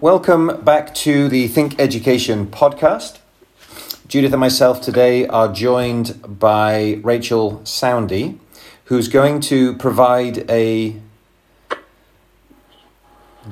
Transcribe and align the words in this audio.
Welcome 0.00 0.62
back 0.64 0.94
to 0.94 1.28
the 1.28 1.46
Think 1.46 1.78
Education 1.78 2.46
podcast. 2.46 3.18
Judith 4.08 4.32
and 4.32 4.40
myself 4.40 4.80
today 4.80 5.26
are 5.26 5.52
joined 5.52 6.38
by 6.40 7.00
Rachel 7.02 7.60
Soundy, 7.64 8.38
who's 8.84 9.08
going 9.08 9.42
to 9.42 9.74
provide 9.76 10.50
a 10.50 10.96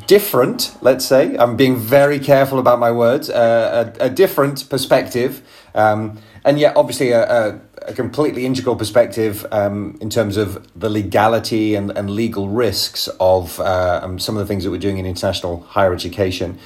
different, 0.07 0.75
let's 0.81 1.05
say, 1.05 1.37
I'm 1.37 1.55
being 1.55 1.77
very 1.77 2.19
careful 2.19 2.59
about 2.59 2.79
my 2.79 2.93
words, 2.93 3.29
uh, 3.29 3.93
a, 4.01 4.07
a, 4.07 4.09
different 4.09 4.71
perspective, 4.71 5.43
um, 5.75 6.19
and 6.47 6.59
yet 6.59 6.79
obviously 6.79 7.11
a, 7.11 7.31
a, 7.31 7.61
a 7.89 7.95
completely 7.95 8.45
integral 8.45 8.77
perspective 8.77 9.47
um, 9.51 9.97
in 10.01 10.11
terms 10.11 10.37
of 10.37 10.69
the 10.79 10.91
legality 10.91 11.75
and, 11.75 11.91
and 11.97 12.11
legal 12.11 12.49
risks 12.49 13.09
of 13.19 13.59
uh, 13.61 14.01
um, 14.03 14.19
some 14.19 14.37
of 14.37 14.41
the 14.41 14.47
things 14.47 14.65
that 14.65 14.71
we're 14.71 14.79
doing 14.79 14.99
in 14.99 15.07
international 15.07 15.61
higher 15.61 15.93
education. 15.93 16.59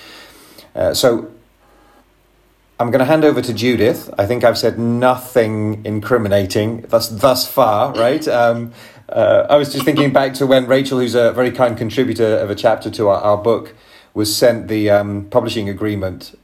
Uh, 0.74 0.93
so 0.93 1.30
I'm 2.80 2.91
going 2.91 2.98
to 2.98 3.05
hand 3.05 3.24
over 3.24 3.41
to 3.41 3.55
Judith. 3.55 4.12
I 4.19 4.27
think 4.27 4.43
I've 4.43 4.59
said 4.59 4.79
nothing 4.79 5.84
incriminating 5.84 6.82
thus 6.88 7.09
thus 7.09 7.46
far, 7.46 7.93
right? 7.95 8.27
Um, 8.27 8.73
uh, 9.09 9.46
I 9.48 9.57
was 9.57 9.73
just 9.73 9.84
thinking 9.84 10.12
back 10.12 10.34
to 10.34 10.46
when 10.46 10.66
Rachel, 10.66 10.98
who's 10.98 11.15
a 11.15 11.32
very 11.32 11.52
kind 11.52 11.77
contributor 11.79 12.38
of 12.38 12.51
a 12.51 12.54
chapter 12.54 12.91
to 12.91 13.09
our, 13.09 13.20
our 13.20 13.37
book, 13.37 13.74
was 14.15 14.34
sent 14.34 14.68
the 14.68 14.91
um, 14.91 15.27
publishing 15.27 15.68
agreement 15.68 16.37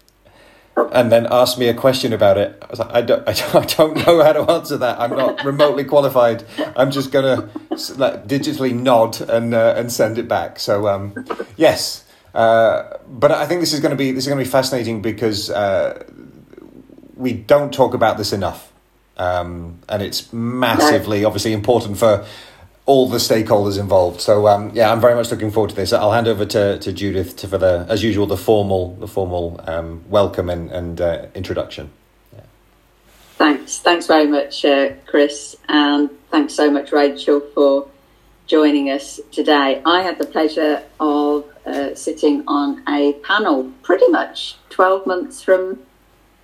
and 0.92 1.10
then 1.10 1.27
asked 1.30 1.59
me 1.59 1.68
a 1.68 1.74
question 1.74 2.12
about 2.12 2.38
it. 2.38 2.59
I 2.62 2.66
was 2.70 2.78
like, 2.78 2.91
I 2.92 3.02
don't, 3.02 3.28
I 3.28 3.32
don't, 3.32 3.55
I 3.56 3.66
don't 3.66 4.06
know 4.06 4.23
how 4.23 4.32
to 4.32 4.50
answer 4.50 4.77
that. 4.78 5.01
I'm 5.01 5.10
not 5.10 5.45
remotely 5.45 5.84
qualified. 5.84 6.45
I'm 6.77 6.91
just 6.91 7.10
going 7.10 7.24
to 7.24 7.95
like, 7.96 8.27
digitally 8.27 8.74
nod 8.74 9.20
and 9.20 9.54
uh, 9.54 9.74
and 9.77 9.92
send 9.92 10.18
it 10.18 10.28
back. 10.28 10.59
So 10.59 10.88
um, 10.88 11.27
yes, 11.56 12.04
uh, 12.34 12.98
but 13.09 13.30
I 13.32 13.46
think 13.46 13.60
this 13.60 13.73
is 13.73 13.80
going 13.80 13.91
to 13.91 13.96
be 13.96 14.12
this 14.12 14.24
is 14.24 14.28
going 14.28 14.38
to 14.38 14.45
be 14.45 14.51
fascinating 14.51 15.02
because 15.02 15.51
uh, 15.51 16.04
we 17.16 17.32
don't 17.32 17.73
talk 17.73 17.95
about 17.95 18.16
this 18.18 18.32
enough, 18.32 18.73
um, 19.16 19.80
and 19.88 20.02
it's 20.02 20.32
massively 20.32 21.24
obviously 21.24 21.52
important 21.52 21.98
for 21.98 22.24
all 22.89 23.07
the 23.07 23.19
stakeholders 23.19 23.79
involved. 23.79 24.19
So 24.19 24.49
um, 24.49 24.71
yeah, 24.73 24.91
I'm 24.91 25.01
very 25.01 25.15
much 25.15 25.31
looking 25.31 25.51
forward 25.51 25.69
to 25.69 25.77
this. 25.77 25.93
I'll 25.93 26.13
hand 26.13 26.27
over 26.27 26.47
to, 26.47 26.79
to 26.79 26.91
Judith 26.91 27.37
to, 27.37 27.47
for 27.47 27.59
the 27.59 27.85
as 27.87 28.03
usual 28.03 28.27
the 28.27 28.39
formal 28.39 28.95
the 28.95 29.07
formal 29.07 29.61
um, 29.65 30.03
welcome 30.09 30.49
and, 30.49 30.71
and 30.71 30.99
uh, 30.99 31.27
introduction. 31.35 31.91
Yeah. 32.33 32.41
Thanks, 33.37 33.79
thanks 33.79 34.07
very 34.07 34.27
much, 34.27 34.65
uh, 34.65 34.95
Chris, 35.05 35.55
and 35.69 36.09
thanks 36.31 36.55
so 36.55 36.71
much, 36.71 36.91
Rachel, 36.91 37.41
for 37.55 37.89
joining 38.47 38.89
us 38.89 39.21
today. 39.33 39.83
I 39.85 40.01
had 40.01 40.19
the 40.19 40.27
pleasure 40.27 40.83
of 40.99 41.45
uh, 41.66 41.95
sitting 41.95 42.43
on 42.49 42.83
a 42.89 43.13
panel 43.23 43.71
pretty 43.83 44.09
much 44.09 44.57
12 44.71 45.07
months 45.07 45.43
from 45.43 45.79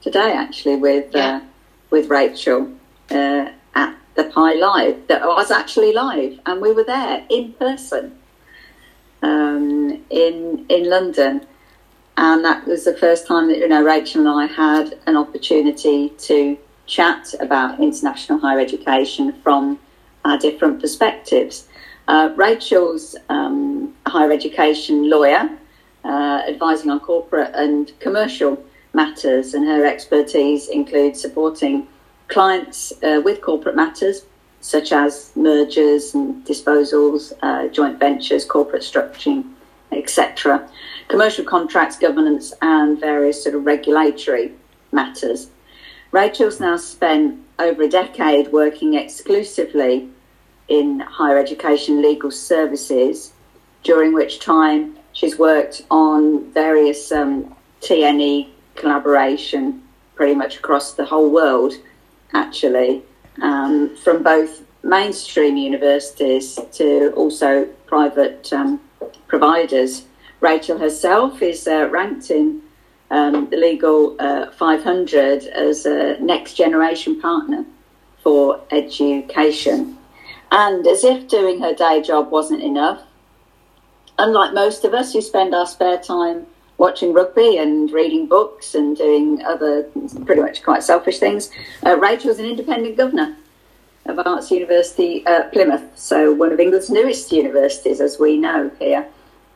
today, 0.03 0.35
actually, 0.37 0.77
with 0.77 1.15
yeah. 1.15 1.37
Uh, 1.37 1.41
with 1.89 2.11
Rachel 2.11 2.71
uh, 3.11 3.15
at 3.15 3.55
the 4.15 4.25
PIE 4.25 4.55
Live 4.55 5.07
that 5.09 5.23
was 5.25 5.51
actually 5.51 5.93
live, 5.93 6.39
and 6.47 6.61
we 6.61 6.73
were 6.73 6.85
there 6.85 7.25
in 7.29 7.53
person 7.55 8.17
um, 9.23 10.05
in 10.11 10.67
in 10.69 10.89
London, 10.89 11.47
and 12.17 12.45
that 12.45 12.67
was 12.67 12.85
the 12.85 12.97
first 12.97 13.27
time 13.27 13.49
that 13.49 13.59
you 13.59 13.69
know 13.69 13.83
Rachel 13.83 14.27
and 14.27 14.29
I 14.29 14.47
had 14.47 14.99
an 15.07 15.17
opportunity 15.17 16.11
to 16.11 16.57
chat 16.87 17.35
about 17.41 17.81
international 17.81 18.39
higher 18.39 18.61
education 18.61 19.33
from 19.43 19.79
our 20.25 20.39
different 20.39 20.81
perspectives. 20.81 21.69
Uh, 22.07 22.31
Rachel's 22.37 23.17
um, 23.31 23.95
higher 24.07 24.31
education 24.31 25.09
lawyer, 25.09 25.49
uh, 26.05 26.43
advising 26.47 26.91
on 26.91 27.01
corporate 27.01 27.51
and 27.55 27.93
commercial 28.01 28.63
matters, 28.93 29.55
and 29.55 29.67
her 29.67 29.85
expertise 29.87 30.69
includes 30.69 31.21
supporting 31.21 31.89
clients 32.35 32.93
uh, 33.05 33.21
with 33.25 33.41
corporate 33.41 33.77
matters 33.77 34.27
such 34.61 34.91
as 34.91 35.31
mergers 35.37 36.15
and 36.15 36.45
disposals, 36.45 37.33
uh, 37.43 37.69
joint 37.69 38.01
ventures, 38.01 38.45
corporate 38.45 38.83
structuring, 38.83 39.45
etc., 39.93 40.69
commercial 41.07 41.45
contracts, 41.45 41.97
governance, 41.97 42.53
and 42.61 42.99
various 42.99 43.41
sort 43.41 43.55
of 43.55 43.65
regulatory 43.65 44.53
matters. 44.91 45.49
Rachel's 46.11 46.59
now 46.59 46.77
spent 46.77 47.39
over 47.61 47.83
a 47.83 47.89
decade 47.89 48.51
working 48.51 48.95
exclusively 48.95 50.09
in 50.67 50.99
higher 51.01 51.39
education 51.39 52.03
legal 52.03 52.33
services, 52.33 53.33
during 53.85 54.13
which 54.13 54.41
time 54.41 54.97
she's 55.13 55.39
worked 55.39 55.83
on 55.91 56.51
various 56.53 57.13
um, 57.13 57.55
TNE 57.81 58.49
collaboration 58.75 59.83
pretty 60.17 60.35
much 60.35 60.57
across 60.57 60.95
the 60.95 61.05
whole 61.05 61.31
world 61.31 61.75
actually, 62.35 63.03
um, 63.43 63.97
from 63.97 64.23
both 64.23 64.63
mainstream 64.83 65.57
universities 65.57 66.59
to 66.73 67.11
also 67.13 67.65
private 67.87 68.53
um, 68.53 68.81
providers. 69.27 70.05
Rachel 70.41 70.79
herself 70.79 71.41
is 71.41 71.67
uh, 71.67 71.89
ranked 71.91 72.31
in 72.31 72.63
um, 73.11 73.49
the 73.51 73.57
Legal 73.57 74.17
uh, 74.19 74.51
500 74.51 75.45
as 75.45 75.87
a 75.87 76.19
next 76.21 76.55
generation 76.55 77.21
partner 77.21 77.65
for 78.23 78.61
education. 78.71 79.97
And 80.51 80.87
as 80.87 81.05
if 81.05 81.29
doing 81.29 81.61
her 81.61 81.75
day 81.75 82.03
job 82.03 82.31
wasn't 82.31 82.63
enough, 82.63 83.03
unlike 84.19 84.55
most 84.55 84.85
of 84.85 84.95
us 84.95 85.13
who 85.13 85.21
spend 85.21 85.55
our 85.55 85.67
spare 85.67 85.99
time 85.99 86.47
watching 86.79 87.13
rugby 87.13 87.57
and 87.59 87.91
reading 87.93 88.27
books 88.27 88.75
and 88.75 88.97
doing 88.97 89.45
other 89.45 89.85
pretty 90.25 90.43
much 90.43 90.63
quite 90.63 90.83
selfish 90.83 91.19
things. 91.19 91.51
Uh, 91.85 91.97
Rachel 91.97 92.29
was 92.29 92.39
an 92.39 92.47
independent 92.47 92.97
governor 92.97 93.37
of 94.07 94.19
Arts 94.27 94.51
University 94.51 95.25
uh, 95.27 95.49
Plymouth, 95.51 95.85
so 95.95 96.33
one 96.33 96.53
of 96.53 96.61
England's 96.61 96.91
newest 96.91 97.33
universities, 97.33 98.01
as 98.01 98.19
we 98.19 98.37
know 98.37 98.71
here, 98.79 99.07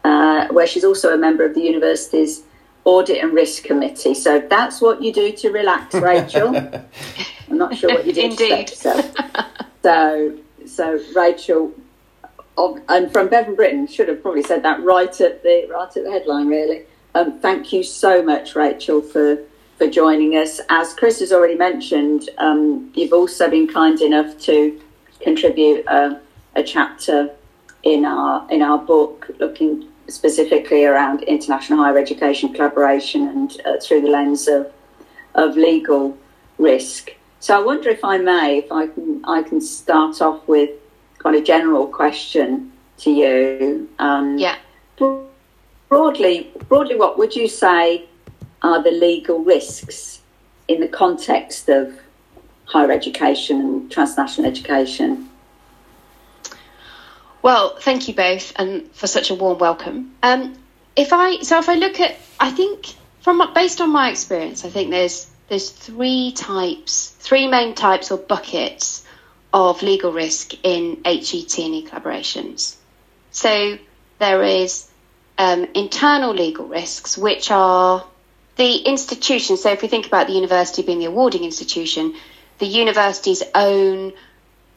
uh, 0.04 0.48
where 0.48 0.66
she's 0.66 0.84
also 0.84 1.12
a 1.12 1.18
member 1.18 1.44
of 1.44 1.54
the 1.54 1.60
university's 1.60 2.42
Audit 2.84 3.22
and 3.22 3.34
Risk 3.34 3.64
Committee. 3.64 4.14
So 4.14 4.40
that's 4.40 4.80
what 4.80 5.02
you 5.02 5.12
do 5.12 5.32
to 5.32 5.50
relax, 5.50 5.94
Rachel. 5.94 6.56
I'm 6.56 7.58
not 7.58 7.76
sure 7.76 7.90
what 7.90 8.06
you 8.06 8.12
do 8.14 8.22
Indeed. 8.22 8.68
to 8.68 8.76
so, 8.76 9.12
so, 9.82 10.38
so 10.66 11.00
Rachel, 11.14 11.72
and 12.56 13.12
from 13.12 13.28
Bevan 13.28 13.54
Brittan, 13.54 13.86
should 13.86 14.08
have 14.08 14.22
probably 14.22 14.42
said 14.42 14.62
that 14.62 14.82
right 14.82 15.20
at 15.20 15.42
the 15.42 15.68
right 15.70 15.94
at 15.94 16.04
the 16.04 16.10
headline, 16.10 16.48
really. 16.48 16.84
Um, 17.14 17.38
thank 17.40 17.72
you 17.72 17.82
so 17.82 18.22
much, 18.22 18.54
Rachel, 18.54 19.00
for 19.00 19.38
for 19.78 19.88
joining 19.88 20.36
us. 20.36 20.60
As 20.68 20.92
Chris 20.92 21.20
has 21.20 21.32
already 21.32 21.54
mentioned, 21.54 22.28
um, 22.38 22.90
you've 22.94 23.12
also 23.12 23.48
been 23.48 23.68
kind 23.68 24.00
enough 24.00 24.36
to 24.40 24.78
contribute 25.20 25.86
a, 25.86 26.20
a 26.56 26.62
chapter 26.62 27.30
in 27.84 28.04
our 28.04 28.46
in 28.50 28.60
our 28.62 28.78
book, 28.78 29.30
looking 29.38 29.88
specifically 30.08 30.84
around 30.84 31.22
international 31.22 31.78
higher 31.78 31.98
education 31.98 32.52
collaboration 32.52 33.28
and 33.28 33.60
uh, 33.64 33.76
through 33.80 34.00
the 34.00 34.08
lens 34.08 34.48
of 34.48 34.70
of 35.34 35.56
legal 35.56 36.16
risk. 36.58 37.10
So 37.40 37.56
I 37.56 37.64
wonder 37.64 37.88
if 37.88 38.04
I 38.04 38.18
may, 38.18 38.58
if 38.58 38.72
I 38.72 38.88
can, 38.88 39.24
I 39.24 39.42
can 39.42 39.60
start 39.60 40.20
off 40.20 40.46
with 40.48 40.70
kind 41.18 41.36
of 41.36 41.44
general 41.44 41.86
question 41.86 42.72
to 42.98 43.10
you. 43.10 43.88
Um, 44.00 44.38
yeah 44.38 44.56
broadly, 45.88 46.50
broadly, 46.68 46.96
what 46.96 47.18
would 47.18 47.34
you 47.34 47.48
say 47.48 48.04
are 48.62 48.82
the 48.82 48.90
legal 48.90 49.40
risks 49.40 50.20
in 50.66 50.80
the 50.80 50.88
context 50.88 51.68
of 51.68 51.98
higher 52.64 52.90
education 52.90 53.60
and 53.60 53.90
transnational 53.90 54.50
education? 54.50 55.28
Well, 57.42 57.76
thank 57.80 58.08
you 58.08 58.14
both, 58.14 58.52
and 58.56 58.90
for 58.92 59.06
such 59.06 59.30
a 59.30 59.34
warm 59.34 59.58
welcome. 59.58 60.14
Um, 60.22 60.58
if 60.96 61.12
I 61.12 61.40
so 61.40 61.58
if 61.58 61.68
I 61.68 61.74
look 61.74 62.00
at, 62.00 62.16
I 62.38 62.50
think 62.50 62.86
from 63.20 63.42
based 63.54 63.80
on 63.80 63.90
my 63.90 64.10
experience, 64.10 64.64
I 64.64 64.70
think 64.70 64.90
there's 64.90 65.30
there's 65.48 65.70
three 65.70 66.32
types, 66.32 67.10
three 67.20 67.48
main 67.48 67.74
types 67.74 68.10
or 68.10 68.18
buckets 68.18 69.04
of 69.54 69.82
legal 69.82 70.12
risk 70.12 70.52
in 70.62 71.00
HETNE 71.04 71.86
collaborations. 71.86 72.76
So 73.30 73.78
there 74.18 74.42
is 74.42 74.87
um, 75.38 75.68
internal 75.74 76.34
legal 76.34 76.66
risks, 76.66 77.16
which 77.16 77.50
are 77.50 78.04
the 78.56 78.76
institution. 78.76 79.56
So, 79.56 79.70
if 79.70 79.82
we 79.82 79.88
think 79.88 80.06
about 80.06 80.26
the 80.26 80.34
university 80.34 80.82
being 80.82 80.98
the 80.98 81.06
awarding 81.06 81.44
institution, 81.44 82.14
the 82.58 82.66
university's 82.66 83.42
own 83.54 84.12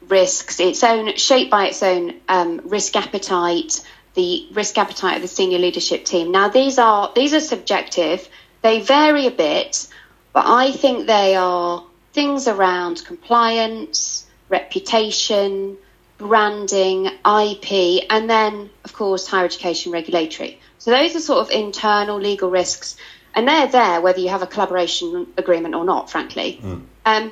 risks, 0.07 0.59
its 0.59 0.83
own 0.83 1.15
shaped 1.17 1.51
by 1.51 1.67
its 1.67 1.81
own 1.83 2.13
um, 2.29 2.61
risk 2.65 2.95
appetite, 2.95 3.83
the 4.13 4.47
risk 4.53 4.77
appetite 4.77 5.15
of 5.15 5.21
the 5.21 5.27
senior 5.27 5.57
leadership 5.57 6.05
team. 6.05 6.31
Now, 6.31 6.49
these 6.49 6.77
are 6.77 7.11
these 7.15 7.33
are 7.33 7.39
subjective. 7.39 8.27
They 8.61 8.81
vary 8.81 9.25
a 9.25 9.31
bit, 9.31 9.87
but 10.33 10.45
I 10.45 10.71
think 10.71 11.07
they 11.07 11.35
are 11.35 11.83
things 12.13 12.47
around 12.47 13.03
compliance, 13.05 14.27
reputation, 14.49 15.77
branding, 16.21 17.05
IP, 17.05 18.05
and 18.09 18.29
then, 18.29 18.69
of 18.83 18.93
course, 18.93 19.27
higher 19.27 19.45
education 19.45 19.91
regulatory. 19.91 20.59
So 20.77 20.91
those 20.91 21.15
are 21.15 21.19
sort 21.19 21.39
of 21.39 21.51
internal 21.51 22.19
legal 22.19 22.49
risks, 22.49 22.95
and 23.35 23.47
they're 23.47 23.67
there 23.67 24.01
whether 24.01 24.19
you 24.19 24.29
have 24.29 24.41
a 24.41 24.47
collaboration 24.47 25.27
agreement 25.37 25.75
or 25.75 25.83
not, 25.83 26.09
frankly. 26.09 26.59
Mm. 26.61 26.81
Um, 27.05 27.31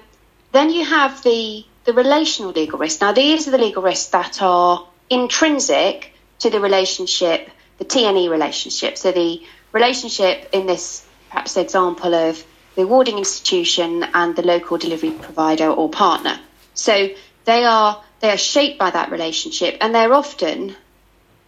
then 0.51 0.69
you 0.71 0.86
have 0.86 1.24
the 1.24 1.65
the 1.86 1.94
relational 1.94 2.51
legal 2.51 2.77
risks. 2.77 3.01
Now 3.01 3.13
these 3.13 3.47
are 3.47 3.51
the 3.51 3.57
legal 3.57 3.81
risks 3.81 4.09
that 4.09 4.41
are 4.41 4.88
intrinsic 5.09 6.13
to 6.39 6.50
the 6.50 6.59
relationship, 6.59 7.50
the 7.77 7.86
TNE 7.86 8.30
relationship. 8.30 8.97
So 8.97 9.12
the 9.12 9.41
relationship 9.71 10.50
in 10.51 10.68
this 10.68 11.06
perhaps 11.30 11.57
example 11.57 12.13
of 12.13 12.44
the 12.75 12.83
awarding 12.83 13.18
institution 13.18 14.03
and 14.13 14.36
the 14.36 14.41
local 14.41 14.77
delivery 14.77 15.12
provider 15.12 15.69
or 15.69 15.89
partner. 15.89 16.39
So 16.74 17.09
they 17.45 17.65
are 17.65 18.03
they 18.19 18.30
are 18.30 18.38
shaped 18.38 18.77
by 18.80 18.89
that 18.89 19.12
relationship 19.12 19.77
and 19.81 19.94
they're 19.94 20.13
often 20.13 20.75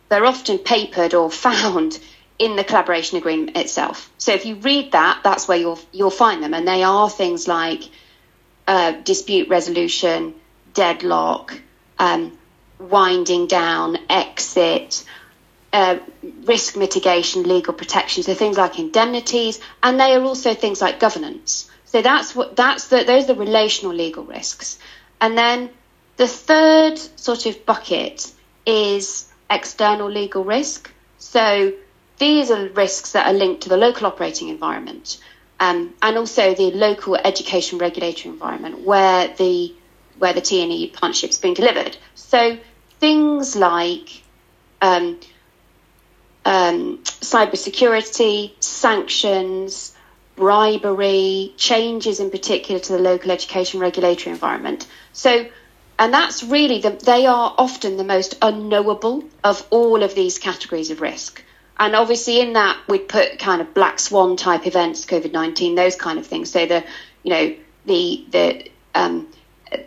they're 0.09 0.25
often 0.25 0.57
papered 0.57 1.13
or 1.13 1.31
found 1.47 1.99
in 2.37 2.55
the 2.55 2.63
collaboration 2.63 3.17
agreement 3.17 3.55
itself. 3.55 4.11
So 4.17 4.33
if 4.33 4.45
you 4.47 4.55
read 4.55 4.93
that, 4.93 5.21
that's 5.23 5.47
where 5.47 5.57
you'll 5.57 5.79
you'll 5.91 6.09
find 6.09 6.43
them, 6.43 6.53
and 6.53 6.67
they 6.67 6.83
are 6.83 7.09
things 7.09 7.47
like 7.47 7.83
uh, 8.67 8.91
dispute 8.91 9.47
resolution, 9.47 10.33
deadlock, 10.73 11.53
um, 11.99 12.37
winding 12.79 13.45
down, 13.45 13.97
exit, 14.09 15.03
uh, 15.71 15.99
risk 16.43 16.75
mitigation, 16.75 17.43
legal 17.43 17.73
protection. 17.73 18.23
So 18.23 18.33
things 18.33 18.57
like 18.57 18.79
indemnities, 18.79 19.59
and 19.83 19.99
they 19.99 20.15
are 20.15 20.23
also 20.23 20.55
things 20.55 20.81
like 20.81 20.99
governance. 20.99 21.69
So 21.85 22.01
that's 22.01 22.35
what 22.35 22.55
that's 22.55 22.87
the 22.87 23.03
those 23.03 23.25
are 23.25 23.33
the 23.33 23.39
relational 23.39 23.93
legal 23.93 24.23
risks, 24.23 24.79
and 25.19 25.37
then 25.37 25.69
the 26.21 26.27
third 26.27 26.99
sort 26.99 27.47
of 27.47 27.65
bucket 27.65 28.31
is 28.63 29.27
external 29.49 30.07
legal 30.07 30.43
risk. 30.43 30.91
So 31.17 31.73
these 32.19 32.51
are 32.51 32.67
risks 32.67 33.13
that 33.13 33.25
are 33.25 33.33
linked 33.33 33.63
to 33.63 33.69
the 33.69 33.77
local 33.77 34.05
operating 34.05 34.49
environment 34.49 35.17
um, 35.59 35.95
and 35.99 36.17
also 36.19 36.53
the 36.53 36.69
local 36.73 37.15
education 37.15 37.79
regulatory 37.79 38.31
environment 38.31 38.81
where 38.81 39.29
the 39.29 39.73
where 40.19 40.31
the 40.33 40.41
TNE 40.41 40.93
partnership 40.93 41.31
is 41.31 41.39
being 41.39 41.55
delivered. 41.55 41.97
So 42.13 42.59
things 42.99 43.55
like 43.55 44.21
um, 44.79 45.19
um, 46.45 46.99
cybersecurity, 46.99 48.61
sanctions, 48.63 49.95
bribery, 50.35 51.55
changes 51.57 52.19
in 52.19 52.29
particular 52.29 52.79
to 52.79 52.93
the 52.93 52.99
local 52.99 53.31
education 53.31 53.79
regulatory 53.79 54.33
environment. 54.33 54.85
So 55.13 55.47
and 56.01 56.11
that's 56.11 56.41
really 56.41 56.79
the, 56.79 56.89
they 56.89 57.27
are 57.27 57.53
often 57.59 57.95
the 57.95 58.03
most 58.03 58.35
unknowable 58.41 59.23
of 59.43 59.63
all 59.69 60.01
of 60.01 60.15
these 60.15 60.39
categories 60.39 60.89
of 60.89 60.99
risk. 60.99 61.43
And 61.77 61.95
obviously, 61.95 62.41
in 62.41 62.53
that, 62.53 62.75
we'd 62.87 63.07
put 63.07 63.37
kind 63.37 63.61
of 63.61 63.75
black 63.75 63.99
swan 63.99 64.35
type 64.35 64.65
events, 64.65 65.05
COVID 65.05 65.31
19, 65.31 65.75
those 65.75 65.95
kind 65.95 66.17
of 66.17 66.25
things. 66.25 66.49
So 66.49 66.65
the, 66.65 66.83
you 67.21 67.29
know, 67.29 67.55
the, 67.85 68.25
the, 68.31 68.71
um, 68.95 69.27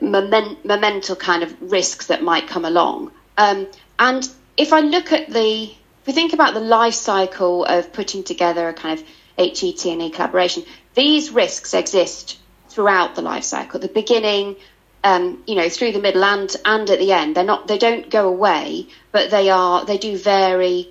moment, 0.01 0.63
momental 0.63 1.19
kind 1.19 1.43
of 1.43 1.73
risks 1.73 2.07
that 2.07 2.23
might 2.23 2.47
come 2.47 2.65
along. 2.65 3.11
Um, 3.37 3.67
and 3.99 4.29
if 4.57 4.73
I 4.73 4.81
look 4.83 5.11
at 5.11 5.29
the, 5.31 5.65
if 5.65 6.07
we 6.07 6.13
think 6.13 6.33
about 6.33 6.55
the 6.55 6.61
life 6.61 6.95
cycle 6.95 7.65
of 7.65 7.93
putting 7.93 8.23
together 8.23 8.69
a 8.69 8.73
kind 8.73 9.01
of 9.01 9.05
HETNE 9.37 10.13
collaboration, 10.13 10.63
these 10.95 11.33
risks 11.33 11.75
exist 11.75 12.39
throughout 12.69 13.17
the 13.17 13.23
life 13.23 13.43
cycle. 13.43 13.81
The 13.81 13.89
beginning, 13.89 14.55
um, 15.05 15.45
you 15.47 15.55
know, 15.55 15.69
through 15.69 15.93
the 15.93 16.01
middle 16.01 16.25
and 16.25 16.55
and 16.65 16.89
at 16.91 16.99
the 16.99 17.13
end. 17.13 17.37
They're 17.37 17.45
not, 17.45 17.69
they 17.69 17.79
don't 17.79 18.11
go 18.11 18.27
away, 18.27 18.89
but 19.13 19.31
they 19.31 19.51
are, 19.51 19.85
they 19.85 19.99
do 19.99 20.19
vary 20.19 20.91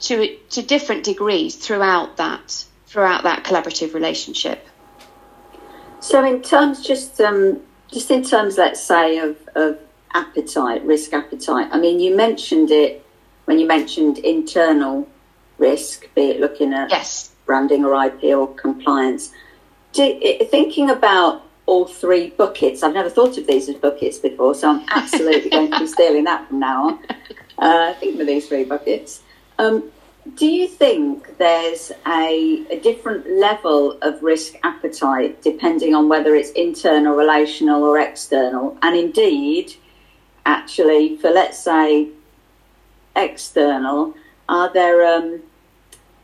to 0.00 0.36
to 0.50 0.62
different 0.62 1.04
degrees 1.04 1.56
throughout 1.56 2.18
that 2.18 2.64
throughout 2.86 3.22
that 3.22 3.42
collaborative 3.42 3.94
relationship. 3.94 4.66
So, 6.00 6.24
in 6.24 6.42
terms, 6.42 6.86
just 6.86 7.20
um, 7.20 7.62
just 7.90 8.10
in 8.10 8.22
terms, 8.22 8.58
let's 8.58 8.82
say 8.82 9.18
of, 9.18 9.36
of 9.54 9.78
appetite, 10.14 10.84
risk 10.84 11.14
appetite. 11.14 11.68
I 11.72 11.78
mean, 11.78 12.00
you 12.00 12.14
mentioned 12.14 12.70
it 12.70 13.04
when 13.46 13.58
you 13.58 13.66
mentioned 13.66 14.18
internal 14.18 15.08
risk, 15.58 16.12
be 16.14 16.30
it 16.30 16.40
looking 16.40 16.74
at 16.74 16.90
yes. 16.90 17.32
branding 17.46 17.84
or 17.84 18.04
IP 18.04 18.24
or 18.24 18.52
compliance. 18.54 19.32
Do, 19.92 20.18
thinking 20.50 20.90
about 20.90 21.42
all 21.66 21.86
three 21.86 22.30
buckets. 22.30 22.82
I've 22.82 22.94
never 22.94 23.10
thought 23.10 23.38
of 23.38 23.46
these 23.46 23.68
as 23.68 23.76
buckets 23.76 24.18
before, 24.18 24.54
so 24.54 24.70
I'm 24.70 24.84
absolutely 24.90 25.50
going 25.50 25.70
to 25.70 25.78
be 25.78 25.86
stealing 25.96 26.24
that 26.24 26.48
from 26.48 26.58
now 26.60 26.88
on. 26.88 26.98
Uh, 27.58 27.94
thinking 27.94 28.20
of 28.20 28.26
these 28.26 28.48
three 28.48 28.64
buckets. 28.64 29.22
Um, 29.58 29.90
do 30.36 30.46
you 30.46 30.68
think 30.68 31.36
there's 31.38 31.90
a, 32.06 32.64
a, 32.70 32.80
different 32.80 33.28
level 33.28 33.98
of 34.02 34.22
risk 34.22 34.54
appetite 34.62 35.42
depending 35.42 35.94
on 35.94 36.08
whether 36.08 36.34
it's 36.34 36.50
internal, 36.52 37.16
relational, 37.16 37.82
or 37.82 37.98
external? 37.98 38.78
And 38.82 38.96
indeed, 38.96 39.74
actually, 40.46 41.16
for 41.16 41.30
let's 41.30 41.58
say 41.58 42.08
external, 43.16 44.14
are 44.48 44.72
there 44.72 45.04
um, 45.04 45.42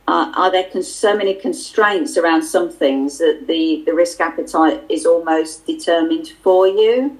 are, 0.08 0.32
are 0.34 0.50
there 0.50 0.82
so 0.82 1.14
many 1.14 1.34
constraints 1.34 2.16
around 2.16 2.42
some 2.42 2.70
things 2.70 3.18
that 3.18 3.46
the, 3.46 3.82
the 3.84 3.92
risk 3.92 4.20
appetite 4.20 4.82
is 4.88 5.04
almost 5.04 5.66
determined 5.66 6.28
for 6.42 6.66
you? 6.66 7.18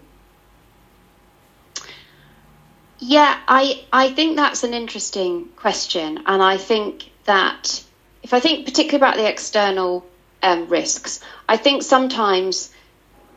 Yeah, 2.98 3.38
I, 3.46 3.84
I 3.92 4.10
think 4.12 4.36
that's 4.36 4.64
an 4.64 4.72
interesting 4.72 5.50
question. 5.54 6.22
And 6.24 6.42
I 6.42 6.56
think 6.56 7.10
that 7.26 7.84
if 8.22 8.32
I 8.32 8.40
think 8.40 8.64
particularly 8.64 8.96
about 8.96 9.16
the 9.16 9.28
external 9.28 10.06
um, 10.42 10.68
risks, 10.68 11.20
I 11.46 11.58
think 11.58 11.82
sometimes 11.82 12.70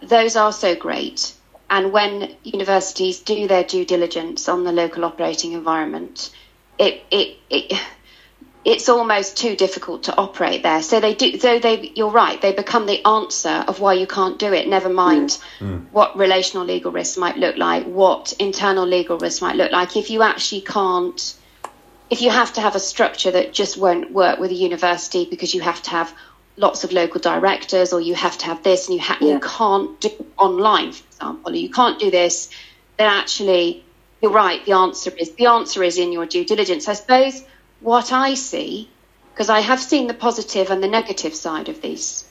those 0.01 0.37
are 0.37 0.53
so 0.53 0.75
great. 0.75 1.33
And 1.69 1.91
when 1.91 2.35
universities 2.43 3.19
do 3.19 3.49
their 3.49 3.65
due 3.65 3.83
diligence 3.83 4.47
on 4.47 4.63
the 4.63 4.71
local 4.71 5.03
operating 5.03 5.51
environment, 5.51 6.31
it, 6.79 7.03
it, 7.11 7.37
it 7.49 7.81
it's 8.63 8.89
almost 8.89 9.37
too 9.37 9.55
difficult 9.55 10.03
to 10.03 10.15
operate 10.15 10.61
there. 10.61 10.83
So 10.83 10.99
they 10.99 11.15
do. 11.15 11.39
So 11.39 11.59
they, 11.59 11.91
you're 11.95 12.11
right. 12.11 12.39
They 12.39 12.53
become 12.53 12.85
the 12.85 13.05
answer 13.05 13.65
of 13.67 13.79
why 13.79 13.93
you 13.93 14.05
can't 14.05 14.37
do 14.37 14.53
it. 14.53 14.67
Never 14.67 14.89
mind 14.89 15.29
mm. 15.29 15.39
mm. 15.59 15.85
what 15.91 16.15
relational 16.15 16.65
legal 16.65 16.91
risks 16.91 17.17
might 17.17 17.37
look 17.37 17.57
like, 17.57 17.85
what 17.85 18.33
internal 18.33 18.85
legal 18.85 19.17
risks 19.17 19.41
might 19.41 19.55
look 19.55 19.71
like. 19.71 19.97
If 19.97 20.11
you 20.11 20.21
actually 20.21 20.61
can't, 20.61 21.35
if 22.09 22.21
you 22.21 22.29
have 22.29 22.53
to 22.53 22.61
have 22.61 22.75
a 22.75 22.79
structure 22.79 23.31
that 23.31 23.53
just 23.53 23.77
won't 23.77 24.11
work 24.11 24.37
with 24.39 24.51
a 24.51 24.55
university 24.55 25.25
because 25.25 25.55
you 25.55 25.61
have 25.61 25.81
to 25.83 25.89
have 25.91 26.13
lots 26.57 26.83
of 26.83 26.91
local 26.91 27.19
directors, 27.19 27.93
or 27.93 28.01
you 28.01 28.13
have 28.13 28.37
to 28.37 28.45
have 28.45 28.61
this, 28.61 28.87
and 28.87 28.95
you 28.95 29.01
ha- 29.01 29.17
yeah. 29.21 29.33
you 29.33 29.39
can't 29.39 29.99
do 30.01 30.09
online, 30.37 30.91
for 30.91 31.03
example, 31.07 31.53
or 31.53 31.55
you 31.55 31.69
can't 31.69 31.97
do 31.97 32.11
this, 32.11 32.49
then 32.97 33.07
actually 33.07 33.83
you're 34.21 34.31
right. 34.31 34.63
The 34.65 34.73
answer 34.73 35.11
is 35.17 35.31
the 35.31 35.47
answer 35.47 35.81
is 35.83 35.97
in 35.97 36.11
your 36.11 36.27
due 36.27 36.45
diligence. 36.45 36.87
I 36.87 36.93
suppose 36.93 37.43
what 37.81 38.11
I 38.11 38.35
see, 38.35 38.89
because 39.33 39.49
I 39.49 39.59
have 39.59 39.79
seen 39.79 40.07
the 40.07 40.13
positive 40.13 40.69
and 40.69 40.81
the 40.81 40.87
negative 40.87 41.33
side 41.33 41.67
of 41.67 41.81
these, 41.81 42.25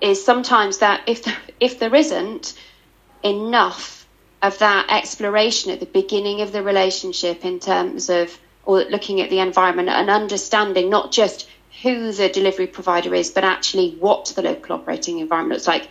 is 0.00 0.24
sometimes 0.24 0.78
that 0.78 1.02
if 1.06 1.26
if 1.60 1.78
there 1.78 1.94
isn't 1.94 2.54
enough 3.22 4.06
of 4.42 4.58
that 4.58 4.86
exploration 4.90 5.70
at 5.70 5.80
the 5.80 5.86
beginning 5.86 6.42
of 6.42 6.52
the 6.52 6.62
relationship 6.62 7.44
in 7.44 7.60
terms 7.60 8.10
of 8.10 8.36
or 8.64 8.84
looking 8.84 9.20
at 9.20 9.30
the 9.30 9.38
environment 9.38 9.88
and 9.88 10.10
understanding 10.10 10.90
not 10.90 11.10
just 11.10 11.48
who 11.82 12.12
the 12.12 12.28
delivery 12.28 12.66
provider 12.66 13.14
is, 13.14 13.30
but 13.30 13.44
actually 13.44 13.92
what 13.98 14.26
the 14.36 14.42
local 14.42 14.76
operating 14.76 15.18
environment 15.20 15.58
looks 15.58 15.66
like 15.66 15.88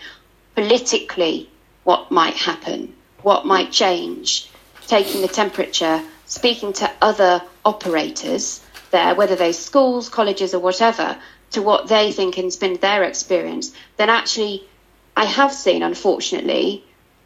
politically, 0.55 1.49
what 1.83 2.11
might 2.11 2.35
happen, 2.35 2.93
what 3.23 3.45
might 3.45 3.71
change, 3.71 4.49
taking 4.87 5.21
the 5.21 5.27
temperature, 5.27 6.01
speaking 6.27 6.71
to 6.71 6.89
other 7.01 7.41
operators 7.65 8.61
there, 8.91 9.15
whether 9.15 9.35
they're 9.35 9.53
schools, 9.53 10.09
colleges, 10.09 10.53
or 10.53 10.59
whatever, 10.59 11.17
to 11.51 11.61
what 11.61 11.87
they 11.87 12.11
think 12.11 12.35
has 12.35 12.57
been 12.57 12.77
their 12.77 13.03
experience, 13.03 13.73
then 13.97 14.09
actually, 14.09 14.67
I 15.15 15.25
have 15.25 15.53
seen, 15.53 15.83
unfortunately, 15.83 16.83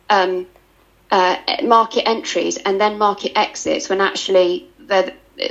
um, 0.09 0.47
uh, 1.11 1.37
market 1.63 2.07
entries 2.07 2.57
and 2.57 2.81
then 2.81 2.97
market 2.97 3.37
exits 3.37 3.89
when 3.89 4.01
actually 4.01 4.67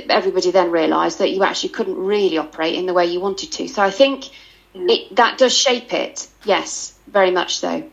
everybody 0.09 0.51
then 0.51 0.71
realised 0.71 1.19
that 1.19 1.31
you 1.31 1.43
actually 1.43 1.69
couldn't 1.69 1.97
really 1.97 2.37
operate 2.37 2.75
in 2.75 2.85
the 2.85 2.93
way 2.93 3.05
you 3.05 3.19
wanted 3.19 3.51
to. 3.51 3.67
So 3.67 3.81
I 3.81 3.91
think 3.91 4.29
it, 4.73 5.15
that 5.15 5.37
does 5.37 5.55
shape 5.55 5.93
it. 5.93 6.27
Yes, 6.43 6.97
very 7.07 7.31
much 7.31 7.57
so. 7.57 7.89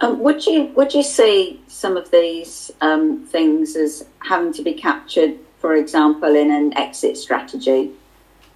Um, 0.00 0.20
would 0.20 0.46
you 0.46 0.64
would 0.76 0.94
you 0.94 1.02
see 1.02 1.60
some 1.66 1.96
of 1.96 2.10
these 2.10 2.70
um, 2.80 3.26
things 3.26 3.74
as 3.74 4.06
having 4.20 4.52
to 4.52 4.62
be 4.62 4.74
captured 4.74 5.38
for 5.58 5.74
example, 5.74 6.34
in 6.34 6.50
an 6.50 6.76
exit 6.76 7.16
strategy 7.16 7.90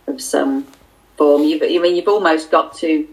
of 0.07 0.21
some 0.21 0.67
form. 1.17 1.43
You've, 1.43 1.63
I 1.63 1.79
mean, 1.79 1.97
you've 1.97 2.09
almost 2.09 2.51
got 2.51 2.75
to 2.79 3.09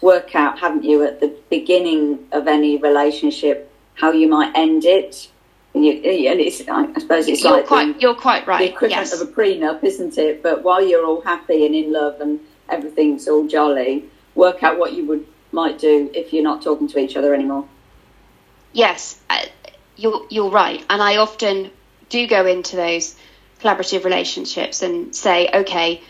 work 0.00 0.34
out, 0.34 0.58
haven't 0.58 0.84
you, 0.84 1.02
at 1.04 1.20
the 1.20 1.34
beginning 1.50 2.26
of 2.32 2.46
any 2.46 2.76
relationship, 2.76 3.70
how 3.94 4.12
you 4.12 4.28
might 4.28 4.56
end 4.56 4.84
it. 4.84 5.30
And, 5.74 5.84
you, 5.84 5.92
and 5.92 6.40
it's, 6.40 6.62
I 6.68 6.92
suppose 7.00 7.26
it's 7.26 7.42
you're 7.42 7.52
like 7.52 7.66
quite, 7.66 7.94
the, 7.94 8.00
you're 8.00 8.14
quite 8.14 8.46
right. 8.46 8.58
the 8.58 8.68
equivalent 8.68 9.10
yes. 9.10 9.20
of 9.20 9.28
a 9.28 9.32
prenup, 9.32 9.82
isn't 9.82 10.16
it? 10.18 10.42
But 10.42 10.62
while 10.62 10.86
you're 10.86 11.04
all 11.04 11.20
happy 11.20 11.66
and 11.66 11.74
in 11.74 11.92
love 11.92 12.20
and 12.20 12.38
everything's 12.68 13.26
all 13.26 13.48
jolly, 13.48 14.04
work 14.36 14.62
out 14.62 14.78
what 14.78 14.92
you 14.92 15.04
would 15.06 15.26
might 15.50 15.78
do 15.78 16.10
if 16.14 16.32
you're 16.32 16.42
not 16.42 16.62
talking 16.62 16.88
to 16.88 16.98
each 16.98 17.16
other 17.16 17.34
anymore. 17.34 17.66
Yes, 18.72 19.20
uh, 19.30 19.44
you're 19.96 20.26
you're 20.28 20.50
right, 20.50 20.84
and 20.90 21.00
I 21.00 21.16
often 21.16 21.70
do 22.08 22.26
go 22.26 22.46
into 22.46 22.76
those 22.76 23.16
collaborative 23.60 24.04
relationships 24.04 24.82
and 24.82 25.14
say, 25.14 25.48
okay, 25.52 26.02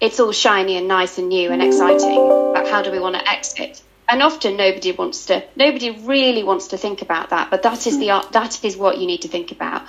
it's 0.00 0.20
all 0.20 0.32
shiny 0.32 0.76
and 0.76 0.88
nice 0.88 1.18
and 1.18 1.28
new 1.28 1.50
and 1.50 1.62
exciting, 1.62 2.52
but 2.54 2.68
how 2.68 2.82
do 2.82 2.90
we 2.90 2.98
want 2.98 3.16
to 3.16 3.30
exit? 3.30 3.82
And 4.08 4.22
often 4.22 4.56
nobody 4.56 4.92
wants 4.92 5.26
to, 5.26 5.44
nobody 5.54 5.90
really 5.90 6.42
wants 6.42 6.68
to 6.68 6.78
think 6.78 7.02
about 7.02 7.30
that, 7.30 7.50
but 7.50 7.62
that 7.62 7.86
is 7.86 7.98
the 7.98 8.08
that 8.32 8.64
is 8.64 8.76
what 8.76 8.98
you 8.98 9.06
need 9.06 9.22
to 9.22 9.28
think 9.28 9.52
about. 9.52 9.82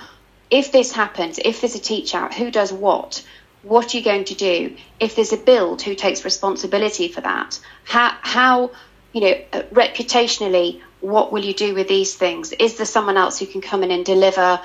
If 0.50 0.70
this 0.70 0.92
happens, 0.92 1.38
if 1.38 1.60
there's 1.60 1.74
a 1.74 1.80
teach 1.80 2.14
out, 2.14 2.34
who 2.34 2.50
does 2.50 2.72
what? 2.72 3.26
What 3.62 3.94
are 3.94 3.96
you 3.96 4.04
going 4.04 4.24
to 4.24 4.34
do? 4.34 4.76
If 5.00 5.16
there's 5.16 5.32
a 5.32 5.36
build, 5.36 5.82
who 5.82 5.94
takes 5.94 6.24
responsibility 6.24 7.08
for 7.08 7.22
that? 7.22 7.58
How, 7.84 8.16
how 8.20 8.70
you 9.12 9.20
know, 9.20 9.40
uh, 9.52 9.62
reputationally, 9.72 10.80
what 11.00 11.32
will 11.32 11.44
you 11.44 11.54
do 11.54 11.74
with 11.74 11.88
these 11.88 12.14
things? 12.14 12.52
Is 12.52 12.76
there 12.76 12.86
someone 12.86 13.16
else 13.16 13.38
who 13.38 13.46
can 13.46 13.60
come 13.60 13.82
in 13.82 13.90
and 13.90 14.04
deliver 14.04 14.60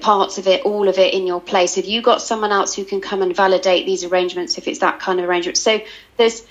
parts 0.00 0.38
of 0.38 0.46
it, 0.46 0.64
all 0.64 0.88
of 0.88 0.98
it 0.98 1.14
in 1.14 1.26
your 1.26 1.40
place? 1.40 1.76
Have 1.76 1.86
you 1.86 2.02
got 2.02 2.20
someone 2.20 2.52
else 2.52 2.74
who 2.74 2.84
can 2.84 3.00
come 3.00 3.22
and 3.22 3.34
validate 3.34 3.86
these 3.86 4.04
arrangements 4.04 4.58
if 4.58 4.68
it's 4.68 4.80
that 4.80 5.00
kind 5.00 5.18
of 5.18 5.28
arrangement? 5.28 5.56
So 5.56 5.80
there's, 6.16 6.46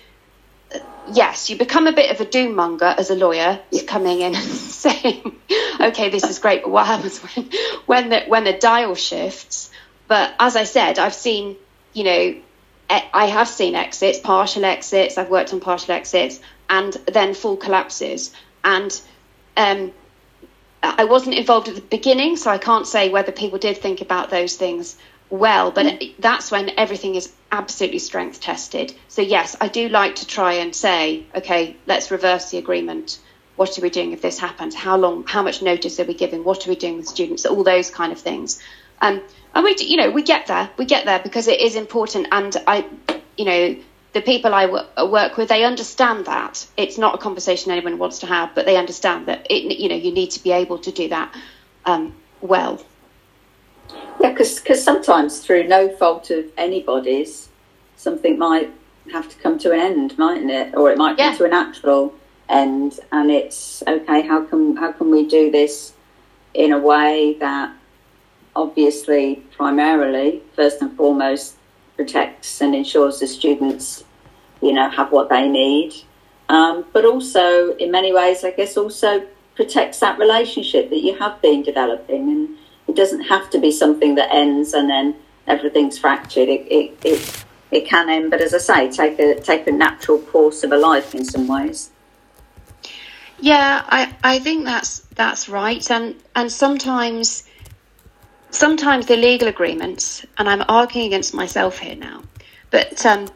yes, 1.12 1.50
you 1.50 1.58
become 1.58 1.88
a 1.88 1.94
bit 1.94 2.12
of 2.12 2.20
a 2.20 2.26
doom 2.26 2.56
monger 2.56 2.86
as 2.98 3.10
a 3.10 3.16
lawyer, 3.16 3.60
coming 3.88 4.22
in 4.22 4.36
and 4.36 4.44
saying, 4.46 5.40
okay, 5.80 6.10
this 6.10 6.24
is 6.24 6.40
great, 6.40 6.64
but 6.64 6.72
what 6.72 6.88
happens 6.88 7.20
when, 7.20 7.50
when 7.86 8.10
the, 8.10 8.22
when 8.28 8.44
the 8.44 8.54
dial 8.54 8.96
shifts? 8.96 9.70
But 10.08 10.34
as 10.40 10.56
I 10.56 10.64
said, 10.64 11.00
I've 11.00 11.14
seen, 11.14 11.56
you 11.94 12.04
know, 12.04 12.36
I 12.90 13.28
have 13.28 13.48
seen 13.48 13.76
exits, 13.76 14.20
partial 14.20 14.66
exits. 14.66 15.18
I've 15.18 15.30
worked 15.30 15.54
on 15.54 15.62
partial 15.62 15.94
exits, 15.94 16.42
and 16.70 16.92
then 17.10 17.34
full 17.34 17.56
collapses. 17.56 18.34
And 18.64 19.00
um, 19.56 19.94
I 20.84 21.06
wasn't 21.06 21.36
involved 21.36 21.68
at 21.68 21.76
the 21.76 21.82
beginning, 21.82 22.38
so 22.38 22.50
I 22.50 22.58
can't 22.58 22.88
say 22.88 23.10
whether 23.10 23.32
people 23.32 23.60
did 23.60 23.78
think 23.78 24.02
about 24.02 24.30
those 24.30 24.56
things 24.56 24.98
well. 25.30 25.72
But 25.72 25.86
mm. 25.86 26.14
that's 26.20 26.52
when 26.52 26.72
everything 26.78 27.16
is 27.16 27.32
absolutely 27.52 28.00
strength 28.00 28.42
tested. 28.42 28.94
So 29.08 29.22
yes, 29.22 29.56
I 29.62 29.68
do 29.68 29.90
like 29.90 30.16
to 30.16 30.28
try 30.28 30.54
and 30.54 30.76
say, 30.76 31.26
okay, 31.36 31.76
let's 31.86 32.12
reverse 32.12 32.50
the 32.50 32.58
agreement. 32.58 33.20
What 33.56 33.78
are 33.78 33.82
we 33.82 33.90
doing 33.90 34.12
if 34.12 34.22
this 34.22 34.40
happens? 34.40 34.74
How 34.74 34.98
long? 34.98 35.26
How 35.28 35.44
much 35.44 35.62
notice 35.62 36.00
are 36.00 36.06
we 36.06 36.14
giving? 36.14 36.44
What 36.44 36.66
are 36.66 36.70
we 36.70 36.76
doing 36.76 36.98
with 36.98 37.08
students? 37.08 37.46
All 37.46 37.64
those 37.64 37.92
kind 37.92 38.12
of 38.12 38.20
things. 38.20 38.60
Um, 39.02 39.22
and 39.54 39.64
we, 39.64 39.76
you 39.80 39.98
know, 39.98 40.10
we 40.10 40.24
get 40.24 40.48
there. 40.48 40.70
We 40.78 40.86
get 40.86 41.06
there 41.06 41.20
because 41.20 41.48
it 41.48 41.60
is 41.60 41.76
important. 41.76 42.28
And 42.32 42.56
I, 42.66 42.86
you 43.38 43.46
know, 43.46 43.76
the 44.14 44.22
people 44.22 44.54
I 44.54 44.66
w- 44.66 45.12
work 45.12 45.38
with, 45.38 45.50
they 45.50 45.64
understand 45.64 46.26
that 46.26 46.68
it's 46.78 46.98
not 46.98 47.16
a 47.16 47.18
conversation 47.18 47.72
anyone 47.72 47.98
wants 47.98 48.20
to 48.20 48.26
have, 48.26 48.54
but 48.54 48.66
they 48.66 48.76
understand 48.76 49.28
that 49.28 49.48
it, 49.50 49.78
you 49.78 49.90
know, 49.90 49.96
you 49.96 50.12
need 50.12 50.32
to 50.32 50.44
be 50.44 50.52
able 50.52 50.80
to 50.80 50.92
do 50.92 51.08
that 51.10 51.34
um, 51.86 52.14
well. 52.42 52.84
Yeah, 54.20 54.32
because 54.32 54.84
sometimes 54.84 55.40
through 55.40 55.68
no 55.68 55.90
fault 55.96 56.30
of 56.30 56.46
anybody's, 56.58 57.50
something 57.96 58.38
might 58.38 58.72
have 59.12 59.30
to 59.30 59.38
come 59.38 59.58
to 59.60 59.72
an 59.72 59.80
end, 59.80 60.18
mightn't 60.18 60.52
it? 60.52 60.76
Or 60.76 60.92
it 60.92 60.98
might 60.98 61.18
come 61.18 61.32
yeah. 61.32 61.38
to 61.38 61.46
a 61.46 61.50
natural 61.50 62.14
end, 62.50 63.00
and 63.12 63.32
it's 63.32 63.82
okay. 63.88 64.22
How 64.22 64.44
can 64.46 64.76
how 64.76 64.92
can 64.92 65.10
we 65.10 65.28
do 65.28 65.52
this 65.52 65.94
in 66.54 66.72
a 66.72 66.80
way 66.80 67.38
that 67.40 67.74
obviously, 68.56 69.38
primarily, 69.56 70.42
first 70.56 70.82
and 70.82 70.96
foremost, 70.96 71.56
protects 72.02 72.62
and 72.62 72.74
ensures 72.74 73.20
the 73.20 73.28
students, 73.28 74.04
you 74.60 74.74
know, 74.74 74.90
have 74.90 75.12
what 75.12 75.30
they 75.30 75.48
need. 75.48 75.94
Um, 76.50 76.84
but 76.94 77.06
also, 77.06 77.76
in 77.76 77.92
many 77.92 78.12
ways, 78.12 78.44
I 78.44 78.52
guess, 78.52 78.76
also 78.76 79.24
protects 79.56 80.00
that 80.00 80.18
relationship 80.18 80.90
that 80.90 81.02
you 81.02 81.14
have 81.20 81.40
been 81.44 81.62
developing. 81.62 82.24
And 82.32 82.58
it 82.88 82.96
doesn't 82.96 83.22
have 83.22 83.52
to 83.52 83.60
be 83.60 83.72
something 83.72 84.16
that 84.16 84.34
ends 84.34 84.74
and 84.74 84.90
then 84.90 85.16
everything's 85.46 86.00
fractured. 86.00 86.50
It, 86.50 86.62
it, 86.72 86.98
it, 87.04 87.46
it 87.70 87.86
can 87.86 88.10
end, 88.10 88.32
but 88.32 88.42
as 88.42 88.54
I 88.56 88.58
say, 88.58 88.92
take 88.92 89.20
a, 89.20 89.40
take 89.40 89.68
a 89.68 89.72
natural 89.72 90.18
course 90.18 90.64
of 90.64 90.72
a 90.72 90.78
life 90.78 91.14
in 91.14 91.24
some 91.24 91.48
ways. 91.48 91.92
Yeah, 93.40 93.84
I, 93.88 94.14
I 94.24 94.40
think 94.40 94.66
that's 94.66 95.00
that's 95.16 95.50
right, 95.50 95.90
and 95.90 96.16
and 96.36 96.52
sometimes 96.52 97.44
sometimes 98.52 99.08
the 99.08 99.18
legal 99.18 99.48
agreements, 99.48 100.26
and 100.38 100.48
I'm 100.48 100.64
arguing 100.68 101.08
against 101.08 101.34
myself 101.34 101.80
here 101.80 101.96
now, 101.96 102.24
but 102.70 103.06
um, 103.06 103.28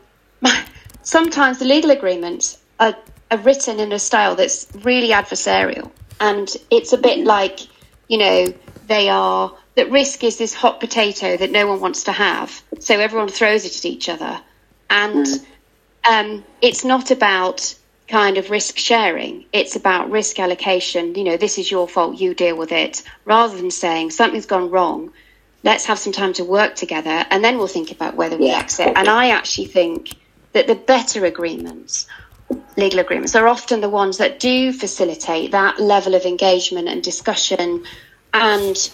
sometimes 1.01 1.59
the 1.59 1.65
legal 1.65 1.91
agreements 1.91 2.57
are, 2.79 2.95
are 3.31 3.37
written 3.39 3.79
in 3.79 3.91
a 3.91 3.99
style 3.99 4.35
that's 4.35 4.67
really 4.83 5.09
adversarial. 5.09 5.91
And 6.19 6.49
it's 6.69 6.93
a 6.93 6.97
bit 6.97 7.25
like, 7.25 7.59
you 8.07 8.17
know, 8.17 8.53
they 8.87 9.09
are, 9.09 9.53
that 9.75 9.91
risk 9.91 10.23
is 10.23 10.37
this 10.37 10.53
hot 10.53 10.79
potato 10.79 11.35
that 11.37 11.51
no 11.51 11.67
one 11.67 11.79
wants 11.79 12.03
to 12.05 12.11
have. 12.11 12.61
So 12.79 12.99
everyone 12.99 13.29
throws 13.29 13.65
it 13.65 13.75
at 13.75 13.85
each 13.85 14.07
other. 14.07 14.39
And 14.89 15.25
mm. 15.25 15.45
um, 16.09 16.45
it's 16.61 16.85
not 16.85 17.11
about 17.11 17.75
kind 18.07 18.37
of 18.37 18.49
risk 18.49 18.77
sharing. 18.77 19.45
It's 19.51 19.75
about 19.75 20.11
risk 20.11 20.39
allocation. 20.39 21.15
You 21.15 21.23
know, 21.23 21.37
this 21.37 21.57
is 21.57 21.71
your 21.71 21.87
fault, 21.87 22.19
you 22.19 22.33
deal 22.33 22.55
with 22.55 22.71
it, 22.71 23.03
rather 23.25 23.57
than 23.57 23.71
saying 23.71 24.11
something's 24.11 24.45
gone 24.45 24.69
wrong. 24.69 25.11
Let's 25.63 25.85
have 25.85 25.97
some 25.97 26.13
time 26.13 26.33
to 26.33 26.43
work 26.43 26.75
together 26.75 27.25
and 27.31 27.43
then 27.43 27.57
we'll 27.57 27.67
think 27.67 27.91
about 27.91 28.15
whether 28.15 28.37
we 28.37 28.47
yeah. 28.47 28.59
exit. 28.59 28.93
And 28.95 29.07
I 29.07 29.29
actually 29.29 29.65
think 29.65 30.15
that 30.53 30.67
the 30.67 30.75
better 30.75 31.25
agreements, 31.25 32.07
legal 32.77 32.99
agreements, 32.99 33.35
are 33.35 33.47
often 33.47 33.81
the 33.81 33.89
ones 33.89 34.19
that 34.19 34.39
do 34.39 34.71
facilitate 34.71 35.51
that 35.51 35.79
level 35.79 36.13
of 36.13 36.25
engagement 36.25 36.87
and 36.87 37.03
discussion 37.03 37.83
and 38.33 38.91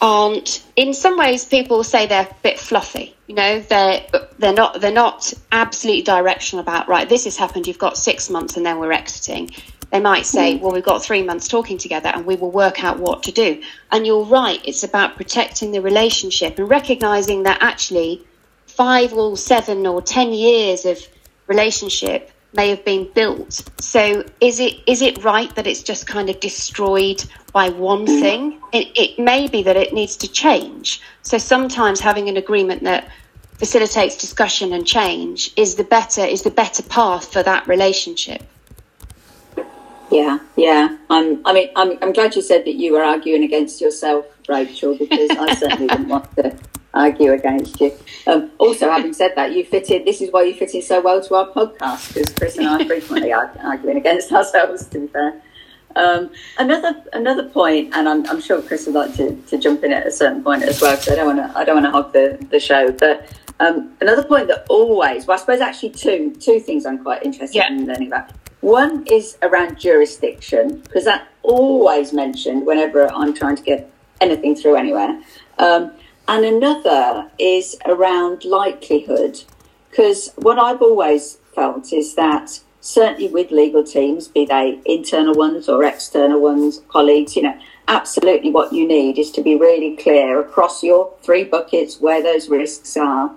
aren't 0.00 0.64
in 0.76 0.94
some 0.94 1.18
ways 1.18 1.44
people 1.44 1.82
say 1.82 2.06
they're 2.06 2.28
a 2.30 2.36
bit 2.42 2.58
fluffy 2.58 3.16
you 3.26 3.34
know 3.34 3.60
they're 3.60 4.04
they're 4.38 4.52
not 4.52 4.80
they're 4.80 4.90
not 4.90 5.32
absolutely 5.52 6.02
directional 6.02 6.62
about 6.62 6.88
right 6.88 7.08
this 7.08 7.24
has 7.24 7.36
happened 7.36 7.66
you've 7.66 7.78
got 7.78 7.96
six 7.96 8.30
months 8.30 8.56
and 8.56 8.64
then 8.64 8.78
we're 8.78 8.92
exiting. 8.92 9.50
They 9.90 10.00
might 10.00 10.26
say 10.26 10.54
mm-hmm. 10.54 10.64
well 10.64 10.72
we've 10.72 10.84
got 10.84 11.02
three 11.02 11.22
months 11.22 11.48
talking 11.48 11.78
together 11.78 12.08
and 12.08 12.24
we 12.26 12.36
will 12.36 12.50
work 12.50 12.82
out 12.82 12.98
what 12.98 13.22
to 13.24 13.32
do. 13.32 13.62
And 13.90 14.06
you're 14.06 14.24
right 14.24 14.60
it's 14.64 14.82
about 14.82 15.16
protecting 15.16 15.72
the 15.72 15.80
relationship 15.80 16.58
and 16.58 16.68
recognizing 16.68 17.42
that 17.42 17.58
actually 17.60 18.26
five 18.66 19.12
or 19.12 19.36
seven 19.36 19.86
or 19.86 20.00
ten 20.00 20.32
years 20.32 20.84
of 20.84 20.98
relationship 21.46 22.30
may 22.54 22.70
have 22.70 22.84
been 22.84 23.10
built. 23.14 23.62
So 23.80 24.24
is 24.40 24.60
it 24.60 24.80
is 24.86 25.02
it 25.02 25.22
right 25.22 25.54
that 25.54 25.66
it's 25.66 25.82
just 25.82 26.06
kind 26.06 26.30
of 26.30 26.40
destroyed 26.40 27.24
by 27.52 27.68
one 27.68 28.06
mm. 28.06 28.20
thing? 28.20 28.60
It, 28.72 28.88
it 28.96 29.18
may 29.18 29.48
be 29.48 29.62
that 29.62 29.76
it 29.76 29.92
needs 29.92 30.16
to 30.18 30.28
change. 30.28 31.00
So 31.22 31.38
sometimes 31.38 32.00
having 32.00 32.28
an 32.28 32.36
agreement 32.36 32.82
that 32.84 33.10
facilitates 33.58 34.16
discussion 34.16 34.72
and 34.72 34.86
change 34.86 35.52
is 35.56 35.74
the 35.74 35.84
better 35.84 36.22
is 36.22 36.42
the 36.42 36.50
better 36.50 36.82
path 36.82 37.32
for 37.32 37.42
that 37.42 37.66
relationship. 37.66 38.42
Yeah, 40.10 40.38
yeah. 40.56 40.96
I'm. 41.10 41.46
I 41.46 41.52
mean, 41.52 41.70
I'm. 41.76 41.98
I'm 42.00 42.12
glad 42.12 42.34
you 42.34 42.42
said 42.42 42.64
that 42.64 42.74
you 42.74 42.94
were 42.94 43.02
arguing 43.02 43.42
against 43.44 43.80
yourself, 43.80 44.24
Rachel, 44.48 44.96
because 44.96 45.30
I 45.30 45.54
certainly 45.54 45.86
didn't 45.86 46.08
want 46.08 46.34
to 46.36 46.56
argue 46.94 47.32
against 47.32 47.80
you. 47.80 47.92
Um, 48.26 48.50
also, 48.58 48.90
having 48.90 49.12
said 49.12 49.32
that, 49.36 49.52
you 49.52 49.64
fit 49.64 49.90
in. 49.90 50.04
This 50.04 50.20
is 50.20 50.32
why 50.32 50.42
you 50.42 50.54
fit 50.54 50.74
in 50.74 50.82
so 50.82 51.00
well 51.00 51.22
to 51.22 51.34
our 51.34 51.48
podcast 51.50 52.14
because 52.14 52.34
Chris 52.34 52.58
and 52.58 52.66
I 52.66 52.84
frequently 52.86 53.32
are 53.32 53.52
arguing 53.62 53.96
against 53.96 54.32
ourselves. 54.32 54.86
To 54.86 55.00
be 55.00 55.06
fair, 55.08 55.42
um, 55.96 56.30
another 56.58 57.02
another 57.12 57.48
point, 57.48 57.94
and 57.94 58.08
I'm, 58.08 58.26
I'm, 58.28 58.40
sure 58.40 58.60
Chris 58.62 58.86
would 58.86 58.94
like 58.94 59.14
to, 59.16 59.34
to 59.36 59.58
jump 59.58 59.84
in 59.84 59.92
at 59.92 60.06
a 60.06 60.10
certain 60.10 60.42
point 60.42 60.62
as 60.62 60.80
well. 60.80 60.96
because 60.96 61.08
I 61.08 61.16
don't 61.16 61.36
want 61.36 61.52
to 61.52 61.58
I 61.58 61.64
don't 61.64 61.76
want 61.76 61.86
to 61.86 61.90
hog 61.90 62.12
the, 62.12 62.38
the 62.50 62.60
show, 62.60 62.92
but. 62.92 63.28
Um, 63.60 63.96
another 64.00 64.22
point 64.22 64.46
that 64.46 64.66
always, 64.68 65.26
well, 65.26 65.36
I 65.36 65.40
suppose 65.40 65.60
actually 65.60 65.90
two 65.90 66.32
two 66.38 66.60
things 66.60 66.86
I'm 66.86 67.02
quite 67.02 67.24
interested 67.24 67.56
yeah. 67.56 67.66
in 67.66 67.88
learning 67.88 68.06
about. 68.06 68.30
One 68.60 69.04
is 69.10 69.36
around 69.42 69.80
jurisdiction 69.80 70.78
because 70.82 71.04
that 71.06 71.26
always 71.42 72.12
mentioned 72.12 72.66
whenever 72.66 73.12
I'm 73.12 73.34
trying 73.34 73.56
to 73.56 73.62
get 73.64 73.90
anything 74.20 74.54
through 74.54 74.76
anywhere. 74.76 75.20
Um, 75.58 75.92
and 76.26 76.44
another 76.44 77.30
is 77.38 77.76
around 77.86 78.44
likelihood, 78.44 79.42
because 79.90 80.32
what 80.36 80.58
I've 80.58 80.82
always 80.82 81.38
felt 81.54 81.92
is 81.92 82.14
that 82.14 82.60
certainly 82.80 83.28
with 83.28 83.50
legal 83.50 83.82
teams, 83.82 84.28
be 84.28 84.44
they 84.44 84.80
internal 84.84 85.34
ones 85.34 85.68
or 85.68 85.84
external 85.84 86.40
ones, 86.40 86.82
colleagues, 86.88 87.34
you 87.34 87.42
know, 87.42 87.58
absolutely 87.88 88.50
what 88.50 88.72
you 88.72 88.86
need 88.86 89.18
is 89.18 89.30
to 89.32 89.42
be 89.42 89.56
really 89.56 89.96
clear 89.96 90.40
across 90.40 90.82
your 90.82 91.12
three 91.22 91.44
buckets 91.44 92.00
where 92.00 92.22
those 92.22 92.48
risks 92.48 92.96
are. 92.96 93.34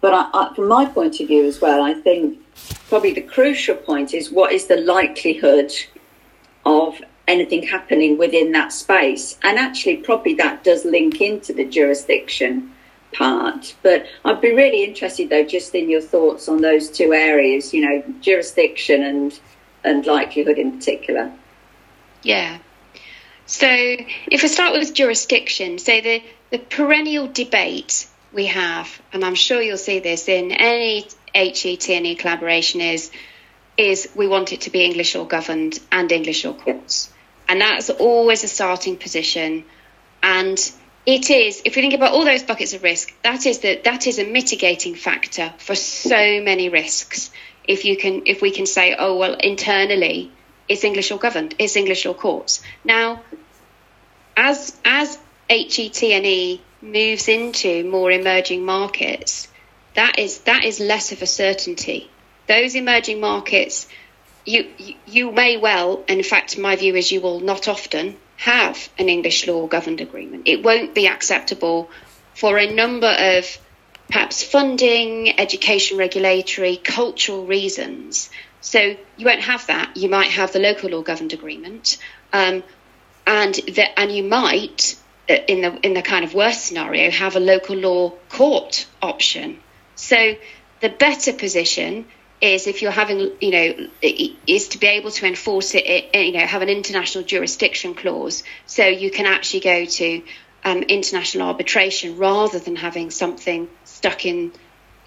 But 0.00 0.14
I, 0.14 0.30
I, 0.32 0.54
from 0.54 0.68
my 0.68 0.86
point 0.86 1.20
of 1.20 1.28
view 1.28 1.44
as 1.44 1.60
well, 1.60 1.82
I 1.82 1.94
think 1.94 2.38
probably 2.88 3.12
the 3.12 3.22
crucial 3.22 3.76
point 3.76 4.14
is 4.14 4.32
what 4.32 4.52
is 4.52 4.66
the 4.66 4.78
likelihood 4.78 5.70
of 6.64 7.00
anything 7.32 7.62
happening 7.66 8.18
within 8.18 8.52
that 8.52 8.72
space. 8.72 9.38
And 9.42 9.58
actually, 9.58 9.96
probably 9.96 10.34
that 10.34 10.64
does 10.64 10.84
link 10.84 11.20
into 11.20 11.52
the 11.52 11.64
jurisdiction 11.64 12.72
part. 13.12 13.74
But 13.82 14.06
I'd 14.24 14.40
be 14.40 14.54
really 14.54 14.84
interested, 14.84 15.30
though, 15.30 15.44
just 15.44 15.74
in 15.74 15.88
your 15.88 16.00
thoughts 16.00 16.48
on 16.48 16.60
those 16.60 16.90
two 16.90 17.12
areas, 17.12 17.72
you 17.74 17.82
know, 17.86 18.02
jurisdiction 18.20 19.02
and, 19.02 19.38
and 19.84 20.06
likelihood 20.06 20.58
in 20.58 20.72
particular. 20.76 21.32
Yeah. 22.22 22.58
So 23.46 23.68
if 23.68 24.42
we 24.42 24.48
start 24.48 24.72
with 24.72 24.94
jurisdiction, 24.94 25.78
so 25.78 26.00
the, 26.00 26.22
the 26.50 26.58
perennial 26.58 27.28
debate 27.28 28.08
we 28.32 28.46
have, 28.46 29.02
and 29.12 29.24
I'm 29.24 29.34
sure 29.34 29.60
you'll 29.60 29.76
see 29.76 29.98
this 29.98 30.28
in 30.28 30.52
any 30.52 31.06
HETNE 31.34 32.16
collaboration, 32.16 32.80
is 32.80 33.10
is 33.76 34.08
we 34.14 34.28
want 34.28 34.52
it 34.52 34.62
to 34.62 34.70
be 34.70 34.84
English 34.84 35.14
law 35.14 35.24
governed 35.24 35.78
and 35.90 36.12
English 36.12 36.44
law 36.44 36.52
courts. 36.52 37.11
And 37.52 37.60
that's 37.60 37.90
always 37.90 38.44
a 38.44 38.48
starting 38.48 38.96
position. 38.96 39.66
And 40.22 40.58
it 41.04 41.28
is, 41.28 41.60
if 41.66 41.76
we 41.76 41.82
think 41.82 41.92
about 41.92 42.14
all 42.14 42.24
those 42.24 42.42
buckets 42.42 42.72
of 42.72 42.82
risk, 42.82 43.12
that 43.24 43.44
is 43.44 43.58
the, 43.58 43.78
that 43.84 44.06
is 44.06 44.18
a 44.18 44.24
mitigating 44.24 44.94
factor 44.94 45.52
for 45.58 45.74
so 45.74 46.40
many 46.40 46.70
risks. 46.70 47.30
If 47.68 47.84
you 47.84 47.98
can, 47.98 48.22
if 48.24 48.40
we 48.40 48.52
can 48.52 48.64
say, 48.64 48.96
oh 48.98 49.18
well, 49.18 49.34
internally, 49.34 50.32
it's 50.66 50.82
English 50.82 51.10
law 51.10 51.18
governed, 51.18 51.54
it's 51.58 51.76
English 51.76 52.06
law 52.06 52.14
courts. 52.14 52.62
Now, 52.84 53.20
as 54.34 54.74
as 54.82 55.18
HETNE 55.50 56.58
moves 56.80 57.28
into 57.28 57.84
more 57.84 58.10
emerging 58.10 58.64
markets, 58.64 59.46
that 59.92 60.18
is 60.18 60.38
that 60.44 60.64
is 60.64 60.80
less 60.80 61.12
of 61.12 61.20
a 61.20 61.26
certainty. 61.26 62.10
Those 62.46 62.74
emerging 62.76 63.20
markets, 63.20 63.88
you 64.44 64.70
you 65.06 65.32
may 65.32 65.56
well, 65.56 66.02
in 66.08 66.22
fact, 66.22 66.58
my 66.58 66.76
view 66.76 66.94
is 66.96 67.12
you 67.12 67.20
will 67.20 67.40
not 67.40 67.68
often 67.68 68.16
have 68.36 68.88
an 68.98 69.08
English 69.08 69.46
law 69.46 69.66
governed 69.66 70.00
agreement. 70.00 70.48
It 70.48 70.62
won't 70.64 70.94
be 70.94 71.06
acceptable 71.06 71.90
for 72.34 72.58
a 72.58 72.72
number 72.72 73.06
of 73.06 73.58
perhaps 74.08 74.42
funding, 74.42 75.38
education 75.38 75.96
regulatory, 75.96 76.76
cultural 76.76 77.46
reasons. 77.46 78.30
So 78.60 78.96
you 79.16 79.26
won't 79.26 79.40
have 79.40 79.66
that. 79.68 79.96
You 79.96 80.08
might 80.08 80.30
have 80.30 80.52
the 80.52 80.58
local 80.58 80.90
law 80.90 81.02
governed 81.02 81.32
agreement, 81.32 81.98
um, 82.32 82.62
and 83.26 83.54
the, 83.54 83.98
and 83.98 84.10
you 84.10 84.24
might, 84.24 84.96
uh, 85.30 85.34
in 85.48 85.62
the 85.62 85.78
in 85.86 85.94
the 85.94 86.02
kind 86.02 86.24
of 86.24 86.34
worst 86.34 86.64
scenario, 86.64 87.10
have 87.10 87.36
a 87.36 87.40
local 87.40 87.76
law 87.76 88.10
court 88.28 88.86
option. 89.00 89.60
So 89.94 90.34
the 90.80 90.88
better 90.88 91.32
position 91.32 92.06
is 92.42 92.66
if 92.66 92.82
you're 92.82 92.90
having, 92.90 93.30
you 93.40 93.50
know, 93.50 93.88
is 94.02 94.68
to 94.68 94.78
be 94.78 94.88
able 94.88 95.12
to 95.12 95.26
enforce 95.26 95.74
it, 95.74 96.14
you 96.14 96.32
know, 96.32 96.44
have 96.44 96.60
an 96.60 96.68
international 96.68 97.24
jurisdiction 97.24 97.94
clause, 97.94 98.42
so 98.66 98.84
you 98.84 99.10
can 99.10 99.26
actually 99.26 99.60
go 99.60 99.84
to 99.84 100.22
um, 100.64 100.82
international 100.82 101.46
arbitration 101.46 102.18
rather 102.18 102.58
than 102.58 102.76
having 102.76 103.10
something 103.10 103.68
stuck 103.84 104.26
in 104.26 104.52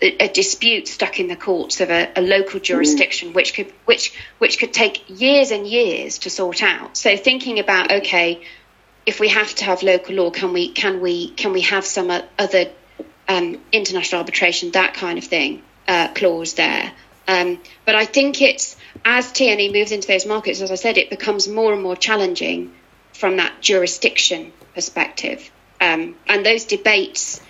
a, 0.01 0.27
dispute 0.27 0.87
stuck 0.87 1.19
in 1.19 1.27
the 1.27 1.35
courts 1.35 1.81
of 1.81 1.89
a, 1.89 2.11
a 2.15 2.21
local 2.21 2.59
jurisdiction, 2.59 3.29
mm. 3.29 3.33
which 3.33 3.53
could 3.53 3.71
which 3.85 4.13
which 4.37 4.57
could 4.57 4.73
take 4.73 5.03
years 5.07 5.51
and 5.51 5.67
years 5.67 6.19
to 6.19 6.29
sort 6.29 6.63
out. 6.63 6.97
So 6.97 7.15
thinking 7.17 7.59
about 7.59 7.91
okay, 7.91 8.41
if 9.05 9.19
we 9.19 9.29
have 9.29 9.53
to 9.55 9.65
have 9.65 9.83
local 9.83 10.15
law, 10.15 10.31
can 10.31 10.53
we 10.53 10.71
can 10.71 11.01
we 11.01 11.29
can 11.29 11.53
we 11.53 11.61
have 11.61 11.85
some 11.85 12.11
other 12.39 12.71
um, 13.27 13.59
international 13.71 14.19
arbitration, 14.19 14.71
that 14.71 14.93
kind 14.93 15.17
of 15.17 15.25
thing, 15.25 15.63
uh, 15.87 16.09
clause 16.13 16.53
there. 16.53 16.91
Um, 17.27 17.59
but 17.85 17.95
I 17.95 18.05
think 18.05 18.41
it's 18.41 18.75
as 19.03 19.31
TNE 19.31 19.71
moves 19.73 19.91
into 19.91 20.07
those 20.07 20.25
markets, 20.25 20.61
as 20.61 20.71
I 20.71 20.75
said, 20.75 20.97
it 20.97 21.09
becomes 21.09 21.47
more 21.47 21.73
and 21.73 21.81
more 21.81 21.95
challenging 21.95 22.73
from 23.13 23.37
that 23.37 23.61
jurisdiction 23.61 24.51
perspective. 24.73 25.51
Um, 25.81 26.15
and 26.27 26.45
those 26.45 26.65
debates, 26.65 27.41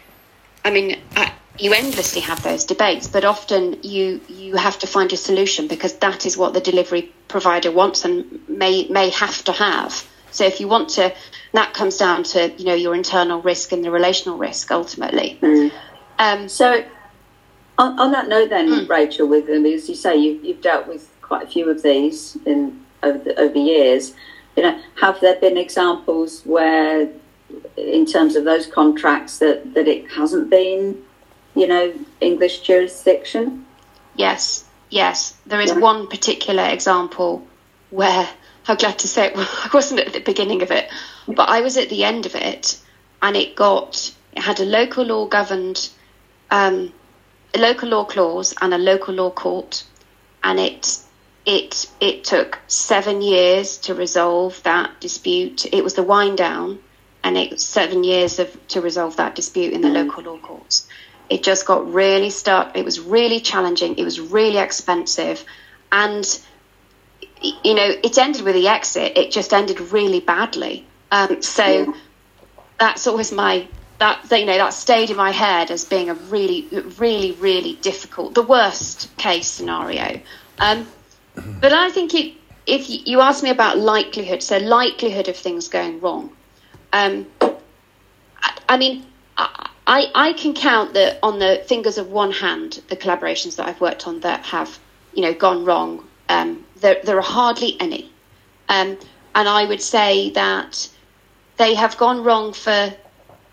I 0.63 0.71
mean, 0.71 0.99
I, 1.15 1.33
you 1.57 1.73
endlessly 1.73 2.21
have 2.21 2.43
those 2.43 2.65
debates, 2.65 3.07
but 3.07 3.23
often 3.23 3.79
you 3.83 4.21
you 4.27 4.55
have 4.55 4.79
to 4.79 4.87
find 4.87 5.11
a 5.13 5.17
solution 5.17 5.67
because 5.67 5.93
that 5.97 6.25
is 6.25 6.37
what 6.37 6.53
the 6.53 6.61
delivery 6.61 7.13
provider 7.27 7.71
wants 7.71 8.05
and 8.05 8.47
may 8.47 8.87
may 8.87 9.09
have 9.09 9.43
to 9.45 9.51
have. 9.51 10.05
So 10.31 10.43
if 10.45 10.59
you 10.59 10.67
want 10.67 10.89
to, 10.89 11.13
that 11.53 11.73
comes 11.73 11.97
down 11.97 12.23
to 12.23 12.51
you 12.57 12.65
know 12.65 12.73
your 12.73 12.95
internal 12.95 13.41
risk 13.41 13.71
and 13.71 13.83
the 13.83 13.91
relational 13.91 14.37
risk 14.37 14.71
ultimately. 14.71 15.39
Mm. 15.41 15.71
Um, 16.19 16.49
so 16.49 16.83
on, 17.77 17.99
on, 17.99 18.11
that 18.11 18.29
note, 18.29 18.49
then 18.49 18.69
mm. 18.69 18.89
Rachel, 18.89 19.27
with 19.27 19.47
them, 19.47 19.65
as 19.65 19.89
you 19.89 19.95
say, 19.95 20.15
you, 20.15 20.39
you've 20.43 20.61
dealt 20.61 20.87
with 20.87 21.09
quite 21.21 21.43
a 21.43 21.47
few 21.47 21.69
of 21.69 21.81
these 21.83 22.37
in 22.45 22.83
over 23.03 23.17
the, 23.17 23.39
over 23.39 23.57
years. 23.57 24.13
You 24.55 24.63
know, 24.63 24.81
have 25.01 25.19
there 25.19 25.35
been 25.35 25.57
examples 25.57 26.41
where, 26.43 27.09
in 27.75 28.05
terms 28.05 28.35
of 28.35 28.45
those 28.45 28.67
contracts, 28.67 29.39
that 29.39 29.73
that 29.73 29.87
it 29.87 30.09
hasn't 30.11 30.49
been 30.49 31.03
you 31.55 31.67
know, 31.67 31.93
English 32.21 32.59
jurisdiction? 32.59 33.65
Yes, 34.15 34.65
yes. 34.89 35.35
There 35.45 35.61
is 35.61 35.71
yeah. 35.71 35.79
one 35.79 36.07
particular 36.07 36.65
example 36.65 37.47
where 37.89 38.27
I'm 38.67 38.77
glad 38.77 38.99
to 38.99 39.07
say 39.07 39.27
it, 39.27 39.33
I 39.37 39.69
wasn't 39.73 40.01
at 40.01 40.13
the 40.13 40.19
beginning 40.19 40.61
of 40.61 40.71
it, 40.71 40.89
but 41.27 41.49
I 41.49 41.61
was 41.61 41.77
at 41.77 41.89
the 41.89 42.03
end 42.03 42.25
of 42.25 42.35
it, 42.35 42.79
and 43.21 43.35
it 43.35 43.55
got 43.55 44.13
it 44.33 44.41
had 44.41 44.59
a 44.59 44.65
local 44.65 45.05
law 45.05 45.25
governed, 45.25 45.89
um, 46.51 46.91
local 47.57 47.89
law 47.89 48.05
clause 48.05 48.53
and 48.61 48.73
a 48.73 48.77
local 48.77 49.13
law 49.13 49.31
court, 49.31 49.83
and 50.43 50.59
it 50.59 50.99
it 51.45 51.87
it 51.99 52.23
took 52.23 52.59
seven 52.67 53.21
years 53.21 53.77
to 53.79 53.93
resolve 53.93 54.61
that 54.63 54.99
dispute. 54.99 55.65
It 55.73 55.83
was 55.83 55.93
the 55.93 56.03
wind 56.03 56.37
down, 56.37 56.79
and 57.23 57.37
it 57.37 57.59
seven 57.59 58.03
years 58.03 58.39
of 58.39 58.67
to 58.69 58.81
resolve 58.81 59.17
that 59.17 59.35
dispute 59.35 59.73
in 59.73 59.81
the 59.81 59.89
mm. 59.89 60.05
local 60.05 60.23
law 60.23 60.37
courts 60.39 60.87
it 61.29 61.43
just 61.43 61.65
got 61.65 61.91
really 61.91 62.29
stuck. 62.29 62.77
It 62.77 62.85
was 62.85 62.99
really 62.99 63.39
challenging. 63.39 63.97
It 63.97 64.03
was 64.03 64.19
really 64.19 64.57
expensive. 64.57 65.43
And, 65.91 66.25
you 67.41 67.73
know, 67.73 67.87
it 68.03 68.17
ended 68.17 68.43
with 68.43 68.55
the 68.55 68.67
exit. 68.67 69.17
It 69.17 69.31
just 69.31 69.53
ended 69.53 69.79
really 69.79 70.19
badly. 70.19 70.85
Um, 71.11 71.41
so 71.41 71.65
yeah. 71.65 71.93
that's 72.79 73.07
always 73.07 73.31
my, 73.31 73.67
that, 73.99 74.27
you 74.31 74.45
know, 74.45 74.57
that 74.57 74.73
stayed 74.73 75.09
in 75.09 75.17
my 75.17 75.31
head 75.31 75.71
as 75.71 75.85
being 75.85 76.09
a 76.09 76.13
really, 76.13 76.67
really, 76.97 77.31
really 77.33 77.75
difficult, 77.75 78.33
the 78.33 78.43
worst 78.43 79.15
case 79.17 79.47
scenario. 79.47 80.19
Um, 80.59 80.87
but 81.35 81.73
I 81.73 81.89
think 81.89 82.13
it, 82.13 82.33
if 82.65 82.89
you 82.89 83.21
ask 83.21 83.43
me 83.43 83.49
about 83.49 83.77
likelihood, 83.77 84.41
so 84.41 84.57
likelihood 84.57 85.27
of 85.27 85.35
things 85.35 85.67
going 85.67 85.99
wrong, 85.99 86.35
um, 86.93 87.27
I, 87.41 88.57
I 88.69 88.77
mean, 88.77 89.05
I, 89.37 90.09
I, 90.15 90.33
can 90.33 90.53
count 90.53 90.93
that 90.93 91.19
on 91.21 91.39
the 91.39 91.63
fingers 91.67 91.97
of 91.97 92.09
one 92.09 92.31
hand 92.31 92.81
the 92.87 92.95
collaborations 92.95 93.57
that 93.57 93.67
I've 93.67 93.81
worked 93.81 94.07
on 94.07 94.21
that 94.21 94.45
have 94.45 94.79
you 95.13 95.21
know 95.21 95.33
gone 95.33 95.65
wrong. 95.65 96.07
Um, 96.29 96.65
there, 96.77 96.99
there 97.03 97.17
are 97.17 97.21
hardly 97.21 97.79
any, 97.79 98.11
um, 98.69 98.97
and 99.35 99.47
I 99.47 99.65
would 99.65 99.81
say 99.81 100.31
that 100.31 100.89
they 101.57 101.75
have 101.75 101.97
gone 101.97 102.23
wrong 102.23 102.53
for 102.53 102.93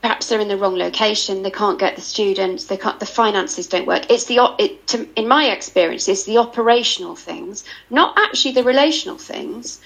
perhaps 0.03 0.29
they're 0.29 0.41
in 0.41 0.49
the 0.49 0.57
wrong 0.57 0.77
location. 0.77 1.43
They 1.43 1.51
can't 1.51 1.79
get 1.79 1.95
the 1.95 2.03
students. 2.03 2.67
They 2.67 2.77
can't. 2.77 2.99
The 3.01 3.07
finances 3.07 3.69
don't 3.69 3.87
work. 3.87 4.11
It's 4.11 4.25
the 4.25 4.55
it, 4.59 4.87
to, 4.89 5.09
in 5.17 5.29
my 5.29 5.47
experience, 5.47 6.09
it's 6.09 6.25
the 6.25 6.39
operational 6.39 7.15
things, 7.15 7.65
not 7.89 8.19
actually 8.19 8.53
the 8.53 8.65
relational 8.65 9.17
things. 9.17 9.81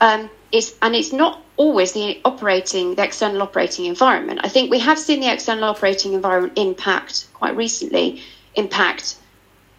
Um, 0.00 0.30
it's, 0.52 0.74
and 0.80 0.94
it's 0.94 1.12
not 1.12 1.42
always 1.56 1.92
the 1.92 2.20
operating, 2.24 2.94
the 2.94 3.04
external 3.04 3.42
operating 3.42 3.86
environment. 3.86 4.40
I 4.44 4.48
think 4.48 4.70
we 4.70 4.78
have 4.78 4.98
seen 4.98 5.20
the 5.20 5.30
external 5.30 5.64
operating 5.64 6.12
environment 6.14 6.56
impact 6.56 7.26
quite 7.34 7.56
recently, 7.56 8.22
impact 8.54 9.16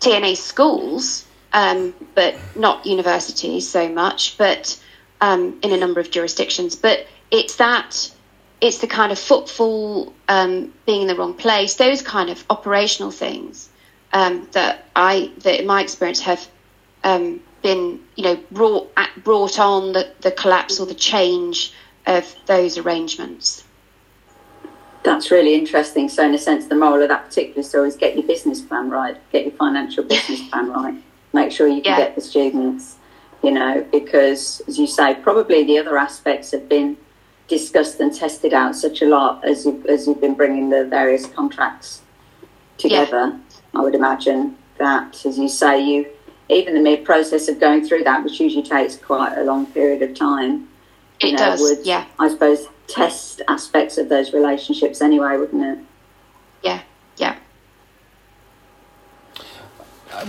TNE 0.01 0.35
schools, 0.35 1.25
um, 1.53 1.95
but 2.15 2.35
not 2.55 2.85
universities 2.85 3.67
so 3.67 3.89
much, 3.89 4.37
but 4.37 4.79
um, 5.21 5.57
in 5.63 5.71
a 5.71 5.77
number 5.77 5.99
of 5.99 6.11
jurisdictions. 6.11 6.75
But 6.75 7.07
it's 7.31 7.55
that, 7.55 8.11
it's 8.61 8.79
the 8.79 8.87
kind 8.87 9.11
of 9.11 9.19
footfall, 9.19 10.13
um, 10.27 10.73
being 10.85 11.03
in 11.03 11.07
the 11.07 11.15
wrong 11.15 11.33
place, 11.33 11.75
those 11.75 12.01
kind 12.01 12.29
of 12.29 12.43
operational 12.49 13.11
things 13.11 13.69
um, 14.13 14.47
that 14.51 14.85
I, 14.95 15.31
that 15.39 15.61
in 15.61 15.65
my 15.65 15.81
experience 15.81 16.19
have 16.21 16.47
um, 17.03 17.41
been, 17.61 17.99
you 18.15 18.23
know, 18.23 18.39
brought 18.51 18.91
brought 19.23 19.59
on 19.59 19.93
the, 19.93 20.11
the 20.21 20.31
collapse 20.31 20.79
or 20.79 20.85
the 20.85 20.93
change 20.93 21.73
of 22.05 22.35
those 22.45 22.77
arrangements. 22.77 23.63
That's 25.03 25.31
really 25.31 25.55
interesting. 25.55 26.09
So, 26.09 26.25
in 26.25 26.33
a 26.33 26.37
sense, 26.37 26.67
the 26.67 26.75
moral 26.75 27.01
of 27.01 27.09
that 27.09 27.25
particular 27.25 27.63
story 27.63 27.87
is 27.87 27.95
get 27.95 28.15
your 28.15 28.27
business 28.27 28.61
plan 28.61 28.89
right, 28.89 29.17
get 29.31 29.45
your 29.45 29.53
financial 29.53 30.03
business 30.03 30.47
plan 30.49 30.69
right, 30.73 30.95
make 31.33 31.51
sure 31.51 31.67
you 31.67 31.81
can 31.81 31.97
yeah. 31.97 31.97
get 31.97 32.15
the 32.15 32.21
students, 32.21 32.97
you 33.41 33.51
know, 33.51 33.85
because 33.91 34.61
as 34.67 34.77
you 34.77 34.87
say, 34.87 35.15
probably 35.15 35.63
the 35.63 35.77
other 35.77 35.97
aspects 35.97 36.51
have 36.51 36.67
been 36.67 36.97
discussed 37.49 37.99
and 37.99 38.15
tested 38.15 38.53
out 38.53 38.75
such 38.75 39.01
a 39.01 39.05
lot 39.05 39.43
as 39.43 39.65
you 39.65 39.83
as 39.89 40.07
you've 40.07 40.21
been 40.21 40.35
bringing 40.35 40.69
the 40.69 40.85
various 40.85 41.25
contracts 41.25 42.01
together. 42.77 43.33
Yeah. 43.33 43.39
I 43.75 43.81
would 43.81 43.95
imagine 43.95 44.57
that, 44.77 45.25
as 45.25 45.37
you 45.37 45.49
say, 45.49 45.83
you 45.83 46.07
even 46.49 46.73
the 46.73 46.79
mere 46.79 46.97
process 46.97 47.47
of 47.47 47.59
going 47.59 47.85
through 47.85 48.03
that, 48.03 48.23
which 48.23 48.39
usually 48.39 48.63
takes 48.63 48.95
quite 48.95 49.37
a 49.37 49.43
long 49.43 49.67
period 49.67 50.01
of 50.01 50.15
time, 50.15 50.67
It 51.19 51.33
know, 51.33 51.37
does, 51.37 51.61
would, 51.61 51.85
yeah. 51.85 52.05
I 52.17 52.29
suppose, 52.29 52.67
test 52.87 53.41
aspects 53.47 53.97
of 53.97 54.09
those 54.09 54.33
relationships 54.33 55.01
anyway, 55.01 55.37
wouldn't 55.37 55.63
it? 55.63 55.85
Yeah, 56.63 56.81
yeah. 57.17 57.37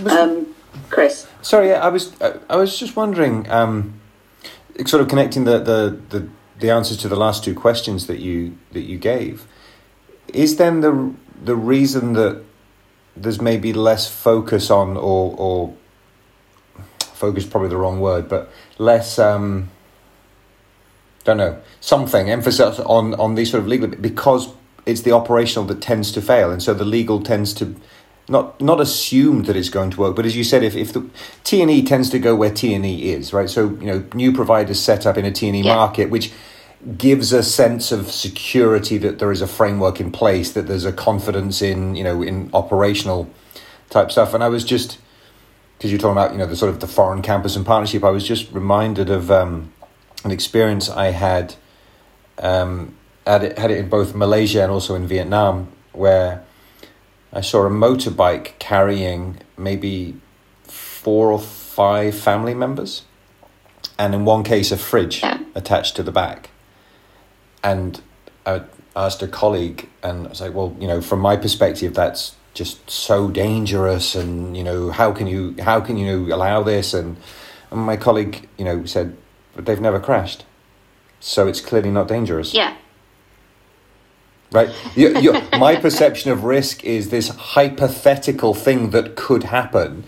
Um, 0.07 0.53
Chris. 0.89 1.27
Sorry, 1.41 1.73
I 1.73 1.89
was 1.89 2.13
I, 2.21 2.33
I 2.51 2.55
was 2.55 2.77
just 2.77 2.95
wondering, 2.95 3.49
um, 3.49 3.99
sort 4.85 5.01
of 5.01 5.07
connecting 5.07 5.45
the, 5.45 5.57
the, 5.57 5.99
the, 6.09 6.29
the 6.61 6.69
answers 6.69 6.97
to 6.97 7.09
the 7.09 7.15
last 7.15 7.43
two 7.43 7.53
questions 7.53 8.07
that 8.07 8.19
you 8.19 8.57
that 8.71 8.81
you 8.81 8.97
gave. 8.97 9.45
Is 10.33 10.55
then 10.55 10.81
the 10.81 11.13
the 11.43 11.55
reason 11.55 12.13
that 12.13 12.43
there's 13.17 13.41
maybe 13.41 13.73
less 13.73 14.09
focus 14.09 14.71
on 14.71 14.95
or 14.95 15.35
or 15.37 15.73
focus 16.99 17.45
probably 17.45 17.69
the 17.69 17.77
wrong 17.77 17.99
word, 17.99 18.29
but 18.29 18.49
less 18.77 19.19
um, 19.19 19.69
don't 21.23 21.37
know 21.37 21.59
something 21.81 22.29
emphasis 22.29 22.79
on 22.79 23.13
on 23.15 23.35
these 23.35 23.51
sort 23.51 23.61
of 23.61 23.67
legal 23.67 23.87
because 23.87 24.49
it's 24.85 25.01
the 25.01 25.11
operational 25.11 25.65
that 25.67 25.81
tends 25.81 26.11
to 26.11 26.21
fail, 26.21 26.51
and 26.51 26.63
so 26.63 26.73
the 26.73 26.85
legal 26.85 27.21
tends 27.21 27.53
to 27.55 27.75
not 28.29 28.61
not 28.61 28.79
assumed 28.79 29.45
that 29.45 29.55
it's 29.55 29.69
going 29.69 29.91
to 29.91 29.99
work, 29.99 30.15
but 30.15 30.25
as 30.25 30.35
you 30.35 30.43
said, 30.43 30.63
if, 30.63 30.75
if 30.75 30.93
the 30.93 31.05
T 31.43 31.61
and 31.61 31.69
E 31.69 31.83
tends 31.83 32.09
to 32.11 32.19
go 32.19 32.35
where 32.35 32.51
T 32.51 32.73
and 32.73 32.85
E 32.85 33.11
is, 33.11 33.33
right? 33.33 33.49
So 33.49 33.69
you 33.81 33.87
know, 33.87 34.03
new 34.13 34.31
providers 34.31 34.79
set 34.79 35.05
up 35.05 35.17
in 35.17 35.25
a 35.25 35.31
T 35.31 35.47
and 35.47 35.55
E 35.55 35.61
Yeah. 35.61 35.75
market, 35.75 36.09
which 36.09 36.31
gives 36.97 37.31
a 37.31 37.43
sense 37.43 37.91
of 37.91 38.11
security 38.11 38.97
that 38.97 39.19
there 39.19 39.31
is 39.31 39.41
a 39.41 39.47
framework 39.47 39.99
in 39.99 40.11
place, 40.11 40.51
that 40.51 40.67
there's 40.67 40.85
a 40.85 40.93
confidence 40.93 41.61
in 41.61 41.95
you 41.95 42.03
know 42.03 42.21
in 42.21 42.49
operational 42.53 43.29
type 43.89 44.11
stuff. 44.11 44.33
And 44.33 44.43
I 44.43 44.49
was 44.49 44.63
just 44.63 44.97
because 45.77 45.91
you're 45.91 45.99
talking 45.99 46.13
about 46.13 46.31
you 46.31 46.37
know 46.37 46.45
the 46.45 46.55
sort 46.55 46.69
of 46.69 46.79
the 46.79 46.87
foreign 46.87 47.21
campus 47.21 47.55
and 47.55 47.65
partnership, 47.65 48.03
I 48.03 48.09
was 48.09 48.27
just 48.27 48.51
reminded 48.51 49.09
of 49.09 49.31
um, 49.31 49.73
an 50.23 50.31
experience 50.31 50.89
I 50.89 51.07
had 51.07 51.55
um, 52.39 52.95
had 53.25 53.43
it 53.43 53.57
had 53.57 53.71
it 53.71 53.77
in 53.77 53.89
both 53.89 54.15
Malaysia 54.15 54.63
and 54.63 54.71
also 54.71 54.95
in 54.95 55.07
Vietnam, 55.07 55.71
where 55.91 56.43
I 57.33 57.41
saw 57.41 57.65
a 57.65 57.69
motorbike 57.69 58.57
carrying 58.59 59.39
maybe 59.57 60.19
four 60.63 61.31
or 61.31 61.39
five 61.39 62.15
family 62.15 62.53
members, 62.53 63.03
and 63.97 64.13
in 64.13 64.25
one 64.25 64.43
case 64.43 64.71
a 64.71 64.77
fridge 64.77 65.23
attached 65.55 65.95
to 65.95 66.03
the 66.03 66.11
back. 66.11 66.49
And 67.63 68.01
I 68.45 68.63
asked 68.95 69.21
a 69.21 69.27
colleague, 69.27 69.89
and 70.03 70.27
I 70.27 70.29
was 70.29 70.41
like, 70.41 70.53
"Well, 70.53 70.75
you 70.79 70.87
know, 70.87 71.01
from 71.01 71.19
my 71.19 71.37
perspective, 71.37 71.93
that's 71.93 72.35
just 72.53 72.89
so 72.89 73.29
dangerous, 73.29 74.15
and 74.15 74.57
you 74.57 74.63
know, 74.63 74.91
how 74.91 75.11
can 75.11 75.27
you 75.27 75.55
how 75.59 75.79
can 75.79 75.97
you 75.97 76.33
allow 76.33 76.63
this?" 76.63 76.93
And, 76.93 77.17
and 77.69 77.81
my 77.81 77.97
colleague, 77.97 78.47
you 78.57 78.65
know, 78.65 78.85
said, 78.85 79.15
"But 79.55 79.65
they've 79.65 79.81
never 79.81 79.99
crashed, 79.99 80.45
so 81.19 81.47
it's 81.47 81.61
clearly 81.61 81.91
not 81.91 82.07
dangerous." 82.07 82.53
Yeah. 82.53 82.75
Right. 84.51 84.69
You, 84.95 85.17
you, 85.19 85.33
my 85.57 85.77
perception 85.77 86.29
of 86.29 86.43
risk 86.43 86.83
is 86.83 87.09
this 87.09 87.29
hypothetical 87.29 88.53
thing 88.53 88.89
that 88.89 89.15
could 89.15 89.43
happen. 89.43 90.03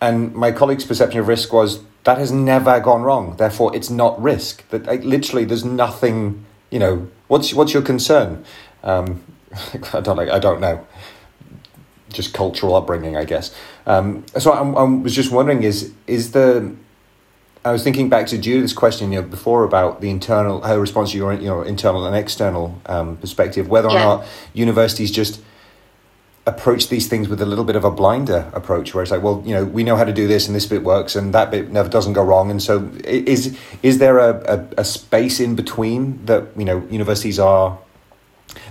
And 0.00 0.34
my 0.34 0.50
colleague's 0.50 0.86
perception 0.86 1.20
of 1.20 1.28
risk 1.28 1.52
was 1.52 1.80
that 2.04 2.16
has 2.16 2.32
never 2.32 2.80
gone 2.80 3.02
wrong. 3.02 3.36
Therefore, 3.36 3.76
it's 3.76 3.90
not 3.90 4.20
risk. 4.20 4.66
That 4.70 4.86
like, 4.86 5.04
literally, 5.04 5.44
there's 5.44 5.64
nothing. 5.64 6.45
You 6.70 6.78
know, 6.78 7.08
what's 7.28 7.54
what's 7.54 7.72
your 7.72 7.82
concern? 7.82 8.44
Um, 8.82 9.22
I 9.92 10.00
don't 10.00 10.16
like. 10.16 10.28
I 10.30 10.38
don't 10.38 10.60
know. 10.60 10.86
Just 12.08 12.32
cultural 12.34 12.74
upbringing, 12.76 13.16
I 13.16 13.24
guess. 13.24 13.54
Um, 13.86 14.24
so 14.38 14.52
I, 14.52 14.58
I 14.58 14.82
was 14.84 15.14
just 15.14 15.30
wondering: 15.30 15.62
is 15.62 15.92
is 16.06 16.32
the 16.32 16.74
I 17.64 17.72
was 17.72 17.82
thinking 17.82 18.08
back 18.08 18.28
to 18.28 18.38
Judith's 18.38 18.72
question 18.72 19.10
you 19.10 19.20
know, 19.20 19.26
before 19.26 19.64
about 19.64 20.00
the 20.00 20.08
internal, 20.08 20.60
her 20.60 20.78
response 20.78 21.10
to 21.10 21.16
your 21.16 21.32
you 21.32 21.48
know, 21.48 21.62
internal 21.62 22.06
and 22.06 22.14
external 22.14 22.80
um, 22.86 23.16
perspective, 23.16 23.68
whether 23.68 23.88
or 23.88 23.94
Yeah. 23.94 24.04
not 24.04 24.24
universities 24.54 25.10
just 25.10 25.40
approach 26.46 26.88
these 26.88 27.08
things 27.08 27.28
with 27.28 27.42
a 27.42 27.46
little 27.46 27.64
bit 27.64 27.74
of 27.76 27.84
a 27.84 27.90
blinder 27.90 28.50
approach, 28.54 28.94
where 28.94 29.02
it's 29.02 29.10
like, 29.10 29.22
well, 29.22 29.42
you 29.44 29.52
know, 29.52 29.64
we 29.64 29.82
know 29.82 29.96
how 29.96 30.04
to 30.04 30.12
do 30.12 30.28
this, 30.28 30.46
and 30.46 30.54
this 30.54 30.66
bit 30.66 30.84
works, 30.84 31.16
and 31.16 31.34
that 31.34 31.50
bit 31.50 31.70
never 31.70 31.88
doesn't 31.88 32.12
go 32.12 32.22
wrong, 32.22 32.50
and 32.50 32.62
so 32.62 32.88
is 33.04 33.58
is 33.82 33.98
there 33.98 34.18
a, 34.18 34.42
a, 34.46 34.80
a 34.82 34.84
space 34.84 35.40
in 35.40 35.56
between 35.56 36.24
that 36.26 36.44
you 36.56 36.64
know 36.64 36.86
universities 36.90 37.38
are 37.38 37.78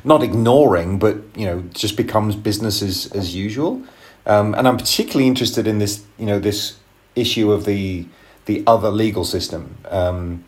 not 0.04 0.24
ignoring, 0.24 1.00
but 1.00 1.18
you 1.36 1.46
know, 1.46 1.64
just 1.74 1.98
becomes 1.98 2.36
business 2.36 2.82
as, 2.82 3.12
as 3.14 3.36
usual. 3.36 3.84
Um, 4.26 4.56
and 4.56 4.68
I'm 4.68 4.78
particularly 4.78 5.28
interested 5.28 5.68
in 5.68 5.80
this, 5.80 6.04
you 6.18 6.26
know, 6.26 6.40
this 6.40 6.78
issue 7.16 7.52
of 7.52 7.66
the 7.66 8.06
the 8.46 8.64
other 8.68 8.92
legal 8.92 9.26
system. 9.26 9.78
Um, 9.90 10.44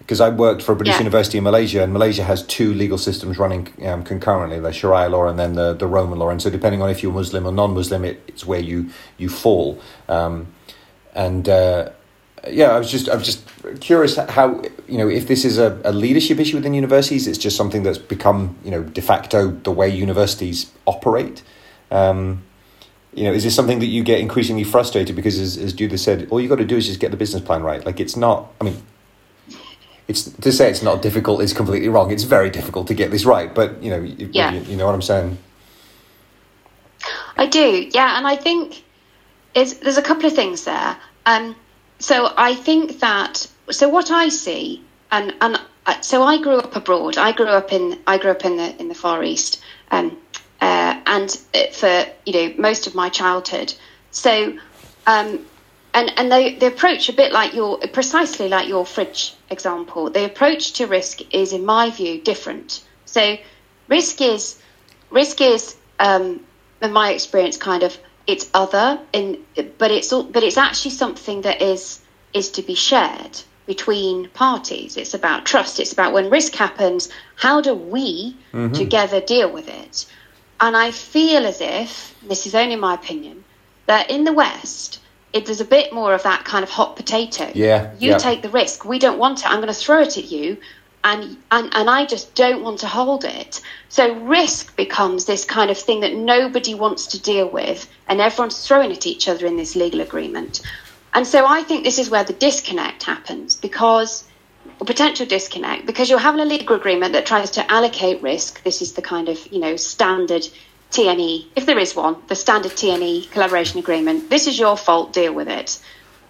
because 0.00 0.20
I 0.20 0.28
worked 0.28 0.62
for 0.62 0.72
a 0.72 0.76
British 0.76 0.94
Yeah. 0.94 1.04
university 1.06 1.38
in 1.38 1.44
Malaysia, 1.44 1.82
and 1.84 1.92
Malaysia 1.92 2.24
has 2.24 2.42
two 2.42 2.74
legal 2.74 2.98
systems 2.98 3.38
running 3.38 3.68
um, 3.86 4.02
concurrently: 4.02 4.58
the 4.58 4.72
Sharia 4.72 5.08
law 5.08 5.28
and 5.28 5.38
then 5.38 5.54
the, 5.54 5.72
the 5.74 5.86
Roman 5.86 6.18
law. 6.18 6.30
And 6.30 6.42
so, 6.42 6.50
depending 6.50 6.82
on 6.82 6.90
if 6.90 7.02
you're 7.02 7.12
Muslim 7.12 7.46
or 7.46 7.52
non-Muslim, 7.52 8.04
it, 8.04 8.20
it's 8.26 8.44
where 8.44 8.60
you 8.60 8.90
you 9.18 9.28
fall. 9.28 9.78
Um, 10.08 10.48
and 11.14 11.48
uh, 11.48 11.90
yeah, 12.50 12.70
I 12.70 12.78
was 12.78 12.90
just 12.90 13.08
I'm 13.08 13.22
just 13.22 13.42
curious 13.80 14.16
how 14.16 14.62
you 14.88 14.98
know 14.98 15.08
if 15.08 15.26
this 15.28 15.44
is 15.44 15.58
a, 15.58 15.78
a 15.84 15.92
leadership 15.92 16.38
issue 16.40 16.56
within 16.56 16.74
universities, 16.74 17.26
it's 17.26 17.38
just 17.38 17.56
something 17.56 17.82
that's 17.84 17.98
become 17.98 18.56
you 18.64 18.70
know 18.70 18.82
de 18.82 19.02
facto 19.02 19.48
the 19.48 19.70
way 19.70 19.88
universities 19.88 20.72
operate. 20.86 21.42
Um, 21.90 22.42
you 23.12 23.24
know, 23.24 23.32
is 23.32 23.42
this 23.42 23.54
something 23.56 23.80
that 23.80 23.86
you 23.86 24.04
get 24.04 24.20
increasingly 24.20 24.62
frustrated 24.64 25.16
because, 25.16 25.38
as, 25.40 25.58
as 25.58 25.72
Judith 25.72 26.00
said, 26.00 26.28
all 26.30 26.40
you 26.40 26.48
got 26.48 26.58
to 26.58 26.64
do 26.64 26.76
is 26.76 26.86
just 26.86 27.00
get 27.00 27.10
the 27.10 27.16
business 27.16 27.42
plan 27.42 27.62
right. 27.62 27.84
Like 27.84 27.98
it's 28.00 28.16
not. 28.16 28.52
I 28.60 28.64
mean, 28.64 28.80
it's 30.10 30.24
to 30.24 30.52
say 30.52 30.68
it's 30.70 30.82
not 30.82 31.00
difficult 31.02 31.40
is 31.40 31.52
completely 31.52 31.88
wrong. 31.88 32.10
It's 32.10 32.24
very 32.24 32.50
difficult 32.50 32.86
to 32.88 32.94
get 32.94 33.10
this 33.10 33.24
right. 33.24 33.54
But 33.54 33.82
you 33.82 33.90
know, 33.90 34.00
you, 34.02 34.28
Yeah. 34.32 34.52
you, 34.52 34.60
you 34.62 34.76
know 34.76 34.86
what 34.86 34.94
I'm 34.94 35.02
saying. 35.02 35.38
I 37.36 37.46
do, 37.46 37.88
yeah, 37.94 38.18
and 38.18 38.26
I 38.26 38.36
think 38.36 38.82
is 39.54 39.78
there's 39.78 39.96
a 39.96 40.02
couple 40.02 40.26
of 40.26 40.34
things 40.34 40.64
there. 40.64 40.96
Um, 41.26 41.56
so 41.98 42.32
I 42.36 42.54
think 42.54 43.00
that 43.00 43.46
so 43.70 43.88
what 43.88 44.10
I 44.10 44.28
see, 44.28 44.82
and 45.10 45.34
and 45.40 45.58
so 46.02 46.22
I 46.22 46.40
grew 46.40 46.58
up 46.58 46.76
abroad. 46.76 47.16
I 47.16 47.32
grew 47.32 47.46
up 47.46 47.72
in 47.72 47.98
I 48.06 48.18
grew 48.18 48.30
up 48.32 48.44
in 48.44 48.56
the 48.56 48.78
in 48.80 48.88
the 48.88 48.94
Far 48.94 49.22
East, 49.24 49.62
um, 49.90 50.16
uh, 50.60 51.00
and 51.06 51.30
for 51.72 52.04
you 52.26 52.32
know 52.32 52.54
most 52.58 52.86
of 52.86 52.94
my 52.94 53.08
childhood. 53.08 53.72
So, 54.10 54.58
um, 55.06 55.46
and 55.94 56.12
and 56.16 56.30
they, 56.30 56.54
they 56.54 56.66
approach 56.66 57.08
a 57.08 57.12
bit 57.12 57.32
like 57.32 57.54
your 57.54 57.78
precisely 57.92 58.48
like 58.48 58.68
your 58.68 58.86
fridge 58.86 59.34
example. 59.50 60.10
The 60.10 60.24
approach 60.24 60.72
to 60.74 60.86
risk 60.86 61.20
is, 61.34 61.52
in 61.52 61.64
my 61.64 61.90
view, 61.90 62.20
different. 62.20 62.84
So, 63.04 63.36
risk 63.88 64.20
is 64.20 64.60
risk 65.10 65.40
is 65.40 65.76
um, 65.98 66.40
in 66.80 66.92
my 66.92 67.10
experience 67.12 67.56
kind 67.56 67.82
of 67.82 67.98
it's 68.26 68.48
other 68.54 69.00
in 69.12 69.44
but 69.78 69.90
it's 69.90 70.12
all, 70.12 70.22
but 70.22 70.42
it's 70.42 70.56
actually 70.56 70.92
something 70.92 71.42
that 71.42 71.60
is 71.60 72.00
is 72.32 72.50
to 72.50 72.62
be 72.62 72.74
shared 72.74 73.40
between 73.66 74.28
parties 74.30 74.96
it's 74.96 75.14
about 75.14 75.44
trust 75.44 75.80
it's 75.80 75.92
about 75.92 76.12
when 76.12 76.30
risk 76.30 76.54
happens 76.54 77.08
how 77.36 77.60
do 77.60 77.74
we 77.74 78.36
together 78.72 79.20
deal 79.20 79.50
with 79.50 79.68
it 79.68 80.06
and 80.60 80.76
i 80.76 80.90
feel 80.90 81.46
as 81.46 81.60
if 81.60 82.14
this 82.22 82.46
is 82.46 82.54
only 82.54 82.76
my 82.76 82.94
opinion 82.94 83.44
that 83.86 84.10
in 84.10 84.24
the 84.24 84.32
west 84.32 85.00
it, 85.32 85.46
there's 85.46 85.60
a 85.60 85.64
bit 85.64 85.92
more 85.92 86.14
of 86.14 86.22
that 86.24 86.44
kind 86.44 86.62
of 86.62 86.70
hot 86.70 86.96
potato 86.96 87.50
Yeah, 87.54 87.92
you 87.98 88.10
yeah. 88.10 88.18
take 88.18 88.42
the 88.42 88.48
risk 88.48 88.84
we 88.84 88.98
don't 88.98 89.18
want 89.18 89.40
it 89.40 89.46
i'm 89.46 89.56
going 89.56 89.68
to 89.68 89.74
throw 89.74 90.00
it 90.00 90.16
at 90.18 90.30
you 90.30 90.58
and, 91.02 91.36
and 91.50 91.74
and 91.74 91.88
I 91.88 92.04
just 92.04 92.34
don't 92.34 92.62
want 92.62 92.80
to 92.80 92.86
hold 92.86 93.24
it. 93.24 93.60
So 93.88 94.14
risk 94.16 94.76
becomes 94.76 95.24
this 95.24 95.44
kind 95.44 95.70
of 95.70 95.78
thing 95.78 96.00
that 96.00 96.14
nobody 96.14 96.74
wants 96.74 97.06
to 97.08 97.22
deal 97.22 97.48
with, 97.48 97.90
and 98.08 98.20
everyone's 98.20 98.66
throwing 98.66 98.92
at 98.92 99.06
each 99.06 99.28
other 99.28 99.46
in 99.46 99.56
this 99.56 99.76
legal 99.76 100.00
agreement. 100.00 100.60
And 101.12 101.26
so 101.26 101.46
I 101.46 101.62
think 101.62 101.84
this 101.84 101.98
is 101.98 102.10
where 102.10 102.24
the 102.24 102.34
disconnect 102.34 103.02
happens 103.02 103.56
because 103.56 104.24
or 104.78 104.86
potential 104.86 105.26
disconnect 105.26 105.86
because 105.86 106.10
you're 106.10 106.18
having 106.18 106.40
a 106.40 106.44
legal 106.44 106.76
agreement 106.76 107.14
that 107.14 107.26
tries 107.26 107.50
to 107.52 107.72
allocate 107.72 108.22
risk. 108.22 108.62
This 108.62 108.82
is 108.82 108.92
the 108.92 109.02
kind 109.02 109.28
of 109.28 109.44
you 109.50 109.58
know 109.58 109.76
standard 109.76 110.46
TNE, 110.90 111.46
if 111.56 111.66
there 111.66 111.78
is 111.78 111.94
one, 111.94 112.16
the 112.26 112.34
standard 112.34 112.72
TNE 112.72 113.30
collaboration 113.30 113.78
agreement. 113.78 114.28
This 114.28 114.46
is 114.46 114.58
your 114.58 114.76
fault. 114.76 115.12
Deal 115.12 115.32
with 115.32 115.48
it. 115.48 115.80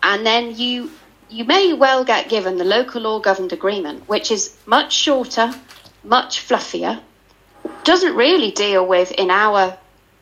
And 0.03 0.25
then 0.27 0.57
you 0.57 0.91
you 1.29 1.45
may 1.45 1.73
well 1.73 2.05
get 2.05 2.29
given 2.29 2.59
the 2.59 2.65
local 2.65 3.03
law 3.03 3.21
governed 3.21 3.53
agreement, 3.53 4.09
which 4.09 4.31
is 4.31 4.57
much 4.67 4.93
shorter, 4.93 5.55
much 6.03 6.47
fluffier, 6.47 7.01
doesn't 7.85 8.15
really 8.17 8.51
deal 8.51 8.87
with 8.87 9.13
in 9.13 9.31
our 9.31 9.77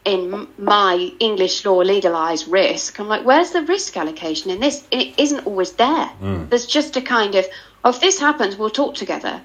in 0.05 0.47
my 0.59 1.13
English 1.19 1.65
law 1.65 1.79
legalized 1.79 2.49
risk. 2.49 2.99
I'm 2.99 3.09
like, 3.09 3.25
where's 3.27 3.51
the 3.51 3.63
risk 3.63 3.97
allocation 3.97 4.51
in 4.51 4.61
this? 4.61 4.87
It 4.91 5.15
isn't 5.19 5.47
always 5.47 5.73
there. 5.73 6.07
Hmm. 6.07 6.49
There's 6.49 6.65
just 6.67 6.97
a 6.97 7.03
kind 7.03 7.35
of, 7.35 7.45
oh, 7.85 7.91
if 7.91 8.01
this 8.01 8.19
happens, 8.19 8.57
we'll 8.57 8.71
talk 8.71 8.95
together. 8.95 9.43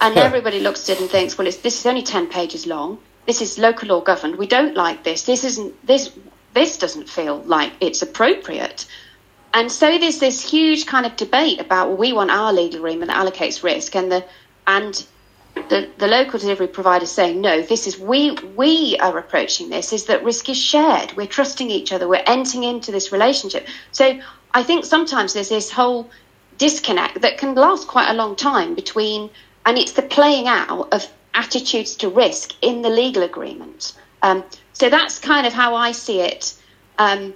And 0.00 0.14
Yeah. 0.14 0.22
everybody 0.22 0.60
looks 0.60 0.88
at 0.88 0.96
it 0.96 1.00
and 1.00 1.10
thinks, 1.10 1.36
well, 1.36 1.48
it's, 1.48 1.56
this 1.58 1.80
is 1.80 1.86
only 1.86 2.02
10 2.02 2.28
pages 2.28 2.66
long. 2.66 2.98
This 3.26 3.40
is 3.40 3.58
local 3.58 3.88
law 3.88 4.00
governed. 4.00 4.36
We 4.36 4.46
don't 4.46 4.74
like 4.74 5.04
this. 5.04 5.22
This 5.22 5.44
isn't, 5.44 5.86
this, 5.86 6.12
this 6.54 6.76
doesn't 6.76 7.08
feel 7.08 7.38
like 7.42 7.72
it's 7.80 8.02
appropriate. 8.02 8.86
and 9.52 9.70
so 9.70 9.98
there's 9.98 10.18
this 10.18 10.48
huge 10.48 10.86
kind 10.86 11.06
of 11.06 11.16
debate 11.16 11.60
about 11.60 11.88
well, 11.88 11.96
we 11.96 12.12
want 12.12 12.30
our 12.30 12.52
legal 12.52 12.78
agreement 12.78 13.10
that 13.10 13.24
allocates 13.24 13.62
risk, 13.62 13.96
and 13.96 14.10
the 14.10 14.24
and 14.66 15.06
the, 15.54 15.88
the 15.98 16.06
local 16.06 16.38
delivery 16.38 16.68
provider 16.68 17.06
saying 17.06 17.40
no 17.40 17.60
this 17.60 17.86
is 17.86 17.98
we 17.98 18.32
we 18.56 18.96
are 19.00 19.18
approaching 19.18 19.68
this 19.68 19.92
is 19.92 20.04
that 20.04 20.22
risk 20.22 20.48
is 20.48 20.56
shared 20.56 21.12
we're 21.16 21.26
trusting 21.26 21.70
each 21.70 21.92
other 21.92 22.06
we're 22.08 22.22
entering 22.26 22.62
into 22.62 22.92
this 22.92 23.10
relationship 23.10 23.66
so 23.90 24.18
i 24.54 24.62
think 24.62 24.84
sometimes 24.84 25.32
there's 25.32 25.48
this 25.48 25.70
whole 25.70 26.08
disconnect 26.58 27.20
that 27.20 27.36
can 27.36 27.54
last 27.54 27.88
quite 27.88 28.08
a 28.10 28.14
long 28.14 28.36
time 28.36 28.74
between 28.74 29.28
and 29.66 29.76
it's 29.76 29.92
the 29.92 30.02
playing 30.02 30.46
out 30.46 30.88
of 30.92 31.06
attitudes 31.34 31.94
to 31.96 32.08
risk 32.08 32.54
in 32.62 32.82
the 32.82 32.90
legal 32.90 33.22
agreement. 33.22 33.94
Um, 34.22 34.44
so 34.72 34.90
that's 34.90 35.18
kind 35.18 35.46
of 35.46 35.52
how 35.52 35.74
i 35.74 35.92
see 35.92 36.20
it 36.20 36.54
um, 36.98 37.34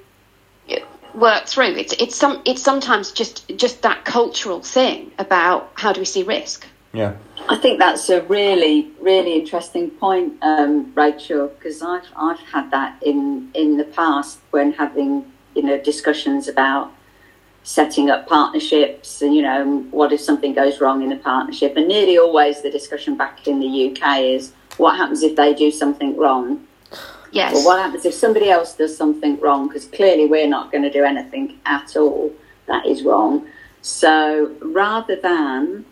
work 1.14 1.46
through. 1.46 1.76
It's 1.76 1.92
it's 1.94 2.16
some 2.16 2.42
it's 2.44 2.62
sometimes 2.62 3.12
just 3.12 3.48
just 3.57 3.83
that 3.83 4.04
cultural 4.04 4.61
thing 4.61 5.11
about 5.18 5.70
how 5.74 5.92
do 5.92 6.00
we 6.00 6.04
see 6.04 6.22
risk. 6.22 6.66
Yeah. 6.92 7.14
I 7.48 7.57
think 7.57 7.80
that's 7.80 8.09
a 8.09 8.22
really, 8.22 8.92
really 9.00 9.35
interesting 9.35 9.90
point, 9.90 10.35
um, 10.42 10.92
Rachel, 10.94 11.48
because 11.48 11.83
I've 11.83 12.07
I've 12.16 12.40
had 12.40 12.70
that 12.70 13.02
in 13.02 13.50
in 13.54 13.76
the 13.76 13.85
past 13.85 14.38
when 14.50 14.72
having 14.72 15.30
you 15.54 15.62
know 15.62 15.78
discussions 15.78 16.48
about 16.48 16.92
setting 17.64 18.11
up 18.11 18.29
partnerships 18.29 19.22
and 19.22 19.35
you 19.35 19.42
know 19.42 19.79
what 19.90 20.12
if 20.12 20.20
something 20.20 20.55
goes 20.55 20.81
wrong 20.81 21.03
in 21.03 21.11
a 21.11 21.16
partnership, 21.16 21.77
and 21.77 21.88
nearly 21.88 22.18
always 22.18 22.62
the 22.62 22.70
discussion 22.70 23.16
back 23.16 23.46
in 23.48 23.59
the 23.59 23.90
UK 23.90 24.20
is 24.20 24.53
what 24.77 24.96
happens 24.96 25.22
if 25.22 25.35
they 25.35 25.53
do 25.55 25.70
something 25.70 26.16
wrong. 26.16 26.66
Yes. 27.33 27.57
Or 27.57 27.64
what 27.66 27.79
happens 27.81 28.05
if 28.05 28.14
somebody 28.14 28.48
else 28.48 28.77
does 28.77 28.96
something 28.96 29.40
wrong? 29.40 29.66
Because 29.66 29.87
clearly 29.87 30.27
we're 30.27 30.46
not 30.46 30.70
going 30.70 30.85
to 30.85 30.90
do 30.90 31.03
anything 31.03 31.59
at 31.66 31.96
all 31.96 32.33
that 32.66 32.87
is 32.87 33.03
wrong. 33.03 33.48
So 33.83 34.55
rather 34.61 35.16
than 35.16 35.85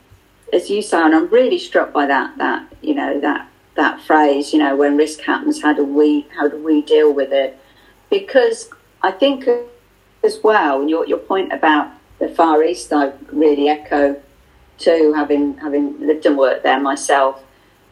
as 0.53 0.69
you 0.69 0.83
say, 0.83 0.99
and 0.99 1.15
I'm 1.15 1.29
really 1.29 1.59
struck 1.59 1.93
by 1.93 2.07
that 2.07 2.37
that 2.39 2.67
you 2.83 2.95
know 2.95 3.19
that 3.21 3.49
that 3.75 4.01
phrase, 4.03 4.53
you 4.53 4.59
know, 4.59 4.77
when 4.77 4.97
risk 4.97 5.21
happens, 5.21 5.63
how 5.63 5.73
do 5.73 5.85
we 5.85 6.27
how 6.37 6.49
do 6.49 6.63
we 6.63 6.83
deal 6.83 7.13
with 7.13 7.33
it? 7.33 7.59
Because 8.11 8.69
I 9.03 9.11
think 9.11 9.49
as 10.25 10.41
well, 10.43 10.89
your 10.89 11.07
your 11.07 11.19
point 11.19 11.53
about 11.53 11.91
the 12.19 12.29
Far 12.29 12.63
East, 12.63 12.93
I 12.93 13.13
really 13.33 13.69
echo 13.69 14.21
too, 14.79 15.13
having 15.15 15.57
having 15.59 15.99
lived 16.07 16.27
and 16.27 16.37
worked 16.37 16.63
there 16.63 16.81
myself. 16.81 17.43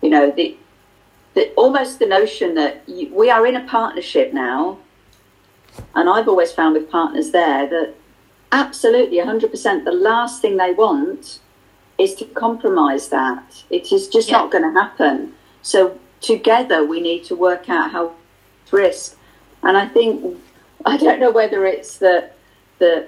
You 0.03 0.11
know, 0.11 0.31
the, 0.31 0.57
the 1.35 1.51
almost 1.55 1.99
the 1.99 2.07
notion 2.07 2.55
that 2.55 2.83
you, 2.87 3.14
we 3.14 3.31
are 3.31 3.47
in 3.47 3.57
a 3.57 3.64
partnership 3.66 4.33
now, 4.33 4.79
and 5.95 6.09
I've 6.09 6.29
always 6.29 6.53
found 6.53 6.75
with 6.75 6.90
partners 6.90 7.33
there 7.33 7.69
that 7.69 7.95
absolutely 8.53 9.19
100% 9.19 9.85
the 9.85 9.93
last 9.93 10.43
thing 10.43 10.57
they 10.57 10.73
want 10.73 11.40
is 11.99 12.14
to 12.16 12.25
compromise 12.25 13.09
that. 13.09 13.62
It 13.71 13.93
is 13.93 14.09
just 14.09 14.29
yeah. 14.29 14.38
not 14.38 14.51
going 14.51 14.64
to 14.64 14.81
happen. 14.81 15.35
So 15.62 15.99
together 16.21 16.85
we 16.85 17.01
need 17.01 17.25
to 17.25 17.37
work 17.37 17.69
out 17.69 17.93
how 17.93 18.14
to 18.66 18.77
risk. 18.77 19.16
And 19.62 19.77
I 19.77 19.87
think 19.87 20.40
I 20.85 20.97
don't 20.97 21.21
know 21.21 21.31
whether 21.31 21.66
it's 21.66 21.99
that 21.99 22.35
the 22.79 23.07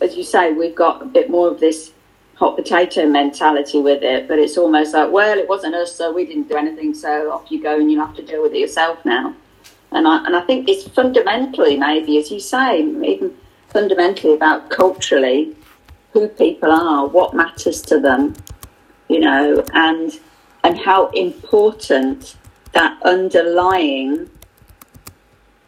as 0.00 0.16
you 0.16 0.22
say 0.22 0.52
we've 0.52 0.74
got 0.74 1.02
a 1.02 1.04
bit 1.04 1.28
more 1.30 1.48
of 1.48 1.60
this 1.60 1.92
hot 2.34 2.56
potato 2.56 3.06
mentality 3.06 3.80
with 3.80 4.02
it, 4.02 4.26
but 4.26 4.38
it's 4.38 4.56
almost 4.56 4.94
like 4.94 5.10
well 5.10 5.38
it 5.38 5.48
wasn't 5.48 5.74
us 5.74 5.94
so 5.94 6.12
we 6.12 6.24
didn't 6.24 6.48
do 6.48 6.56
anything 6.56 6.94
so 6.94 7.32
off 7.32 7.50
you 7.50 7.62
go 7.62 7.78
and 7.78 7.90
you'll 7.90 8.04
have 8.04 8.16
to 8.16 8.24
deal 8.24 8.42
with 8.42 8.52
it 8.52 8.58
yourself 8.58 9.04
now. 9.04 9.34
And 9.92 10.06
I 10.06 10.24
and 10.24 10.36
I 10.36 10.40
think 10.42 10.68
it's 10.68 10.88
fundamentally 10.88 11.76
maybe 11.76 12.18
as 12.18 12.30
you 12.30 12.40
say 12.40 12.80
even 12.80 13.36
fundamentally 13.68 14.34
about 14.34 14.70
culturally 14.70 15.56
who 16.12 16.28
people 16.28 16.72
are, 16.72 17.06
what 17.06 17.34
matters 17.34 17.82
to 17.82 18.00
them, 18.00 18.34
you 19.08 19.20
know, 19.20 19.64
and 19.74 20.18
and 20.64 20.78
how 20.78 21.08
important 21.10 22.36
that 22.72 23.00
underlying 23.02 24.30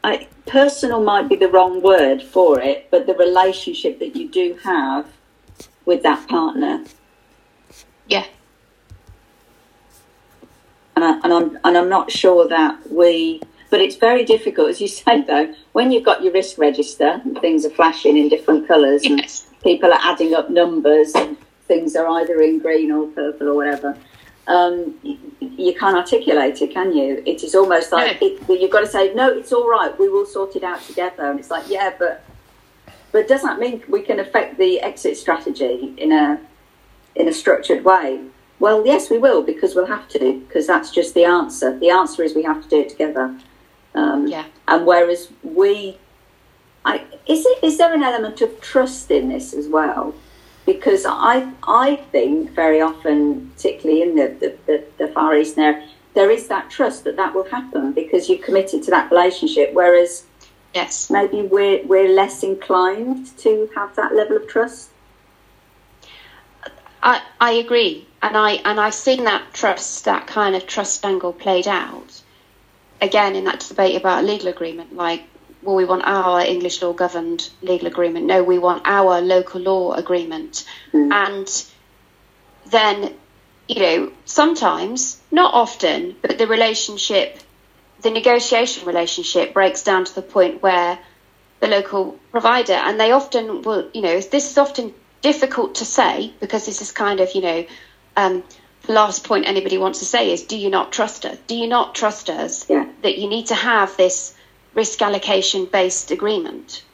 I, 0.04 0.26
personal 0.46 1.02
might 1.02 1.28
be 1.28 1.36
the 1.36 1.48
wrong 1.48 1.82
word 1.82 2.22
for 2.22 2.60
it, 2.60 2.88
but 2.90 3.06
the 3.06 3.14
relationship 3.14 3.98
that 3.98 4.16
you 4.16 4.28
do 4.28 4.58
have 4.64 5.06
with 5.84 6.02
that 6.02 6.28
partner. 6.28 6.84
Yeah. 8.06 8.26
And, 10.96 11.04
I, 11.04 11.20
and 11.24 11.32
I'm 11.32 11.58
and 11.64 11.78
I'm 11.78 11.88
not 11.88 12.10
sure 12.10 12.46
that 12.48 12.90
we, 12.90 13.40
but 13.70 13.80
it's 13.80 13.96
very 13.96 14.24
difficult, 14.24 14.68
as 14.70 14.80
you 14.80 14.88
say 14.88 15.22
though, 15.22 15.54
when 15.72 15.90
you've 15.90 16.04
got 16.04 16.22
your 16.22 16.32
risk 16.32 16.58
register 16.58 17.20
and 17.24 17.38
things 17.40 17.64
are 17.64 17.70
flashing 17.70 18.16
in 18.16 18.28
different 18.28 18.68
colours 18.68 19.04
yes. 19.04 19.46
and 19.50 19.62
people 19.62 19.92
are 19.92 20.00
adding 20.02 20.34
up 20.34 20.50
numbers 20.50 21.12
and 21.14 21.36
things 21.66 21.96
are 21.96 22.06
either 22.20 22.40
in 22.42 22.58
green 22.58 22.92
or 22.92 23.06
purple 23.08 23.48
or 23.48 23.54
whatever. 23.54 23.96
Um, 24.46 24.98
you, 25.40 25.72
can't 25.74 25.96
articulate 25.96 26.60
it, 26.60 26.72
can 26.72 26.92
you? 26.92 27.22
It 27.24 27.44
is 27.44 27.54
almost 27.54 27.92
like 27.92 28.20
no. 28.20 28.26
it, 28.26 28.60
you've 28.60 28.70
got 28.70 28.80
to 28.80 28.86
say, 28.86 29.14
no, 29.14 29.28
it's 29.28 29.52
all 29.52 29.68
right. 29.68 29.96
We 29.98 30.08
will 30.08 30.26
sort 30.26 30.56
it 30.56 30.64
out 30.64 30.82
together. 30.82 31.30
And 31.30 31.38
it's 31.38 31.50
like, 31.50 31.68
yeah, 31.68 31.94
but 31.98 32.24
but 33.12 33.28
does 33.28 33.42
that 33.42 33.60
mean 33.60 33.84
we 33.88 34.02
can 34.02 34.18
affect 34.18 34.58
the 34.58 34.80
exit 34.80 35.16
strategy 35.16 35.94
in 35.96 36.12
a 36.12 36.40
in 37.14 37.28
a 37.28 37.32
structured 37.32 37.84
way? 37.84 38.24
Well, 38.58 38.84
yes, 38.84 39.10
we 39.10 39.18
will 39.18 39.42
because 39.42 39.74
we'll 39.74 39.86
have 39.86 40.08
to 40.08 40.40
because 40.46 40.66
that's 40.66 40.90
just 40.90 41.14
the 41.14 41.24
answer. 41.24 41.78
The 41.78 41.90
answer 41.90 42.22
is 42.22 42.34
we 42.34 42.42
have 42.42 42.62
to 42.62 42.68
do 42.68 42.80
it 42.80 42.88
together. 42.88 43.38
Um, 43.94 44.26
yeah. 44.26 44.46
And 44.66 44.86
whereas 44.86 45.30
we 45.42 45.98
I, 46.84 47.04
is 47.26 47.44
it 47.46 47.58
is 47.62 47.78
there 47.78 47.94
an 47.94 48.02
element 48.02 48.40
of 48.40 48.60
trust 48.60 49.10
in 49.10 49.28
this 49.28 49.52
as 49.52 49.68
well? 49.68 50.14
Because 50.64 51.04
I 51.06 51.52
I 51.66 51.96
think 52.12 52.50
very 52.50 52.80
often, 52.80 53.50
particularly 53.50 54.02
in 54.02 54.14
the, 54.14 54.28
the, 54.40 54.56
the, 54.66 54.84
the 54.98 55.08
Far 55.12 55.36
East 55.36 55.56
there, 55.56 55.84
there 56.14 56.30
is 56.30 56.48
that 56.48 56.70
trust 56.70 57.04
that 57.04 57.16
that 57.16 57.34
will 57.34 57.48
happen 57.48 57.92
because 57.92 58.28
you've 58.28 58.42
committed 58.42 58.82
to 58.84 58.90
that 58.90 59.10
relationship. 59.10 59.72
Whereas, 59.72 60.24
yes, 60.74 61.10
maybe 61.10 61.42
we're 61.42 61.84
we're 61.84 62.08
less 62.08 62.42
inclined 62.42 63.36
to 63.38 63.68
have 63.74 63.96
that 63.96 64.14
level 64.14 64.36
of 64.36 64.46
trust. 64.46 64.90
I 67.02 67.22
I 67.40 67.52
agree, 67.52 68.06
and 68.22 68.36
I 68.36 68.52
and 68.64 68.78
I've 68.78 68.94
seen 68.94 69.24
that 69.24 69.52
trust, 69.52 70.04
that 70.04 70.26
kind 70.26 70.54
of 70.54 70.66
trust 70.66 71.04
angle 71.04 71.32
played 71.32 71.66
out 71.66 72.22
again 73.00 73.34
in 73.34 73.44
that 73.44 73.60
debate 73.60 73.96
about 73.96 74.24
legal 74.24 74.48
agreement. 74.48 74.94
Like 74.94 75.24
well, 75.62 75.76
we 75.76 75.84
want 75.84 76.02
our 76.04 76.40
English 76.40 76.82
law 76.82 76.92
governed 76.92 77.48
legal 77.62 77.86
agreement. 77.86 78.26
No, 78.26 78.42
we 78.42 78.58
want 78.58 78.82
our 78.84 79.20
local 79.20 79.60
law 79.60 79.92
agreement. 79.92 80.64
Mm. 80.92 81.12
And 81.12 81.64
then, 82.70 83.14
you 83.68 83.80
know, 83.80 84.12
sometimes, 84.24 85.20
not 85.30 85.54
often, 85.54 86.16
but 86.20 86.38
the 86.38 86.46
relationship, 86.46 87.38
the 88.00 88.10
negotiation 88.10 88.86
relationship 88.86 89.54
breaks 89.54 89.82
down 89.82 90.04
to 90.04 90.14
the 90.14 90.22
point 90.22 90.62
where 90.62 90.98
the 91.60 91.68
local 91.68 92.18
provider, 92.32 92.72
and 92.72 92.98
they 92.98 93.12
often 93.12 93.62
will, 93.62 93.88
you 93.94 94.02
know, 94.02 94.20
this 94.20 94.50
is 94.50 94.58
often 94.58 94.92
difficult 95.20 95.76
to 95.76 95.84
say 95.84 96.32
because 96.40 96.66
this 96.66 96.82
is 96.82 96.90
kind 96.90 97.20
of, 97.20 97.32
you 97.34 97.40
know, 97.40 97.64
um, 98.16 98.42
the 98.82 98.92
last 98.92 99.22
point 99.22 99.46
anybody 99.46 99.78
wants 99.78 100.00
to 100.00 100.04
say 100.04 100.32
is, 100.32 100.42
do 100.42 100.58
you 100.58 100.70
not 100.70 100.90
trust 100.90 101.24
us? 101.24 101.38
Do 101.46 101.54
you 101.54 101.68
not 101.68 101.94
trust 101.94 102.28
us 102.28 102.68
yeah. 102.68 102.88
that 103.02 103.16
you 103.16 103.28
need 103.28 103.46
to 103.46 103.54
have 103.54 103.96
this 103.96 104.34
risk 104.74 105.02
allocation 105.02 105.66
based 105.66 106.10
agreement? 106.10 106.84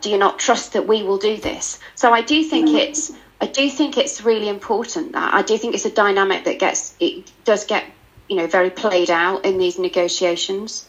Do 0.00 0.10
you 0.10 0.18
not 0.18 0.38
trust 0.38 0.72
that 0.72 0.86
we 0.86 1.02
will 1.02 1.18
do 1.18 1.36
this? 1.36 1.78
So 1.94 2.12
I 2.12 2.22
do 2.22 2.42
think 2.42 2.70
it's 2.70 3.12
I 3.40 3.46
do 3.46 3.70
think 3.70 3.96
it's 3.96 4.22
really 4.22 4.48
important 4.48 5.12
that 5.12 5.32
I 5.32 5.42
do 5.42 5.56
think 5.56 5.74
it's 5.74 5.84
a 5.86 5.90
dynamic 5.90 6.44
that 6.44 6.58
gets 6.58 6.94
it 7.00 7.30
does 7.44 7.64
get 7.64 7.84
you 8.28 8.36
know 8.36 8.46
very 8.46 8.70
played 8.70 9.10
out 9.10 9.44
in 9.44 9.58
these 9.58 9.78
negotiations. 9.78 10.86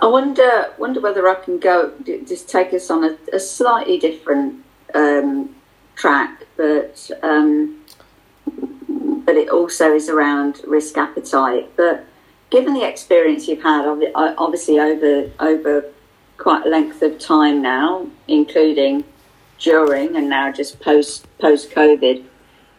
I 0.00 0.06
wonder 0.06 0.72
wonder 0.78 1.00
whether 1.00 1.28
I 1.28 1.34
can 1.36 1.58
go 1.58 1.92
just 2.04 2.48
take 2.48 2.72
us 2.72 2.90
on 2.90 3.04
a, 3.04 3.16
a 3.32 3.40
slightly 3.40 3.98
different 3.98 4.64
um, 4.94 5.54
track, 5.96 6.44
but 6.56 7.10
um, 7.22 7.84
but 9.24 9.36
it 9.36 9.48
also 9.48 9.94
is 9.94 10.08
around 10.08 10.60
risk 10.66 10.96
appetite. 10.96 11.70
But 11.76 12.04
given 12.50 12.74
the 12.74 12.86
experience 12.86 13.48
you've 13.48 13.62
had, 13.62 13.84
obviously 14.14 14.78
over 14.78 15.30
over 15.40 15.84
quite 16.36 16.64
a 16.64 16.68
length 16.68 17.02
of 17.02 17.18
time 17.18 17.60
now, 17.60 18.06
including 18.28 19.04
during 19.58 20.16
and 20.16 20.28
now 20.28 20.52
just 20.52 20.80
post 20.80 21.26
post 21.38 21.70
COVID, 21.70 22.24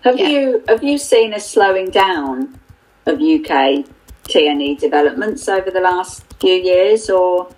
have 0.02 0.18
yeah. 0.18 0.30
you 0.30 0.64
have 0.68 0.84
you 0.84 0.98
seen 0.98 1.34
a 1.34 1.40
slowing 1.40 1.90
down 1.90 2.60
of 3.06 3.16
UK 3.16 3.86
TNE 4.24 4.80
developments 4.80 5.48
over 5.50 5.72
the 5.72 5.82
last 5.82 6.24
few 6.40 6.54
years, 6.54 7.10
or 7.10 7.50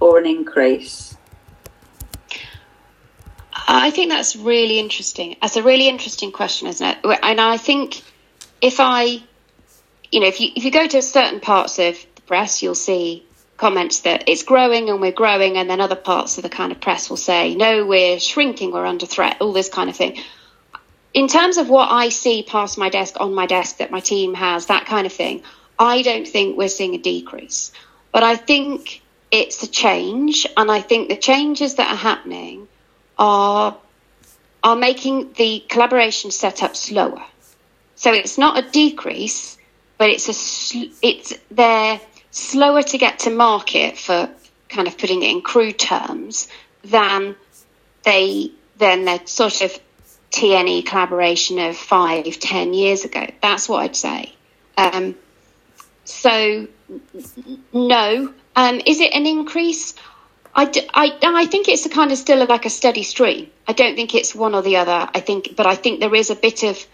or 0.00 0.18
an 0.18 0.26
increase? 0.26 1.16
I 3.70 3.90
think 3.90 4.10
that's 4.10 4.34
really 4.34 4.78
interesting. 4.78 5.36
That's 5.42 5.56
a 5.56 5.62
really 5.62 5.88
interesting 5.88 6.32
question, 6.32 6.68
isn't 6.68 6.86
it? 6.86 6.98
And 7.22 7.38
I 7.40 7.58
think 7.58 8.02
if 8.62 8.80
I 8.80 9.22
you 10.10 10.20
know, 10.20 10.26
if 10.26 10.40
you 10.40 10.50
if 10.54 10.64
you 10.64 10.70
go 10.70 10.86
to 10.86 11.02
certain 11.02 11.40
parts 11.40 11.78
of 11.78 11.96
the 12.14 12.22
press, 12.22 12.62
you'll 12.62 12.74
see 12.74 13.24
comments 13.56 14.00
that 14.00 14.28
it's 14.28 14.44
growing 14.44 14.88
and 14.88 15.00
we're 15.00 15.12
growing, 15.12 15.56
and 15.56 15.68
then 15.68 15.80
other 15.80 15.96
parts 15.96 16.38
of 16.38 16.42
the 16.42 16.48
kind 16.48 16.72
of 16.72 16.80
press 16.80 17.10
will 17.10 17.16
say, 17.16 17.54
no, 17.54 17.84
we're 17.84 18.18
shrinking, 18.20 18.72
we're 18.72 18.86
under 18.86 19.06
threat, 19.06 19.36
all 19.40 19.52
this 19.52 19.68
kind 19.68 19.90
of 19.90 19.96
thing. 19.96 20.18
In 21.12 21.26
terms 21.26 21.56
of 21.56 21.68
what 21.68 21.90
I 21.90 22.10
see 22.10 22.42
past 22.42 22.78
my 22.78 22.88
desk, 22.88 23.16
on 23.18 23.34
my 23.34 23.46
desk, 23.46 23.78
that 23.78 23.90
my 23.90 24.00
team 24.00 24.34
has, 24.34 24.66
that 24.66 24.86
kind 24.86 25.06
of 25.06 25.12
thing, 25.12 25.42
I 25.78 26.02
don't 26.02 26.28
think 26.28 26.56
we're 26.56 26.68
seeing 26.68 26.94
a 26.94 26.98
decrease. 26.98 27.72
But 28.12 28.22
I 28.22 28.36
think 28.36 29.02
it's 29.30 29.62
a 29.62 29.66
change, 29.66 30.46
and 30.56 30.70
I 30.70 30.80
think 30.80 31.08
the 31.08 31.16
changes 31.16 31.74
that 31.76 31.90
are 31.90 31.96
happening 31.96 32.68
are 33.18 33.76
are 34.62 34.76
making 34.76 35.32
the 35.34 35.64
collaboration 35.68 36.30
setup 36.30 36.74
slower. 36.76 37.22
So 37.94 38.12
it's 38.12 38.38
not 38.38 38.58
a 38.58 38.70
decrease, 38.70 39.57
but 39.98 40.10
it's 40.10 40.28
a 40.28 40.90
it's 41.02 41.34
they're 41.50 42.00
slower 42.30 42.82
to 42.82 42.98
get 42.98 43.20
to 43.20 43.30
market 43.30 43.98
for 43.98 44.30
kind 44.68 44.86
of 44.86 44.96
putting 44.96 45.22
it 45.22 45.30
in 45.30 45.42
crude 45.42 45.78
terms 45.78 46.48
than 46.84 47.34
they 48.04 48.52
than 48.78 49.04
the 49.04 49.20
sort 49.26 49.60
of 49.60 49.78
TNE 50.30 50.86
collaboration 50.86 51.58
of 51.58 51.76
five, 51.76 52.38
ten 52.38 52.74
years 52.74 53.04
ago. 53.04 53.26
That's 53.42 53.68
what 53.68 53.82
I'd 53.82 53.96
say. 53.96 54.32
Um, 54.76 55.16
so 56.04 56.68
no, 57.72 58.32
um, 58.56 58.80
is 58.86 59.00
it 59.00 59.12
an 59.14 59.26
increase? 59.26 59.94
I, 60.54 60.64
I, 60.94 61.18
I 61.22 61.46
think 61.46 61.68
it's 61.68 61.86
a 61.86 61.90
kind 61.90 62.10
of 62.10 62.18
still 62.18 62.44
like 62.46 62.66
a 62.66 62.70
steady 62.70 63.02
stream. 63.02 63.50
I 63.66 63.72
don't 63.72 63.94
think 63.94 64.14
it's 64.14 64.34
one 64.34 64.54
or 64.54 64.62
the 64.62 64.76
other. 64.76 65.08
I 65.14 65.20
think, 65.20 65.54
but 65.56 65.66
I 65.66 65.74
think 65.74 66.00
there 66.00 66.14
is 66.14 66.30
a 66.30 66.34
bit 66.34 66.62
of 66.62 66.84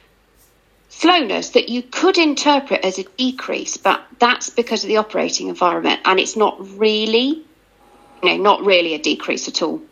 slowness 0.98 1.50
that 1.50 1.68
you 1.68 1.83
could 1.83 2.18
interpret 2.18 2.85
as 2.85 2.98
a 2.98 3.04
decrease, 3.18 3.76
but 3.76 4.02
that's 4.20 4.48
because 4.50 4.85
of 4.85 4.88
the 4.88 4.96
operating 4.96 5.48
environment, 5.48 6.00
and 6.04 6.20
it's 6.20 6.37
not 6.37 6.57
really, 6.78 7.44
you 8.22 8.28
know, 8.28 8.37
not 8.37 8.64
really 8.64 8.94
a 8.94 8.98
decrease 8.98 9.48
at 9.48 9.61
all. 9.62 9.83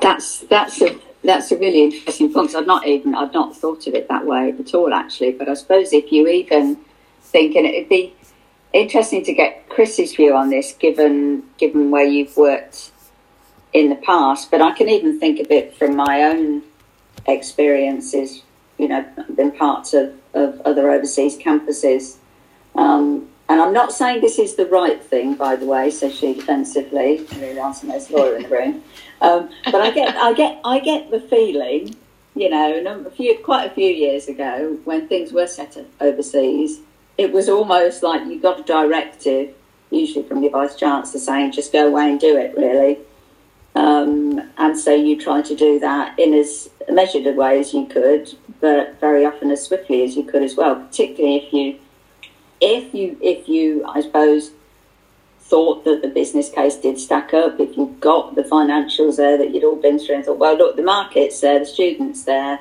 That's 0.00 0.40
that's 0.40 0.80
a 0.80 0.98
that's 1.24 1.50
a 1.50 1.56
really 1.58 1.82
interesting 1.82 2.32
point. 2.32 2.54
I've 2.54 2.66
not 2.66 2.86
even 2.86 3.14
I've 3.14 3.34
not 3.34 3.56
thought 3.56 3.86
of 3.86 3.94
it 3.94 4.08
that 4.08 4.24
way 4.24 4.54
at 4.58 4.74
all, 4.74 4.94
actually. 4.94 5.32
But 5.32 5.48
I 5.48 5.54
suppose 5.54 5.92
if 5.92 6.12
you 6.12 6.28
even 6.28 6.78
think, 7.22 7.56
and 7.56 7.66
it'd 7.66 7.88
be 7.88 8.14
interesting 8.72 9.24
to 9.24 9.32
get 9.32 9.68
Chris's 9.68 10.14
view 10.14 10.36
on 10.36 10.50
this, 10.50 10.72
given 10.72 11.42
given 11.58 11.90
where 11.90 12.06
you've 12.06 12.36
worked 12.36 12.92
in 13.72 13.88
the 13.88 13.96
past. 13.96 14.50
But 14.50 14.62
I 14.62 14.72
can 14.72 14.88
even 14.88 15.18
think 15.18 15.40
of 15.40 15.50
it 15.50 15.76
from 15.76 15.96
my 15.96 16.22
own 16.22 16.62
experiences 17.26 18.42
you 18.78 18.88
know, 18.88 19.04
been 19.34 19.52
parts 19.52 19.94
of, 19.94 20.14
of 20.34 20.60
other 20.62 20.90
overseas 20.90 21.36
campuses. 21.38 22.16
Um, 22.74 23.28
and 23.48 23.60
I'm 23.60 23.72
not 23.72 23.92
saying 23.92 24.20
this 24.20 24.38
is 24.38 24.56
the 24.56 24.66
right 24.66 25.02
thing, 25.02 25.34
by 25.34 25.56
the 25.56 25.66
way, 25.66 25.90
says 25.90 26.14
she 26.14 26.34
defensively. 26.34 27.26
I 27.32 27.40
Really 27.40 27.58
answer 27.58 27.86
most 27.86 28.10
lawyer 28.10 28.36
in 28.36 28.42
the 28.42 28.48
room. 28.48 28.82
Um, 29.20 29.50
but 29.64 29.76
I 29.76 29.90
get, 29.92 30.14
I 30.16 30.32
get, 30.32 30.60
I 30.64 30.80
get 30.80 31.10
the 31.10 31.20
feeling, 31.20 31.94
you 32.34 32.50
know, 32.50 33.04
a 33.06 33.10
few, 33.10 33.38
quite 33.44 33.70
a 33.70 33.70
few 33.70 33.88
years 33.88 34.28
ago, 34.28 34.78
when 34.84 35.08
things 35.08 35.32
were 35.32 35.46
set 35.46 35.78
overseas, 36.00 36.80
it 37.16 37.32
was 37.32 37.48
almost 37.48 38.02
like 38.02 38.26
you 38.26 38.38
got 38.38 38.60
a 38.60 38.62
directive, 38.62 39.54
usually 39.90 40.26
from 40.28 40.42
your 40.42 40.52
vice 40.52 40.76
chancellor, 40.76 41.20
saying 41.20 41.52
just 41.52 41.72
go 41.72 41.86
away 41.88 42.10
and 42.10 42.20
do 42.20 42.36
it. 42.36 42.54
Really, 42.56 42.98
um, 43.74 44.50
and 44.58 44.78
so 44.78 44.94
you 44.94 45.18
try 45.18 45.40
to 45.42 45.54
do 45.54 45.78
that 45.80 46.18
in 46.18 46.34
as 46.34 46.68
measured 46.90 47.26
a 47.26 47.32
way 47.32 47.58
as 47.60 47.72
you 47.72 47.86
could, 47.86 48.34
but 48.66 48.98
very 48.98 49.24
often 49.24 49.52
as 49.52 49.64
swiftly 49.64 50.02
as 50.02 50.16
you 50.16 50.24
could 50.24 50.42
as 50.42 50.56
well. 50.56 50.74
Particularly 50.74 51.36
if 51.36 51.52
you, 51.52 51.78
if 52.60 52.92
you, 52.92 53.16
if 53.22 53.48
you, 53.48 53.86
I 53.86 54.00
suppose, 54.00 54.50
thought 55.38 55.84
that 55.84 56.02
the 56.02 56.08
business 56.08 56.50
case 56.50 56.74
did 56.74 56.98
stack 56.98 57.32
up. 57.32 57.60
If 57.60 57.76
you 57.76 57.96
got 58.00 58.34
the 58.34 58.42
financials 58.42 59.18
there 59.18 59.38
that 59.38 59.54
you'd 59.54 59.62
all 59.62 59.76
been 59.76 60.00
through 60.00 60.16
and 60.16 60.24
thought, 60.24 60.38
well, 60.38 60.56
look, 60.56 60.74
the 60.74 60.82
market's 60.82 61.40
there, 61.40 61.60
the 61.60 61.64
students 61.64 62.24
there, 62.24 62.58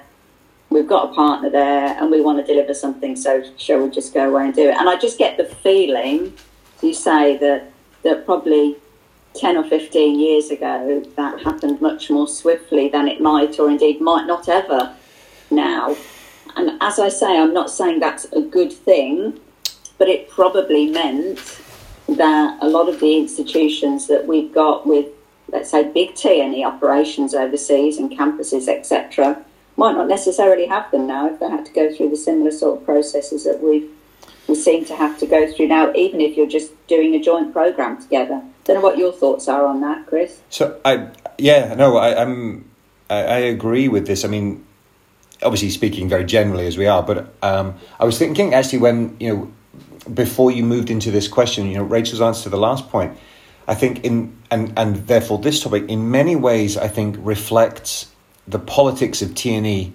we've 0.69 0.85
got 0.85 1.09
a 1.09 1.15
partner 1.15 1.49
there, 1.49 1.97
and 1.99 2.11
we 2.11 2.21
want 2.21 2.37
to 2.37 2.45
deliver 2.45 2.75
something. 2.75 3.15
So 3.15 3.43
shall 3.57 3.81
we 3.81 3.89
just 3.89 4.13
go 4.13 4.29
away 4.29 4.45
and 4.45 4.53
do 4.53 4.69
it? 4.69 4.75
And 4.77 4.87
I 4.87 4.97
just 4.97 5.17
get 5.17 5.37
the 5.37 5.45
feeling, 5.45 6.35
you 6.83 6.93
say 6.93 7.35
that 7.37 7.71
that 8.03 8.27
probably 8.27 8.75
10 9.33 9.57
or 9.57 9.63
15 9.63 10.19
years 10.19 10.51
ago, 10.51 11.03
that 11.15 11.41
happened 11.41 11.81
much 11.81 12.11
more 12.11 12.27
swiftly 12.27 12.89
than 12.89 13.07
it 13.07 13.19
might, 13.19 13.59
or 13.59 13.71
indeed 13.71 13.99
might 13.99 14.27
not 14.27 14.47
ever 14.47 14.95
now. 15.51 15.95
And 16.55 16.81
as 16.81 16.99
I 16.99 17.09
say, 17.09 17.37
I'm 17.37 17.53
not 17.53 17.69
saying 17.69 17.99
that's 17.99 18.25
a 18.25 18.41
good 18.41 18.71
thing, 18.71 19.39
but 19.97 20.07
it 20.07 20.29
probably 20.29 20.87
meant 20.87 21.39
that 22.07 22.57
a 22.61 22.67
lot 22.67 22.87
of 22.87 22.99
the 22.99 23.17
institutions 23.17 24.07
that 24.07 24.27
we've 24.27 24.53
got 24.53 24.85
with, 24.87 25.07
let's 25.51 25.71
say, 25.71 25.83
big 25.91 26.13
TNE 26.13 26.65
operations 26.65 27.33
overseas 27.33 27.97
and 27.97 28.11
campuses, 28.11 28.67
etc., 28.67 29.43
might 29.77 29.93
not 29.93 30.07
necessarily 30.07 30.67
have 30.67 30.89
them 30.91 31.07
now 31.07 31.27
if 31.27 31.39
they 31.39 31.49
had 31.49 31.65
to 31.65 31.73
go 31.73 31.93
through 31.93 32.09
the 32.09 32.15
similar 32.15 32.51
sort 32.51 32.79
of 32.79 32.85
processes 32.85 33.43
that 33.43 33.61
we've 33.61 33.89
we 34.47 34.55
seem 34.55 34.85
to 34.85 34.95
have 34.95 35.17
to 35.19 35.25
go 35.25 35.51
through 35.51 35.67
now, 35.67 35.91
even 35.93 36.21
if 36.21 36.37
you're 36.37 36.47
just 36.47 36.71
doing 36.87 37.15
a 37.15 37.19
joint 37.19 37.51
program 37.51 38.01
together. 38.01 38.43
Don't 38.63 38.75
know 38.75 38.81
what 38.81 38.97
your 38.97 39.11
thoughts 39.11 39.47
are 39.47 39.65
on 39.65 39.81
that, 39.81 40.05
Chris. 40.07 40.39
So 40.49 40.79
I, 40.85 41.09
yeah, 41.37 41.73
no, 41.73 41.97
I, 41.97 42.21
I'm, 42.21 42.69
I, 43.09 43.15
I 43.15 43.37
agree 43.37 43.87
with 43.87 44.07
this. 44.07 44.23
I 44.23 44.27
mean, 44.27 44.64
obviously 45.45 45.69
speaking 45.69 46.09
very 46.09 46.25
generally 46.25 46.67
as 46.67 46.77
we 46.77 46.87
are, 46.87 47.03
but 47.03 47.33
um, 47.41 47.75
I 47.99 48.05
was 48.05 48.17
thinking 48.17 48.53
actually 48.53 48.79
when 48.79 49.15
you 49.19 49.33
know 49.33 49.53
before 50.13 50.51
you 50.51 50.63
moved 50.63 50.89
into 50.89 51.11
this 51.11 51.27
question, 51.27 51.67
you 51.67 51.77
know, 51.77 51.83
Rachel's 51.83 52.21
answer 52.21 52.43
to 52.43 52.49
the 52.49 52.57
last 52.57 52.89
point, 52.89 53.17
I 53.67 53.75
think 53.75 54.03
in 54.03 54.35
and 54.51 54.73
and 54.77 55.07
therefore 55.07 55.39
this 55.39 55.61
topic 55.61 55.89
in 55.89 56.11
many 56.11 56.35
ways 56.35 56.77
I 56.77 56.87
think 56.87 57.15
reflects 57.19 58.11
the 58.47 58.59
politics 58.59 59.21
of 59.21 59.29
TNE 59.31 59.91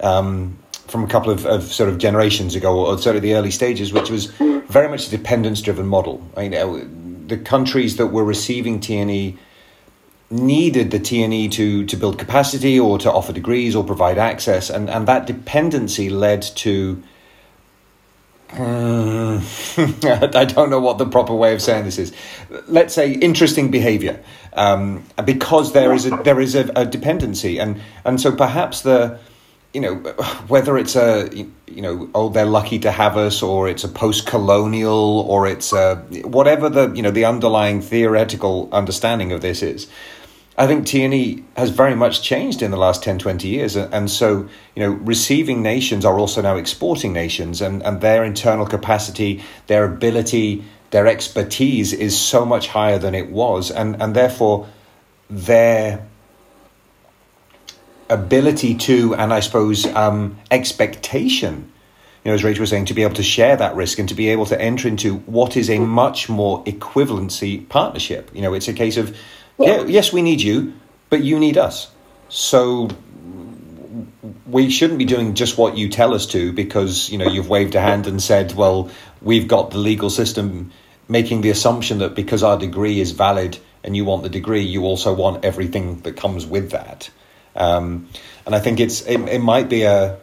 um, 0.00 0.58
from 0.86 1.04
a 1.04 1.06
couple 1.06 1.30
of, 1.30 1.46
of, 1.46 1.64
sort 1.64 1.88
of 1.88 1.98
generations 1.98 2.54
ago, 2.54 2.86
or 2.86 2.98
sort 2.98 3.16
of 3.16 3.22
the 3.22 3.34
early 3.34 3.50
stages, 3.50 3.92
which 3.92 4.10
was 4.10 4.26
very 4.68 4.88
much 4.88 5.06
a 5.06 5.10
dependence-driven 5.10 5.86
model. 5.86 6.26
I 6.36 6.48
mean, 6.48 6.54
uh, 6.54 6.84
the 7.26 7.36
countries 7.36 7.96
that 7.96 8.08
were 8.08 8.24
receiving 8.24 8.80
TNE 8.80 9.36
needed 10.32 10.90
the 10.90 10.98
TNE 10.98 11.50
to 11.52 11.84
to 11.86 11.96
build 11.96 12.18
capacity 12.18 12.80
or 12.80 12.98
to 12.98 13.12
offer 13.12 13.32
degrees 13.32 13.76
or 13.76 13.84
provide 13.84 14.18
access, 14.18 14.70
and 14.70 14.88
and 14.90 15.06
that 15.06 15.26
dependency 15.26 16.10
led 16.10 16.42
to. 16.42 17.02
Uh, 18.52 19.40
I 19.78 20.44
don't 20.44 20.68
know 20.68 20.80
what 20.80 20.98
the 20.98 21.06
proper 21.06 21.34
way 21.34 21.54
of 21.54 21.62
saying 21.62 21.84
this 21.84 21.98
is. 21.98 22.12
Let's 22.66 22.92
say 22.92 23.12
interesting 23.12 23.70
behaviour, 23.70 24.22
um, 24.52 25.04
because 25.24 25.72
there 25.72 25.94
is 25.94 26.06
a 26.06 26.10
there 26.24 26.40
is 26.40 26.54
a, 26.54 26.70
a 26.76 26.84
dependency, 26.84 27.58
and 27.58 27.80
and 28.04 28.20
so 28.20 28.34
perhaps 28.34 28.82
the 28.82 29.18
you 29.72 29.80
know, 29.80 29.94
whether 30.48 30.76
it's 30.76 30.96
a, 30.96 31.30
you 31.66 31.82
know, 31.82 32.10
oh, 32.14 32.28
they're 32.28 32.44
lucky 32.44 32.78
to 32.80 32.90
have 32.90 33.16
us, 33.16 33.42
or 33.42 33.68
it's 33.68 33.84
a 33.84 33.88
post-colonial, 33.88 35.20
or 35.20 35.46
it's 35.46 35.72
a, 35.72 35.96
whatever 36.24 36.68
the, 36.68 36.90
you 36.90 37.02
know, 37.02 37.10
the 37.10 37.24
underlying 37.24 37.80
theoretical 37.80 38.68
understanding 38.72 39.32
of 39.32 39.40
this 39.40 39.62
is. 39.62 39.88
I 40.56 40.66
think 40.66 40.86
TNE 40.86 41.44
has 41.56 41.70
very 41.70 41.94
much 41.94 42.22
changed 42.22 42.60
in 42.60 42.70
the 42.70 42.76
last 42.76 43.02
10, 43.02 43.18
20 43.18 43.48
years. 43.48 43.74
And 43.74 44.10
so, 44.10 44.48
you 44.74 44.82
know, 44.82 44.90
receiving 44.90 45.62
nations 45.62 46.04
are 46.04 46.18
also 46.18 46.42
now 46.42 46.56
exporting 46.56 47.12
nations, 47.12 47.62
and, 47.62 47.82
and 47.82 48.00
their 48.00 48.22
internal 48.22 48.66
capacity, 48.66 49.42
their 49.66 49.84
ability, 49.84 50.64
their 50.90 51.06
expertise 51.06 51.94
is 51.94 52.18
so 52.18 52.44
much 52.44 52.68
higher 52.68 52.98
than 52.98 53.14
it 53.14 53.30
was. 53.30 53.70
And, 53.70 54.00
and 54.02 54.14
therefore, 54.14 54.68
their 55.30 56.06
ability 58.10 58.74
to, 58.74 59.14
and 59.14 59.32
I 59.32 59.40
suppose 59.40 59.86
um, 59.86 60.38
expectation, 60.50 61.72
you 62.24 62.30
know, 62.30 62.34
as 62.34 62.44
Rachel 62.44 62.60
was 62.60 62.70
saying, 62.70 62.84
to 62.86 62.94
be 62.94 63.04
able 63.04 63.14
to 63.14 63.22
share 63.22 63.56
that 63.56 63.74
risk 63.74 63.98
and 63.98 64.08
to 64.10 64.14
be 64.14 64.28
able 64.28 64.44
to 64.46 64.60
enter 64.60 64.86
into 64.86 65.14
what 65.20 65.56
is 65.56 65.70
a 65.70 65.78
much 65.78 66.28
more 66.28 66.62
equivalency 66.64 67.66
partnership. 67.70 68.30
You 68.34 68.42
know, 68.42 68.52
it's 68.52 68.68
a 68.68 68.74
case 68.74 68.98
of, 68.98 69.16
yeah, 69.66 69.82
yes, 69.84 70.12
we 70.12 70.22
need 70.22 70.40
you, 70.40 70.74
but 71.10 71.22
you 71.22 71.38
need 71.38 71.58
us. 71.58 71.90
So 72.28 72.88
we 74.46 74.70
shouldn't 74.70 74.98
be 74.98 75.04
doing 75.04 75.34
just 75.34 75.58
what 75.58 75.76
you 75.76 75.88
tell 75.88 76.14
us 76.14 76.26
to 76.26 76.52
because 76.52 77.10
you 77.10 77.18
know 77.18 77.26
you've 77.26 77.48
waved 77.48 77.74
a 77.74 77.80
hand 77.80 78.06
and 78.06 78.22
said, 78.22 78.52
well, 78.54 78.90
we've 79.20 79.48
got 79.48 79.70
the 79.70 79.78
legal 79.78 80.10
system 80.10 80.72
making 81.08 81.40
the 81.40 81.50
assumption 81.50 81.98
that 81.98 82.14
because 82.14 82.42
our 82.42 82.58
degree 82.58 83.00
is 83.00 83.12
valid 83.12 83.58
and 83.84 83.96
you 83.96 84.04
want 84.04 84.22
the 84.22 84.28
degree, 84.28 84.62
you 84.62 84.84
also 84.84 85.12
want 85.12 85.44
everything 85.44 86.00
that 86.00 86.16
comes 86.16 86.46
with 86.46 86.70
that. 86.70 87.10
Um, 87.56 88.08
and 88.46 88.54
I 88.54 88.60
think 88.60 88.80
it's 88.80 89.02
it, 89.02 89.20
it 89.20 89.40
might 89.40 89.68
be 89.68 89.82
a 89.82 90.18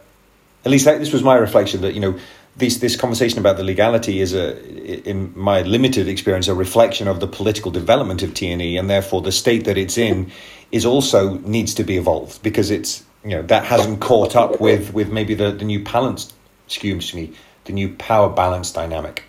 at 0.64 0.70
least 0.70 0.84
that, 0.84 0.98
this 0.98 1.12
was 1.12 1.22
my 1.22 1.36
reflection 1.36 1.82
that 1.82 1.94
you 1.94 2.00
know 2.00 2.18
this 2.60 2.78
this 2.78 2.96
conversation 2.96 3.38
about 3.38 3.56
the 3.56 3.64
legality 3.64 4.20
is 4.20 4.32
a 4.34 5.08
in 5.08 5.32
my 5.36 5.62
limited 5.62 6.06
experience 6.06 6.46
a 6.46 6.54
reflection 6.54 7.08
of 7.08 7.18
the 7.18 7.26
political 7.26 7.70
development 7.70 8.22
of 8.22 8.30
TNE 8.30 8.78
and 8.78 8.88
therefore 8.88 9.22
the 9.22 9.32
state 9.32 9.64
that 9.64 9.76
it's 9.76 9.98
in 9.98 10.30
is 10.70 10.86
also 10.86 11.38
needs 11.38 11.74
to 11.74 11.84
be 11.84 11.96
evolved 11.96 12.42
because 12.42 12.70
it's 12.70 13.04
you 13.24 13.30
know 13.30 13.42
that 13.42 13.64
hasn't 13.64 14.00
caught 14.00 14.36
up 14.36 14.60
with 14.60 14.94
with 14.94 15.10
maybe 15.10 15.34
the 15.34 15.50
the 15.50 15.64
new 15.64 15.82
balance 15.82 16.32
excuse 16.66 17.12
me 17.12 17.32
the 17.64 17.72
new 17.72 17.94
power 17.94 18.28
balance 18.28 18.72
dynamic. 18.72 19.24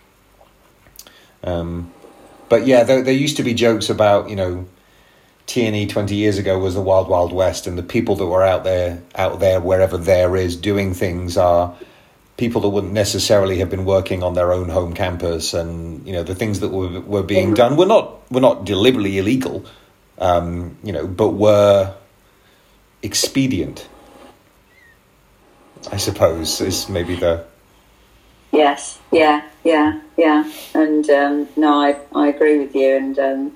Um, 1.44 1.92
but 2.50 2.66
yeah, 2.66 2.84
there, 2.84 3.02
there 3.02 3.14
used 3.14 3.38
to 3.38 3.44
be 3.44 3.54
jokes 3.54 3.90
about 3.90 4.30
you 4.30 4.36
know 4.36 4.68
TNE 5.48 5.90
twenty 5.90 6.16
years 6.16 6.38
ago 6.38 6.60
was 6.60 6.76
the 6.76 6.82
wild 6.82 7.08
wild 7.08 7.34
west, 7.34 7.68
and 7.68 7.78
the 7.78 7.84
people 7.84 8.16
that 8.18 8.26
were 8.26 8.44
out 8.44 8.64
there 8.64 9.02
out 9.16 9.40
there 9.40 9.60
wherever 9.60 9.98
there 9.98 10.36
is 10.36 10.56
doing 10.56 10.94
things 10.94 11.38
are 11.38 11.76
people 12.38 12.62
that 12.62 12.70
wouldn't 12.70 12.94
necessarily 12.94 13.60
have 13.60 13.70
been 13.70 13.86
working 13.86 14.24
on 14.24 14.34
their 14.34 14.52
own 14.52 14.70
home 14.70 14.94
campus, 14.94 15.54
and 15.54 16.06
you 16.06 16.14
know 16.14 16.24
the 16.24 16.36
things 16.36 16.60
that 16.62 16.70
were 16.70 17.00
were 17.02 17.24
being 17.24 17.54
done 17.54 17.78
were 17.78 17.86
not 17.86 18.32
were 18.32 18.42
not 18.42 18.66
deliberately 18.66 19.18
illegal, 19.18 19.66
um, 20.18 20.78
you 20.84 20.92
know, 20.92 21.08
but 21.08 21.30
were 21.30 21.94
expedient. 23.04 23.88
I 25.92 25.98
suppose 25.98 26.62
is 26.62 26.90
maybe 26.90 27.16
the 27.16 27.46
Yes, 28.52 29.00
yeah, 29.12 29.48
yeah, 29.64 30.02
yeah, 30.18 30.52
and 30.74 31.10
um, 31.10 31.48
no, 31.56 31.82
I, 31.82 31.98
I 32.14 32.28
agree 32.28 32.60
with 32.60 32.76
you. 32.76 32.98
And 32.98 33.18
um, 33.18 33.56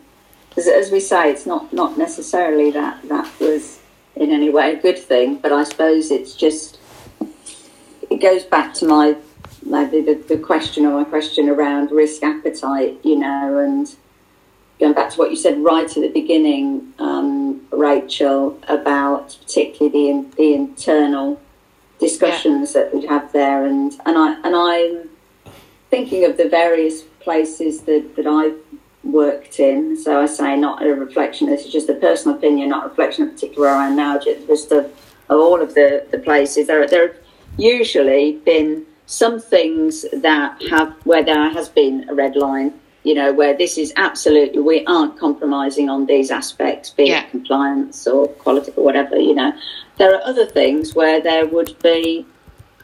as, 0.56 0.68
as, 0.68 0.90
we 0.90 1.02
say, 1.02 1.30
it's 1.30 1.46
not 1.46 1.74
not 1.74 1.98
necessarily 1.98 2.72
that 2.72 3.08
that 3.10 3.40
was 3.42 3.80
in 4.16 4.32
any 4.32 4.50
way 4.50 4.74
a 4.74 4.82
good 4.82 4.98
thing, 4.98 5.36
but 5.36 5.52
I 5.52 5.64
suppose 5.66 6.12
it's 6.12 6.34
just 6.34 6.80
it 8.10 8.22
goes 8.22 8.44
back 8.44 8.74
to 8.76 8.86
my 8.86 9.16
maybe 9.66 10.02
the, 10.02 10.16
the 10.28 10.38
question 10.38 10.86
or 10.86 11.00
my 11.00 11.04
question 11.04 11.50
around 11.50 11.92
risk 11.92 12.24
appetite, 12.24 13.00
you 13.04 13.18
know, 13.18 13.58
and 13.58 13.96
going 14.80 14.94
back 14.94 15.10
to 15.12 15.18
what 15.18 15.32
you 15.32 15.38
said 15.38 15.64
right 15.64 15.86
at 15.86 15.96
the 15.96 16.10
beginning, 16.10 16.94
um, 17.00 17.66
Rachel, 17.72 18.60
about 18.68 19.38
particularly 19.42 20.22
the 20.22 20.36
the 20.38 20.54
internal 20.54 21.42
discussions 22.00 22.76
yeah. 22.76 22.84
that 22.84 22.94
we'd 22.94 23.10
have 23.10 23.32
there, 23.32 23.66
and 23.66 23.94
and 24.06 24.18
I 24.18 24.34
and 24.44 24.56
I'm 24.56 25.10
thinking 25.90 26.26
of 26.26 26.38
the 26.38 26.50
various 26.50 27.02
places 27.20 27.82
that 27.82 28.16
that 28.16 28.28
I've 28.28 28.58
worked 29.04 29.60
in. 29.60 29.98
So 29.98 30.22
I 30.22 30.26
say 30.26 30.56
not 30.58 30.84
a 30.84 30.94
reflection. 30.94 31.48
This 31.48 31.66
is 31.66 31.72
just 31.72 31.90
a 31.90 31.96
personal 31.96 32.38
opinion, 32.38 32.70
not 32.70 32.86
a 32.86 32.90
reflection 32.90 33.24
of 33.24 33.34
particular 33.34 33.68
where 33.68 33.76
I 33.76 33.88
am 33.88 33.96
now. 33.96 34.20
Just 34.20 34.72
of, 34.72 34.86
of 35.30 35.40
all 35.40 35.62
of 35.62 35.74
the 35.74 36.06
the 36.12 36.20
places 36.20 36.68
there. 36.68 36.88
There 36.88 37.08
have 37.08 37.25
usually 37.58 38.34
been 38.46 38.86
some 39.06 39.40
things 39.40 40.06
that 40.14 40.62
have 40.70 40.94
where 41.06 41.24
there 41.24 41.50
has 41.50 41.70
been 41.70 42.10
a 42.10 42.16
red 42.16 42.36
line 42.36 42.74
you 43.06 43.14
know, 43.14 43.32
where 43.32 43.56
this 43.56 43.78
is 43.78 43.94
absolutely, 43.98 44.60
we 44.60 44.84
aren't 44.88 45.18
compromising 45.20 45.90
on 45.92 46.08
these 46.08 46.32
aspects, 46.32 46.90
be 46.90 47.06
yeah. 47.06 47.22
it 47.22 47.30
compliance 47.30 48.08
or 48.08 48.28
quality 48.28 48.74
or 48.76 48.84
whatever, 48.84 49.16
you 49.16 49.36
know. 49.36 49.54
There 49.98 50.14
are 50.16 50.22
other 50.26 50.48
things 50.48 50.96
where 50.96 51.22
there 51.22 51.46
would 51.46 51.78
be 51.84 52.26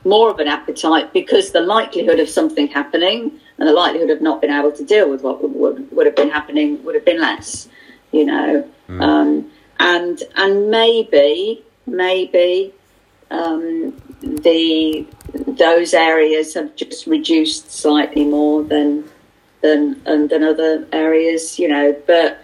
more 0.06 0.30
of 0.30 0.38
an 0.38 0.48
appetite 0.48 1.12
because 1.12 1.52
the 1.52 1.62
likelihood 1.62 2.20
of 2.20 2.30
something 2.30 2.68
happening 2.68 3.32
and 3.58 3.68
the 3.68 3.74
likelihood 3.74 4.12
of 4.12 4.22
not 4.22 4.42
being 4.42 4.54
able 4.54 4.72
to 4.72 4.86
deal 4.86 5.10
with 5.10 5.24
what 5.24 5.42
would, 5.44 5.92
would 5.92 6.06
have 6.06 6.16
been 6.16 6.30
happening 6.30 6.84
would 6.84 6.94
have 6.94 7.06
been 7.06 7.20
less, 7.20 7.68
you 8.12 8.24
know. 8.24 8.70
Mm. 8.90 9.02
Um, 9.02 9.52
and 9.80 10.22
and 10.36 10.70
maybe 10.70 11.64
maybe 11.88 12.72
um, 13.32 13.94
the 14.22 15.06
those 15.34 15.94
areas 15.94 16.54
have 16.54 16.76
just 16.76 17.08
reduced 17.08 17.72
slightly 17.72 18.26
more 18.26 18.64
than 18.64 19.10
than 19.62 20.04
than 20.04 20.44
other 20.44 20.88
areas, 20.92 21.60
you 21.60 21.68
know. 21.68 21.96
But 22.08 22.40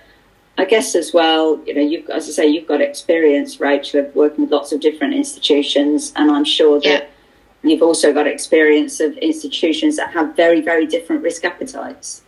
I 0.57 0.65
guess 0.65 0.95
as 0.95 1.13
well, 1.13 1.61
you 1.65 1.73
know, 1.73 1.81
you 1.81 2.05
as 2.13 2.27
I 2.27 2.31
say, 2.31 2.47
you've 2.47 2.67
got 2.67 2.81
experience, 2.81 3.59
Rachel, 3.59 4.05
of 4.05 4.15
working 4.15 4.45
with 4.45 4.51
lots 4.51 4.71
of 4.71 4.79
different 4.79 5.13
institutions, 5.13 6.13
and 6.15 6.31
I'm 6.31 6.45
sure 6.45 6.79
that. 6.81 6.85
Yeah. 7.03 7.07
You've 7.63 7.81
also 7.81 8.13
got 8.13 8.27
experience 8.27 8.99
of 8.99 9.17
institutions 9.17 9.97
that 9.97 10.11
have 10.11 10.35
very, 10.35 10.61
very 10.61 10.85
different 10.85 11.23
risk 11.23 11.43
appetites. 11.43 12.21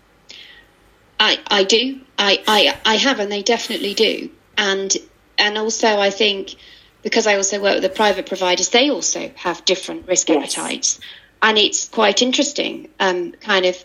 I, 1.20 1.40
I 1.48 1.64
do. 1.64 2.02
I, 2.18 2.44
I, 2.48 2.78
I 2.84 2.96
have, 2.96 3.20
and 3.20 3.32
they 3.32 3.44
definitely 3.44 3.94
do. 3.94 4.30
And 4.58 4.96
and 5.38 5.58
also, 5.58 6.00
I 6.00 6.10
think 6.10 6.56
because 7.02 7.28
I 7.28 7.36
also 7.36 7.62
work 7.62 7.76
with 7.76 7.84
the 7.84 7.90
private 7.90 8.26
providers, 8.26 8.70
they 8.70 8.90
also 8.90 9.32
have 9.36 9.64
different 9.66 10.08
risk 10.08 10.30
yes. 10.30 10.58
appetites, 10.58 11.00
and 11.42 11.58
it's 11.58 11.88
quite 11.88 12.22
interesting. 12.22 12.90
Um, 13.00 13.32
kind 13.34 13.66
of 13.66 13.84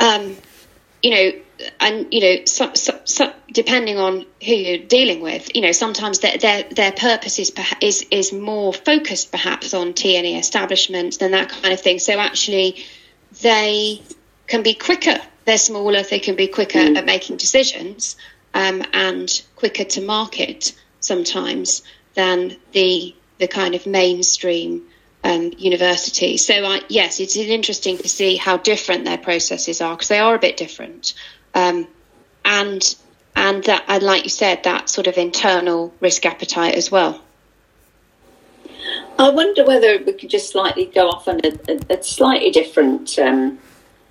um, 0.00 0.36
you 1.02 1.10
know, 1.10 1.32
and 1.78 2.12
you 2.12 2.20
know, 2.20 2.44
so, 2.46 2.72
so, 2.74 2.98
so, 3.04 3.32
depending 3.52 3.98
on 3.98 4.26
who 4.44 4.52
you're 4.52 4.78
dealing 4.78 5.20
with, 5.20 5.54
you 5.54 5.62
know, 5.62 5.72
sometimes 5.72 6.20
their 6.20 6.38
their, 6.38 6.64
their 6.64 6.92
purpose 6.92 7.38
is, 7.38 7.52
is 7.80 8.06
is 8.10 8.32
more 8.32 8.72
focused 8.72 9.30
perhaps 9.30 9.74
on 9.74 9.92
TNE 9.92 10.38
establishments 10.38 11.18
than 11.18 11.32
that 11.32 11.50
kind 11.50 11.72
of 11.72 11.80
thing. 11.80 11.98
So 11.98 12.18
actually, 12.18 12.84
they 13.42 14.02
can 14.46 14.62
be 14.62 14.74
quicker. 14.74 15.18
They're 15.44 15.58
smaller. 15.58 16.02
They 16.02 16.18
can 16.18 16.36
be 16.36 16.48
quicker 16.48 16.78
mm. 16.78 16.96
at 16.96 17.04
making 17.04 17.36
decisions 17.36 18.16
um, 18.54 18.82
and 18.92 19.42
quicker 19.56 19.84
to 19.84 20.00
market 20.00 20.74
sometimes 21.00 21.82
than 22.14 22.56
the 22.72 23.14
the 23.38 23.48
kind 23.48 23.74
of 23.74 23.86
mainstream 23.86 24.82
um, 25.24 25.52
university. 25.56 26.36
So, 26.36 26.54
I, 26.64 26.82
yes, 26.88 27.20
it's 27.20 27.36
interesting 27.36 27.96
to 27.98 28.08
see 28.08 28.36
how 28.36 28.58
different 28.58 29.04
their 29.04 29.18
processes 29.18 29.80
are 29.80 29.94
because 29.94 30.08
they 30.08 30.18
are 30.18 30.34
a 30.34 30.38
bit 30.38 30.56
different. 30.56 31.14
Um, 31.54 31.86
and 32.44 32.94
and 33.36 33.64
that, 33.64 33.84
and 33.88 34.02
like 34.02 34.24
you 34.24 34.30
said, 34.30 34.64
that 34.64 34.88
sort 34.88 35.06
of 35.06 35.16
internal 35.16 35.94
risk 36.00 36.26
appetite 36.26 36.74
as 36.74 36.90
well. 36.90 37.22
I 39.18 39.30
wonder 39.30 39.64
whether 39.64 40.02
we 40.04 40.12
could 40.14 40.30
just 40.30 40.50
slightly 40.50 40.86
go 40.86 41.08
off 41.08 41.28
on 41.28 41.40
a, 41.44 41.52
a, 41.68 41.98
a 41.98 42.02
slightly 42.02 42.50
different 42.50 43.18
um, 43.18 43.58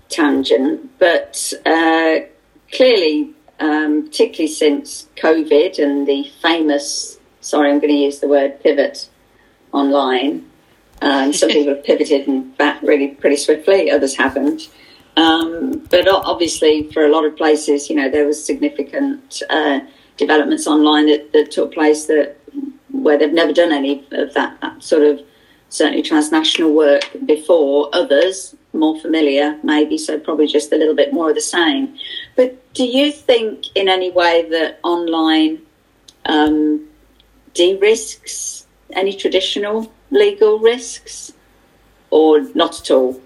tangent, 0.08 0.98
but 1.00 1.54
uh, 1.66 2.20
clearly, 2.72 3.34
um, 3.60 4.06
particularly 4.06 4.48
since 4.48 5.08
COVID 5.16 5.80
and 5.80 6.08
the 6.08 6.32
famous, 6.42 7.19
sorry, 7.42 7.72
I'm 7.72 7.80
going 7.80 7.94
to 7.94 8.00
use 8.00 8.20
the 8.20 8.28
word 8.28 8.62
pivot 8.62 9.10
online, 9.72 10.50
um, 11.02 11.32
some 11.32 11.50
people 11.50 11.74
have 11.74 11.84
pivoted 11.84 12.28
and 12.28 12.56
back 12.58 12.82
really 12.82 13.10
pretty 13.10 13.38
swiftly, 13.38 13.90
others 13.90 14.16
haven't. 14.16 14.70
Um, 15.16 15.80
but 15.90 16.08
obviously, 16.08 16.90
for 16.92 17.06
a 17.06 17.10
lot 17.10 17.26
of 17.26 17.36
places, 17.36 17.90
you 17.90 17.96
know, 17.96 18.10
there 18.10 18.26
was 18.26 18.44
significant 18.44 19.42
uh, 19.50 19.80
developments 20.18 20.68
online 20.68 21.08
that, 21.08 21.32
that, 21.34 21.52
took 21.52 21.74
place 21.74 22.06
that 22.06 22.38
where 22.92 23.18
they've 23.18 23.34
never 23.34 23.54
done 23.54 23.72
any 23.72 24.06
of 24.12 24.34
that, 24.34 24.60
that 24.62 24.84
sort 24.84 25.04
of 25.04 25.22
certainly 25.70 26.02
transnational 26.02 26.74
work 26.74 27.10
before. 27.26 27.90
Others 27.94 28.56
more 28.74 29.00
familiar, 29.00 29.58
maybe, 29.64 29.98
so 29.98 30.20
probably 30.20 30.48
just 30.48 30.72
a 30.72 30.78
little 30.78 30.96
bit 30.96 31.14
more 31.14 31.30
of 31.30 31.36
the 31.36 31.42
same. 31.42 31.98
But 32.36 32.74
do 32.74 32.86
you 32.86 33.12
think 33.12 33.66
in 33.76 33.90
any 33.90 34.12
way 34.12 34.48
that 34.50 34.80
online 34.84 35.62
um, 36.26 36.89
de-risks 37.60 38.66
any 38.94 39.14
traditional 39.14 39.92
legal 40.12 40.60
risks 40.60 41.34
or 42.10 42.40
not 42.56 42.80
at 42.80 42.90
all? 42.90 43.22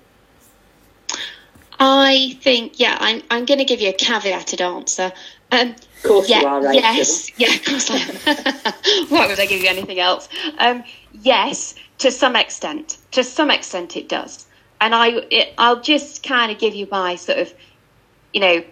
I 1.80 2.36
think, 2.42 2.80
yeah, 2.80 2.98
I'm, 3.00 3.22
I'm 3.30 3.46
going 3.46 3.60
to 3.60 3.66
give 3.66 3.80
you 3.80 3.90
a 3.90 3.94
caveated 3.94 4.60
answer. 4.60 5.12
Um, 5.52 5.70
of 5.70 6.04
course 6.04 6.30
yeah, 6.30 6.42
you 6.42 6.48
are, 6.48 6.64
right? 6.64 6.74
Yes, 6.74 7.32
yeah, 7.38 7.54
of 7.54 7.64
course 7.64 7.92
I 7.92 7.98
am. 7.98 8.74
Why 9.10 9.28
would 9.28 9.40
I 9.40 9.46
give 9.46 9.62
you 9.62 9.70
anything 9.70 10.00
else? 10.00 10.28
Um, 10.58 10.84
yes, 11.22 11.76
to 12.00 12.10
some 12.10 12.36
extent. 12.36 12.98
To 13.12 13.24
some 13.24 13.52
extent, 13.52 13.96
it 13.96 14.10
does. 14.10 14.48
And 14.82 14.96
I, 14.96 15.10
it, 15.30 15.54
I'll 15.60 15.82
just 15.82 16.24
kind 16.24 16.52
of 16.52 16.58
give 16.58 16.74
you 16.74 16.88
my 16.90 17.18
sort 17.18 17.38
of, 17.38 17.54
you 18.34 18.42
know, 18.42 18.64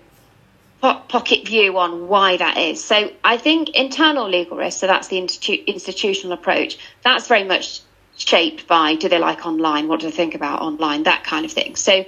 pocket 0.81 1.47
view 1.47 1.77
on 1.77 2.07
why 2.07 2.37
that 2.37 2.57
is. 2.57 2.83
So 2.83 3.11
I 3.23 3.37
think 3.37 3.69
internal 3.69 4.27
legal 4.27 4.57
risk, 4.57 4.79
so 4.79 4.87
that's 4.87 5.07
the 5.07 5.17
institu- 5.17 5.65
institutional 5.67 6.33
approach, 6.33 6.77
that's 7.03 7.27
very 7.27 7.43
much 7.43 7.81
shaped 8.17 8.67
by 8.67 8.95
do 8.95 9.07
they 9.07 9.19
like 9.19 9.45
online, 9.45 9.87
what 9.87 9.99
do 9.99 10.07
they 10.07 10.15
think 10.15 10.35
about 10.35 10.61
online, 10.61 11.03
that 11.03 11.23
kind 11.23 11.45
of 11.45 11.51
thing. 11.51 11.75
So 11.75 12.05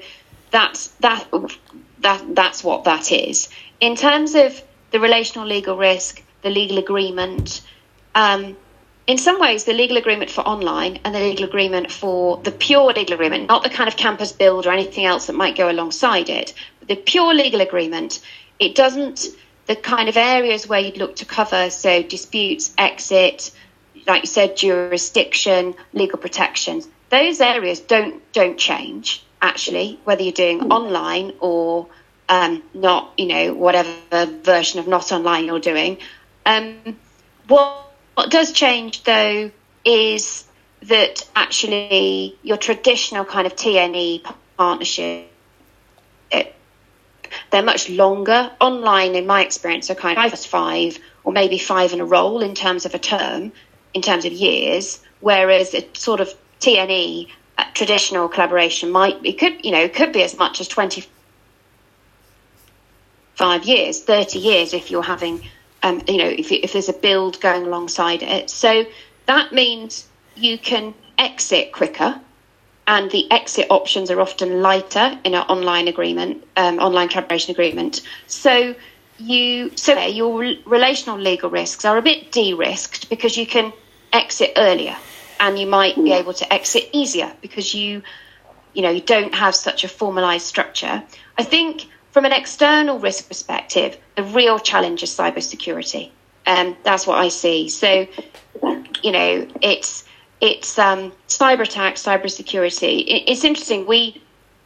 that's 0.51 0.87
that 0.99 1.27
that 1.99 2.35
that's 2.35 2.63
what 2.63 2.83
that 2.85 3.11
is. 3.11 3.49
In 3.79 3.95
terms 3.95 4.35
of 4.35 4.61
the 4.91 4.99
relational 4.99 5.47
legal 5.47 5.77
risk, 5.77 6.21
the 6.41 6.49
legal 6.49 6.77
agreement, 6.77 7.61
um, 8.15 8.55
in 9.05 9.17
some 9.17 9.39
ways, 9.39 9.65
the 9.65 9.73
legal 9.73 9.97
agreement 9.97 10.29
for 10.29 10.41
online 10.41 10.99
and 11.03 11.13
the 11.13 11.19
legal 11.19 11.45
agreement 11.45 11.91
for 11.91 12.37
the 12.37 12.51
pure 12.51 12.93
legal 12.93 13.15
agreement, 13.15 13.49
not 13.49 13.63
the 13.63 13.69
kind 13.69 13.87
of 13.87 13.97
campus 13.97 14.31
build 14.31 14.65
or 14.65 14.71
anything 14.71 15.05
else 15.05 15.27
that 15.27 15.33
might 15.33 15.57
go 15.57 15.69
alongside 15.69 16.29
it, 16.29 16.53
but 16.79 16.87
the 16.87 16.95
pure 16.95 17.33
legal 17.33 17.61
agreement, 17.61 18.21
it 18.65 18.75
doesn't, 18.75 19.27
the 19.67 19.75
kind 19.75 20.09
of 20.09 20.17
areas 20.17 20.67
where 20.67 20.79
you'd 20.79 20.97
look 20.97 21.17
to 21.17 21.25
cover, 21.25 21.69
so 21.69 22.03
disputes, 22.03 22.73
exit, 22.77 23.51
like 24.07 24.23
you 24.23 24.27
said, 24.27 24.57
jurisdiction, 24.57 25.75
legal 25.93 26.19
protections. 26.19 26.87
Those 27.09 27.41
areas 27.41 27.79
don't 27.79 28.21
don't 28.33 28.57
change 28.57 29.23
actually, 29.41 29.99
whether 30.03 30.23
you're 30.23 30.33
doing 30.33 30.61
mm. 30.61 30.71
online 30.71 31.33
or 31.39 31.87
um, 32.29 32.63
not, 32.73 33.13
you 33.17 33.27
know, 33.27 33.53
whatever 33.53 34.25
version 34.43 34.79
of 34.79 34.87
not 34.87 35.11
online 35.11 35.45
you're 35.45 35.59
doing. 35.59 35.97
Um, 36.45 36.97
what 37.47 37.93
what 38.15 38.31
does 38.31 38.51
change 38.51 39.03
though 39.03 39.51
is 39.85 40.45
that 40.83 41.27
actually 41.35 42.37
your 42.41 42.57
traditional 42.57 43.25
kind 43.25 43.47
of 43.47 43.55
TNE 43.55 44.23
partnership 44.57 45.29
They're 47.53 47.61
much 47.61 47.87
longer. 47.87 48.51
Online, 48.59 49.13
in 49.13 49.27
my 49.27 49.45
experience, 49.45 49.91
are 49.91 49.95
kind 49.95 50.17
of 50.17 50.31
five. 50.31 50.39
five 50.39 50.97
or 51.23 51.31
maybe 51.31 51.59
five 51.59 51.93
in 51.93 52.01
a 52.01 52.05
roll 52.05 52.41
in 52.41 52.55
terms 52.55 52.87
of 52.87 52.95
a 52.95 52.97
term, 52.97 53.51
in 53.93 54.01
terms 54.01 54.25
of 54.25 54.33
years, 54.33 54.99
whereas 55.19 55.75
a 55.75 55.87
sort 55.93 56.19
of 56.19 56.33
TNE 56.61 57.29
uh, 57.59 57.65
traditional 57.75 58.27
collaboration 58.27 58.89
might 58.89 59.23
it 59.23 59.37
could 59.37 59.63
you 59.63 59.71
know 59.71 59.87
could 59.87 60.11
be 60.11 60.23
as 60.23 60.35
much 60.35 60.61
as 60.61 60.67
25 60.67 63.63
years 63.65 64.01
30 64.01 64.39
years 64.39 64.73
if 64.73 64.89
you're 64.89 65.03
having 65.03 65.47
um, 65.83 66.01
you 66.07 66.17
know 66.17 66.27
if, 66.27 66.51
if 66.51 66.73
there's 66.73 66.89
a 66.89 66.93
build 66.93 67.39
going 67.39 67.67
alongside 67.67 68.23
it. 68.23 68.49
So 68.49 68.87
that 69.27 69.53
means 69.53 70.07
you 70.35 70.57
can 70.57 70.95
exit 71.19 71.71
quicker 71.71 72.19
and 72.85 73.09
the 73.11 73.31
exit 73.31 73.67
options 73.69 74.11
are 74.11 74.19
often 74.19 74.61
lighter 74.61 75.17
in 75.23 75.33
an 75.33 75.43
online 75.43 75.87
agreement, 75.87 76.43
um, 76.57 76.79
online 76.79 77.07
collaboration 77.07 77.51
agreement. 77.51 78.01
So 78.27 78.75
you, 79.17 79.71
so 79.77 79.97
your 80.05 80.39
relational 80.65 81.17
legal 81.17 81.49
risks 81.49 81.85
are 81.85 81.97
a 81.97 82.01
bit 82.01 82.31
de-risked 82.31 83.09
because 83.09 83.37
you 83.37 83.45
can 83.45 83.71
exit 84.11 84.53
earlier, 84.57 84.95
and 85.39 85.57
you 85.57 85.65
might 85.67 85.95
be 85.95 86.11
able 86.11 86.33
to 86.33 86.53
exit 86.53 86.89
easier 86.91 87.33
because 87.41 87.73
you, 87.73 88.01
you 88.73 88.81
know, 88.81 88.89
you 88.89 89.01
don't 89.01 89.33
have 89.33 89.55
such 89.55 89.83
a 89.83 89.87
formalised 89.87 90.41
structure. 90.41 91.03
I 91.37 91.43
think 91.43 91.87
from 92.11 92.25
an 92.25 92.31
external 92.31 92.99
risk 92.99 93.27
perspective, 93.27 93.97
the 94.15 94.23
real 94.23 94.59
challenge 94.59 95.03
is 95.03 95.09
cybersecurity. 95.09 96.11
Um, 96.45 96.75
that's 96.83 97.07
what 97.07 97.17
I 97.17 97.29
see. 97.29 97.69
So, 97.69 98.07
you 99.01 99.11
know, 99.11 99.47
it's 99.61 100.03
it's 100.43 100.77
um, 100.77 101.13
cyber 101.29 101.61
attacks, 101.61 102.03
cyber 102.03 102.29
security. 102.29 102.99
It, 102.99 103.31
it's 103.31 103.45
interesting. 103.45 103.87
We 103.87 104.21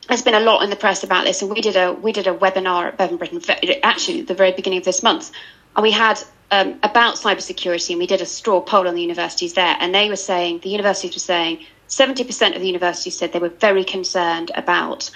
there's 0.08 0.24
been 0.24 0.34
a 0.34 0.40
lot 0.40 0.64
in 0.64 0.72
the 0.72 0.76
press 0.76 1.04
about 1.04 1.26
this, 1.26 1.42
and 1.44 1.52
we 1.52 1.62
did 1.62 1.76
a 1.76 1.94
we 1.94 2.12
did 2.12 2.26
a 2.26 2.34
webinar 2.34 2.88
at 2.88 2.98
Bevan 2.98 3.18
Brittan 3.18 3.40
actually 3.84 4.22
at 4.22 4.28
the 4.28 4.34
very 4.34 4.52
beginning 4.52 4.80
of 4.80 4.86
this 4.86 5.04
month, 5.04 5.32
and 5.76 5.84
we 5.84 5.92
had 5.92 6.20
um, 6.50 6.80
about 6.82 7.16
cybersecurity, 7.16 7.92
and 7.92 8.00
we 8.00 8.08
did 8.08 8.22
a 8.22 8.26
straw 8.26 8.60
poll 8.60 8.88
on 8.88 8.96
the 8.96 9.02
universities 9.02 9.54
there, 9.54 9.78
and 9.80 9.94
they 9.94 10.10
were 10.10 10.16
saying 10.16 10.62
the 10.64 10.70
universities 10.70 11.14
were 11.14 11.20
saying 11.20 11.64
70% 11.90 12.56
of 12.56 12.62
the 12.62 12.68
universities 12.68 13.16
said 13.16 13.32
they 13.32 13.40
were 13.40 13.50
very 13.50 13.84
concerned 13.84 14.52
about 14.56 15.12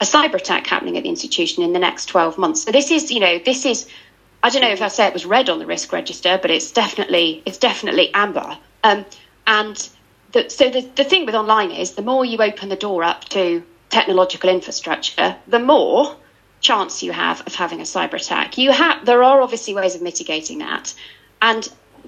a 0.00 0.04
cyber 0.04 0.34
attack 0.34 0.66
happening 0.66 0.96
at 0.96 1.02
the 1.02 1.08
institution 1.08 1.64
in 1.64 1.72
the 1.72 1.78
next 1.80 2.06
12 2.06 2.38
months. 2.38 2.62
So 2.62 2.70
this 2.70 2.90
is, 2.90 3.10
you 3.10 3.20
know, 3.20 3.40
this 3.44 3.66
is 3.66 3.88
I 4.44 4.50
don't 4.50 4.62
know 4.62 4.70
if 4.70 4.82
I 4.82 4.88
say 4.88 5.06
it 5.06 5.12
was 5.14 5.26
red 5.26 5.48
on 5.48 5.58
the 5.58 5.66
risk 5.66 5.92
register, 5.92 6.38
but 6.40 6.52
it's 6.52 6.70
definitely 6.70 7.42
it's 7.46 7.58
definitely 7.58 8.14
amber. 8.14 8.58
Um, 8.84 9.04
and 9.46 9.88
the, 10.34 10.50
so 10.50 10.68
the, 10.68 10.80
the 10.96 11.04
thing 11.04 11.24
with 11.24 11.34
online 11.34 11.70
is 11.70 11.92
the 11.92 12.02
more 12.02 12.24
you 12.24 12.38
open 12.38 12.68
the 12.68 12.76
door 12.76 13.04
up 13.04 13.24
to 13.30 13.62
technological 13.88 14.50
infrastructure, 14.50 15.36
the 15.46 15.60
more 15.60 16.16
chance 16.60 17.02
you 17.02 17.12
have 17.12 17.40
of 17.46 17.54
having 17.54 17.80
a 17.80 17.84
cyber 17.84 18.14
attack. 18.14 18.58
You 18.58 18.72
have 18.72 19.06
there 19.06 19.22
are 19.22 19.40
obviously 19.40 19.74
ways 19.74 19.94
of 19.94 20.02
mitigating 20.02 20.58
that, 20.58 20.92
and 21.40 21.66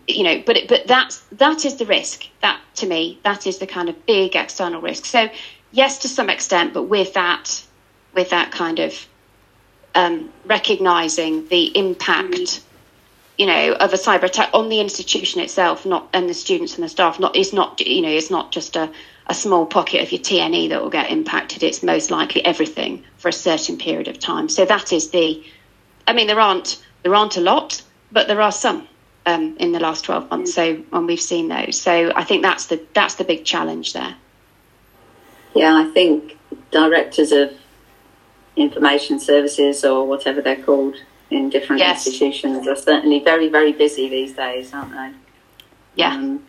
you 0.09 0.25
know, 0.25 0.43
but 0.45 0.57
it, 0.57 0.69
but 0.69 0.87
that's 0.87 1.21
that 1.33 1.65
is 1.65 1.77
the 1.77 1.87
risk. 1.87 2.25
That 2.43 2.61
to 2.77 2.87
me, 2.87 3.21
that 3.23 3.47
is 3.47 3.59
the 3.59 3.67
kind 3.67 3.89
of 3.89 4.07
big 4.07 4.35
external 4.35 4.81
risk. 4.81 5.05
So 5.05 5.31
yes, 5.71 5.99
to 5.99 6.09
some 6.09 6.29
extent, 6.29 6.75
but 6.75 6.85
with 6.85 7.15
that 7.15 7.65
with 8.13 8.31
that 8.31 8.51
kind 8.51 8.81
of 8.81 9.07
um, 9.95 10.33
recognizing 10.47 11.47
the 11.49 11.77
impact 11.79 12.63
you 13.39 13.47
know, 13.47 13.73
of 13.75 13.93
a 13.93 13.97
cyber 13.97 14.25
attack 14.25 14.51
on 14.55 14.69
the 14.69 14.81
institution 14.81 15.41
itself, 15.41 15.85
not 15.85 16.09
and 16.13 16.29
the 16.29 16.35
students 16.35 16.75
and 16.75 16.85
the 16.85 16.89
staff. 16.89 17.21
Not 17.21 17.37
it's 17.37 17.53
not 17.53 17.81
you 17.81 18.03
know 18.03 18.09
it's 18.09 18.31
not 18.31 18.51
just 18.51 18.77
a, 18.77 18.91
a 19.27 19.35
small 19.35 19.67
pocket 19.67 20.03
of 20.03 20.13
your 20.13 20.21
TNE 20.21 20.71
that 20.71 20.83
will 20.83 20.91
get 20.91 21.11
impacted. 21.11 21.63
It's 21.63 21.83
most 21.83 22.11
likely 22.11 22.45
everything 22.45 23.05
for 23.19 23.29
a 23.29 23.33
certain 23.33 23.77
period 23.77 24.09
of 24.09 24.19
time. 24.19 24.49
So 24.49 24.65
that 24.65 24.93
is 24.93 25.11
the. 25.11 25.45
I 26.09 26.13
mean, 26.13 26.27
there 26.27 26.41
aren't 26.41 26.83
there 27.03 27.15
aren't 27.15 27.37
a 27.37 27.41
lot, 27.41 27.83
but 28.11 28.27
there 28.27 28.41
are 28.41 28.53
some 28.53 28.89
um, 29.27 29.57
in 29.59 29.73
the 29.73 29.81
last 29.81 30.05
twelve 30.05 30.31
months. 30.31 30.55
So 30.55 30.83
and 30.93 31.07
we've 31.07 31.21
seen 31.21 31.49
those. 31.49 31.79
So 31.81 32.13
I 32.17 32.25
think 32.25 32.43
that's 32.43 32.67
the 32.67 32.83
that's 32.95 33.17
the 33.17 33.25
big 33.25 33.45
challenge 33.45 33.93
there. 33.93 34.17
Yeah, 35.55 35.75
I 35.77 35.91
think 35.93 36.39
directors 36.71 37.33
of 37.33 37.53
information 38.57 39.21
services 39.21 39.85
or 39.85 40.07
whatever 40.07 40.41
they're 40.41 40.63
called 40.63 40.97
in 41.31 41.51
different 41.51 41.81
yes. 41.81 42.07
institutions 42.07 42.67
are 42.69 42.77
certainly 42.77 43.21
very, 43.21 43.49
very 43.49 43.73
busy 43.73 44.09
these 44.09 44.33
days, 44.33 44.73
aren't 44.73 44.93
they? 44.93 45.13
Yeah. 45.95 46.15
Um, 46.15 46.45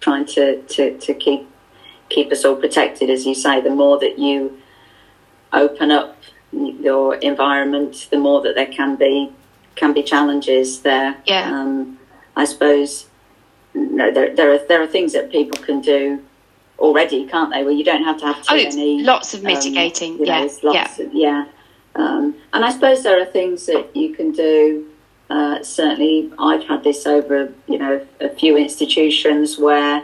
trying 0.00 0.26
to, 0.26 0.62
to, 0.62 0.98
to 0.98 1.14
keep 1.14 1.48
keep 2.08 2.32
us 2.32 2.44
all 2.44 2.56
protected, 2.56 3.10
as 3.10 3.26
you 3.26 3.34
say. 3.34 3.60
The 3.60 3.70
more 3.70 3.98
that 3.98 4.18
you 4.18 4.60
open 5.52 5.90
up 5.90 6.16
your 6.52 7.16
environment, 7.16 8.08
the 8.10 8.18
more 8.18 8.40
that 8.42 8.54
there 8.54 8.66
can 8.66 8.96
be 8.96 9.32
can 9.76 9.92
be 9.92 10.02
challenges 10.02 10.80
there. 10.80 11.16
Yeah. 11.26 11.50
Um, 11.50 11.98
I 12.36 12.44
suppose 12.44 13.06
no, 13.74 14.10
there, 14.10 14.34
there 14.34 14.52
are 14.52 14.58
there 14.66 14.82
are 14.82 14.86
things 14.86 15.12
that 15.12 15.30
people 15.30 15.62
can 15.62 15.80
do 15.80 16.24
already, 16.78 17.26
can't 17.26 17.52
they? 17.52 17.62
Well, 17.64 17.74
you 17.74 17.84
don't 17.84 18.04
have 18.04 18.18
to 18.18 18.26
have 18.26 18.42
too 18.42 18.54
oh, 18.54 18.56
many. 18.56 19.02
Lots 19.02 19.34
of 19.34 19.42
mitigating. 19.42 20.14
Um, 20.14 20.24
yeah. 20.24 20.48
Know, 20.62 20.72
yeah. 20.72 20.94
Of, 20.98 21.14
yeah. 21.14 21.44
Um, 21.98 22.34
and 22.52 22.64
I 22.64 22.70
suppose 22.70 23.02
there 23.02 23.20
are 23.20 23.26
things 23.26 23.66
that 23.66 23.94
you 23.94 24.14
can 24.14 24.32
do. 24.32 24.88
Uh, 25.28 25.62
certainly, 25.62 26.32
I've 26.38 26.64
had 26.64 26.82
this 26.84 27.06
over 27.06 27.52
you 27.66 27.78
know 27.78 28.06
a 28.20 28.30
few 28.30 28.56
institutions 28.56 29.58
where 29.58 30.02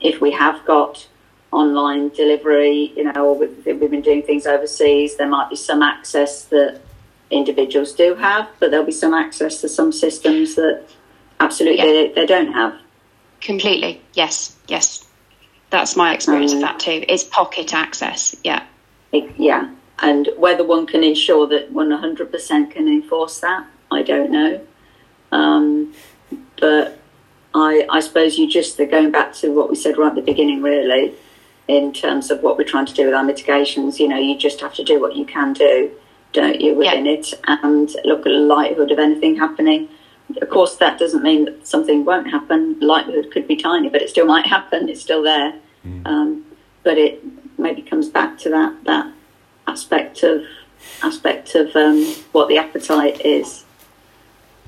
if 0.00 0.20
we 0.20 0.30
have 0.32 0.64
got 0.64 1.08
online 1.52 2.10
delivery, 2.10 2.92
you 2.96 3.04
know, 3.04 3.26
or 3.26 3.36
we've, 3.36 3.66
we've 3.66 3.90
been 3.90 4.02
doing 4.02 4.22
things 4.22 4.46
overseas, 4.46 5.16
there 5.16 5.28
might 5.28 5.50
be 5.50 5.56
some 5.56 5.82
access 5.82 6.44
that 6.44 6.80
individuals 7.30 7.92
do 7.92 8.14
have, 8.14 8.48
but 8.58 8.70
there'll 8.70 8.86
be 8.86 8.92
some 8.92 9.14
access 9.14 9.60
to 9.60 9.68
some 9.68 9.92
systems 9.92 10.54
that 10.54 10.84
absolutely 11.40 11.78
yeah. 11.78 11.84
they, 11.84 12.12
they, 12.14 12.26
don't 12.26 12.52
have. 12.52 12.74
Completely, 13.40 14.00
yes, 14.14 14.56
yes. 14.68 15.06
That's 15.70 15.96
my 15.96 16.14
experience 16.14 16.52
um, 16.52 16.58
of 16.58 16.62
that 16.62 16.80
too. 16.80 17.04
Is 17.08 17.24
pocket 17.24 17.74
access, 17.74 18.36
yeah. 18.42 18.64
It, 19.12 19.32
yeah, 19.36 19.70
and 20.00 20.28
whether 20.36 20.64
one 20.64 20.86
can 20.86 21.04
ensure 21.04 21.46
that 21.48 21.72
100% 21.72 22.70
can 22.70 22.88
enforce 22.88 23.40
that, 23.40 23.66
I 23.90 24.02
don't 24.02 24.30
know. 24.30 24.66
Um, 25.32 25.94
but 26.58 26.98
I, 27.54 27.86
I 27.90 28.00
suppose 28.00 28.38
you 28.38 28.48
just, 28.48 28.78
going 28.78 29.10
back 29.10 29.34
to 29.34 29.52
what 29.52 29.68
we 29.68 29.76
said 29.76 29.98
right 29.98 30.08
at 30.08 30.14
the 30.14 30.22
beginning, 30.22 30.62
really, 30.62 31.14
in 31.68 31.92
terms 31.92 32.30
of 32.30 32.42
what 32.42 32.56
we're 32.56 32.64
trying 32.64 32.86
to 32.86 32.94
do 32.94 33.04
with 33.04 33.14
our 33.14 33.22
mitigations, 33.22 34.00
you 34.00 34.08
know, 34.08 34.18
you 34.18 34.36
just 34.36 34.60
have 34.60 34.74
to 34.74 34.84
do 34.84 35.00
what 35.00 35.16
you 35.16 35.24
can 35.24 35.52
do, 35.52 35.90
don't 36.32 36.60
you, 36.60 36.74
within 36.74 37.06
yeah. 37.06 37.12
it, 37.12 37.34
and 37.46 37.94
look 38.04 38.20
at 38.20 38.24
the 38.24 38.30
likelihood 38.30 38.90
of 38.90 38.98
anything 38.98 39.36
happening. 39.36 39.88
Of 40.40 40.48
course, 40.48 40.76
that 40.76 40.98
doesn't 40.98 41.22
mean 41.22 41.44
that 41.44 41.66
something 41.66 42.04
won't 42.04 42.30
happen. 42.30 42.78
Likelihood 42.80 43.32
could 43.32 43.46
be 43.48 43.56
tiny, 43.56 43.88
but 43.88 44.00
it 44.00 44.08
still 44.08 44.26
might 44.26 44.46
happen. 44.46 44.88
It's 44.88 45.02
still 45.02 45.22
there. 45.22 45.54
Mm. 45.84 46.06
Um, 46.06 46.44
but 46.84 46.98
it 46.98 47.22
maybe 47.58 47.82
comes 47.82 48.08
back 48.08 48.38
to 48.38 48.48
that 48.50 48.84
that 48.84 49.12
aspect 49.70 50.22
of 50.22 50.44
aspect 51.02 51.54
of 51.54 51.74
um, 51.76 52.04
what 52.32 52.48
the 52.48 52.58
appetite 52.58 53.24
is. 53.24 53.64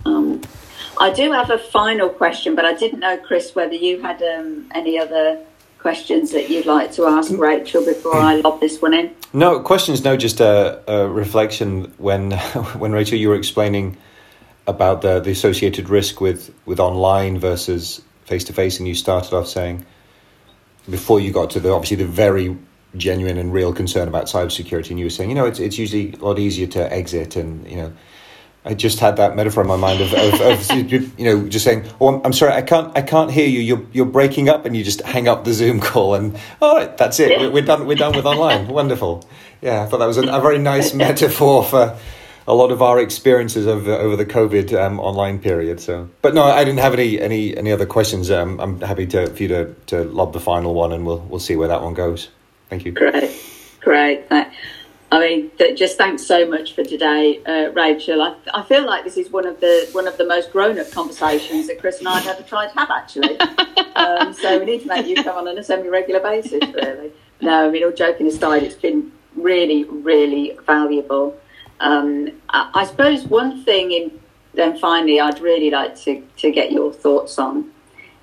Um, 0.05 0.40
I 0.98 1.11
do 1.11 1.32
have 1.32 1.50
a 1.50 1.59
final 1.59 2.09
question, 2.09 2.55
but 2.55 2.64
I 2.64 2.74
didn't 2.74 3.00
know, 3.00 3.16
Chris, 3.16 3.55
whether 3.55 3.74
you 3.74 4.00
had 4.00 4.22
um, 4.22 4.70
any 4.74 4.98
other 4.98 5.44
questions 5.78 6.30
that 6.30 6.48
you'd 6.48 6.66
like 6.66 6.92
to 6.92 7.07
ask 7.07 7.32
Rachel 7.32 7.84
before 7.84 8.16
I 8.16 8.36
lob 8.36 8.61
this 8.61 8.80
one 8.80 8.94
in. 8.94 9.14
No 9.32 9.61
questions. 9.61 10.05
No, 10.05 10.16
just 10.16 10.40
a, 10.40 10.80
a 10.86 11.09
reflection. 11.09 11.92
When 11.98 12.32
when 12.82 12.92
Rachel, 12.92 13.18
you 13.18 13.28
were 13.28 13.36
explaining 13.36 13.96
about 14.66 15.03
the, 15.03 15.18
the 15.18 15.32
associated 15.32 15.88
risk 15.88 16.20
with, 16.20 16.55
with 16.66 16.78
online 16.78 17.38
versus 17.38 18.00
face 18.26 18.44
to 18.44 18.53
face, 18.53 18.78
and 18.78 18.86
you 18.86 18.94
started 18.94 19.34
off 19.34 19.48
saying 19.48 19.84
before 20.88 21.18
you 21.20 21.32
got 21.32 21.50
to 21.50 21.61
the 21.61 21.70
obviously 21.72 21.96
the 21.96 22.07
very 22.07 22.57
genuine 22.97 23.38
and 23.38 23.53
real 23.53 23.72
concern 23.72 24.09
about 24.09 24.26
cybersecurity, 24.26 24.90
and 24.90 24.99
you 24.99 25.07
were 25.07 25.11
saying, 25.11 25.30
you 25.30 25.34
know, 25.34 25.47
it's 25.47 25.59
it's 25.59 25.78
usually 25.78 26.12
a 26.12 26.24
lot 26.24 26.38
easier 26.38 26.66
to 26.68 26.93
exit, 26.93 27.36
and 27.36 27.68
you 27.68 27.76
know, 27.76 27.93
I 28.64 28.74
just 28.74 29.01
had 29.01 29.16
that 29.16 29.34
metaphor 29.34 29.62
in 29.62 29.68
my 29.68 29.76
mind 29.76 30.01
of, 30.01 30.12
of, 30.12 30.40
of 30.40 30.72
you 30.93 31.24
know, 31.24 31.49
just 31.49 31.64
saying, 31.64 31.84
"Oh, 32.01 32.09
I'm, 32.09 32.26
I'm, 32.26 32.32
sorry, 32.32 32.53
I 32.53 32.62
can't, 32.62 32.97
I 32.97 33.03
can't 33.03 33.30
hear 33.30 33.47
you. 33.47 33.61
You're 33.61 33.86
you're 33.93 34.07
breaking 34.07 34.49
up," 34.49 34.66
and 34.66 34.76
you 34.76 34.84
just 34.84 35.01
hang 35.03 35.26
up 35.26 35.45
the 35.45 35.53
Zoom 35.53 35.80
call, 35.80 36.14
and 36.14 36.38
all 36.61 36.76
right, 36.76 36.97
that's 36.97 37.18
it. 37.18 37.40
We're, 37.40 37.51
we're 37.51 37.64
done. 37.64 37.86
We're 37.86 37.97
done 37.97 38.14
with 38.14 38.26
online. 38.26 38.68
Wonderful. 38.82 39.28
Yeah, 39.61 39.82
I 39.82 39.86
thought 39.86 39.99
that 39.99 40.07
was 40.07 40.18
a, 40.18 40.28
a 40.28 40.40
very 40.40 40.59
nice 40.59 40.95
metaphor 40.95 41.64
for 41.64 41.99
a 42.47 42.55
lot 42.55 42.72
of 42.72 42.82
our 42.82 43.01
experiences 43.01 43.66
over 43.66 43.93
over 43.93 44.14
the 44.16 44.26
COVID 44.26 44.72
um, 44.80 45.01
online 45.01 45.40
period. 45.40 45.80
So, 45.80 46.09
but 46.22 46.34
no, 46.34 46.45
I 46.45 46.62
didn't 46.64 46.80
have 46.80 46.95
any 46.95 47.20
any 47.20 47.57
any 47.57 47.72
other 47.72 47.86
questions. 47.86 48.30
Um, 48.30 48.61
I'm 48.61 48.80
happy 48.80 49.07
to 49.09 49.26
for 49.28 49.43
you 49.43 49.49
to 49.49 49.74
to 49.86 50.05
lob 50.05 50.32
the 50.32 50.40
final 50.40 50.72
one, 50.72 50.93
and 50.93 51.05
we'll 51.05 51.20
we'll 51.20 51.40
see 51.40 51.57
where 51.57 51.68
that 51.68 51.82
one 51.82 51.95
goes. 51.95 52.28
Thank 52.72 52.86
you. 52.86 52.92
Great, 52.92 53.30
great. 53.82 54.24
I 54.30 55.20
mean, 55.20 55.50
just 55.76 55.98
thanks 55.98 56.24
so 56.24 56.48
much 56.48 56.74
for 56.74 56.82
today, 56.82 57.42
uh, 57.44 57.70
Rachel. 57.72 58.22
I, 58.22 58.34
I 58.54 58.62
feel 58.62 58.86
like 58.86 59.04
this 59.04 59.18
is 59.18 59.28
one 59.28 59.46
of 59.46 59.60
the 59.60 59.90
one 59.92 60.08
of 60.08 60.16
the 60.16 60.24
most 60.24 60.50
grown 60.50 60.78
up 60.78 60.90
conversations 60.90 61.66
that 61.66 61.78
Chris 61.78 61.98
and 61.98 62.08
I 62.08 62.20
have 62.20 62.38
ever 62.38 62.48
tried 62.48 62.68
to 62.68 62.78
have, 62.78 62.90
actually. 62.90 63.38
um, 63.94 64.32
so 64.32 64.58
we 64.58 64.64
need 64.64 64.80
to 64.80 64.86
make 64.86 65.06
you 65.06 65.22
come 65.22 65.36
on 65.36 65.48
on 65.48 65.58
a 65.58 65.62
semi 65.62 65.88
regular 65.88 66.20
basis, 66.20 66.62
really. 66.72 67.12
No, 67.42 67.68
I 67.68 67.70
mean, 67.70 67.84
all 67.84 67.92
joking 67.92 68.26
aside, 68.26 68.62
it's 68.62 68.74
been 68.74 69.12
really, 69.36 69.84
really 69.84 70.56
valuable. 70.64 71.38
um, 71.80 72.30
I, 72.48 72.70
I, 72.72 72.86
suppose 72.86 73.24
one 73.24 73.64
thing 73.64 73.92
in 73.92 74.18
then 74.54 74.78
finally 74.78 75.20
I'd 75.20 75.40
really 75.40 75.70
like 75.70 75.94
to, 76.04 76.22
to 76.38 76.50
get 76.50 76.72
your 76.72 76.90
thoughts 76.90 77.38
on 77.38 77.70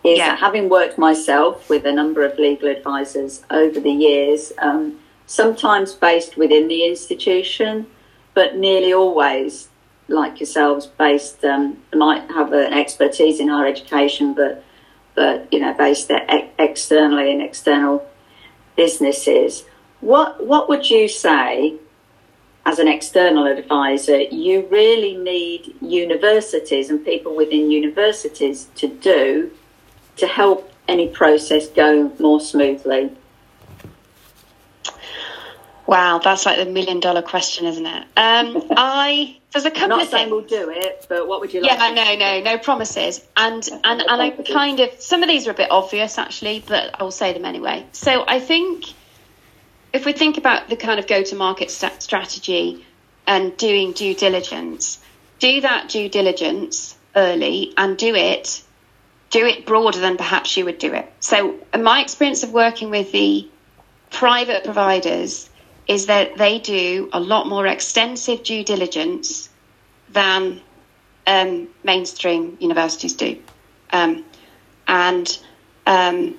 is 0.03 0.17
yeah. 0.17 0.35
having 0.35 0.69
worked 0.69 0.97
myself 0.97 1.69
with 1.69 1.85
a 1.85 1.91
number 1.91 2.23
of 2.23 2.37
legal 2.37 2.69
advisors 2.69 3.43
over 3.49 3.79
the 3.79 3.91
years, 3.91 4.53
um, 4.59 4.99
sometimes 5.25 5.93
based 5.93 6.37
within 6.37 6.67
the 6.67 6.85
institution, 6.85 7.85
but 8.33 8.55
nearly 8.55 8.93
always, 8.93 9.67
like 10.07 10.39
yourselves, 10.39 10.87
based 10.87 11.43
um, 11.43 11.77
might 11.93 12.29
have 12.31 12.53
an 12.53 12.73
expertise 12.73 13.39
in 13.39 13.49
higher 13.49 13.67
education, 13.67 14.33
but 14.33 14.63
but 15.15 15.51
you 15.51 15.59
know 15.59 15.73
based 15.73 16.09
ex- 16.11 16.47
externally 16.57 17.31
in 17.31 17.41
external 17.41 18.07
businesses. 18.77 19.65
What 19.99 20.45
what 20.45 20.69
would 20.69 20.89
you 20.89 21.09
say 21.09 21.75
as 22.65 22.79
an 22.79 22.87
external 22.87 23.47
advisor, 23.47 24.21
you 24.21 24.67
really 24.69 25.17
need 25.17 25.75
universities 25.81 26.89
and 26.89 27.03
people 27.03 27.35
within 27.35 27.71
universities 27.71 28.67
to 28.75 28.87
do 28.87 29.51
to 30.19 30.27
help 30.27 30.71
any 30.87 31.07
process 31.07 31.67
go 31.67 32.11
more 32.19 32.39
smoothly? 32.39 33.11
Wow, 35.85 36.19
that's 36.19 36.45
like 36.45 36.57
the 36.57 36.65
million 36.65 36.99
dollar 36.99 37.23
question, 37.23 37.65
isn't 37.65 37.85
it? 37.85 38.03
Um, 38.15 38.63
I 38.77 39.37
there's 39.51 39.65
a 39.65 39.71
couple 39.71 39.85
I'm 39.85 39.89
not 39.89 40.01
of 40.03 40.09
saying 40.09 40.29
things. 40.29 40.51
we'll 40.51 40.65
do 40.65 40.69
it, 40.69 41.07
but 41.09 41.27
what 41.27 41.41
would 41.41 41.51
you 41.51 41.61
like? 41.61 41.71
Yeah, 41.71 41.91
no, 41.93 42.15
no, 42.15 42.41
no 42.41 42.57
promises. 42.59 43.25
And 43.35 43.67
and 43.83 44.01
and 44.01 44.21
I 44.21 44.29
kind 44.29 44.79
of 44.81 45.01
some 45.01 45.23
of 45.23 45.29
these 45.29 45.47
are 45.47 45.51
a 45.51 45.55
bit 45.55 45.71
obvious 45.71 46.19
actually, 46.19 46.63
but 46.67 47.01
I'll 47.01 47.09
say 47.09 47.33
them 47.33 47.45
anyway. 47.45 47.87
So 47.91 48.23
I 48.27 48.39
think 48.39 48.85
if 49.91 50.05
we 50.05 50.13
think 50.13 50.37
about 50.37 50.69
the 50.69 50.75
kind 50.75 50.99
of 50.99 51.07
go 51.07 51.23
to 51.23 51.35
market 51.35 51.71
st- 51.71 52.03
strategy 52.03 52.85
and 53.25 53.57
doing 53.57 53.93
due 53.93 54.13
diligence, 54.13 54.99
do 55.39 55.61
that 55.61 55.89
due 55.89 56.07
diligence 56.07 56.95
early 57.15 57.73
and 57.75 57.97
do 57.97 58.13
it 58.13 58.61
do 59.29 59.45
it 59.45 59.65
broader 59.65 59.99
than 59.99 60.17
perhaps 60.17 60.57
you 60.57 60.65
would 60.65 60.79
do 60.79 60.93
it. 60.93 61.11
So, 61.19 61.55
my 61.77 62.01
experience 62.01 62.43
of 62.43 62.51
working 62.51 62.89
with 62.89 63.11
the 63.11 63.47
private 64.09 64.63
providers 64.63 65.49
is 65.87 66.07
that 66.07 66.37
they 66.37 66.59
do 66.59 67.09
a 67.13 67.19
lot 67.19 67.47
more 67.47 67.65
extensive 67.67 68.43
due 68.43 68.63
diligence 68.63 69.49
than 70.11 70.61
um, 71.27 71.67
mainstream 71.83 72.57
universities 72.59 73.13
do. 73.13 73.39
Um, 73.91 74.25
and, 74.87 75.39
um, 75.85 76.35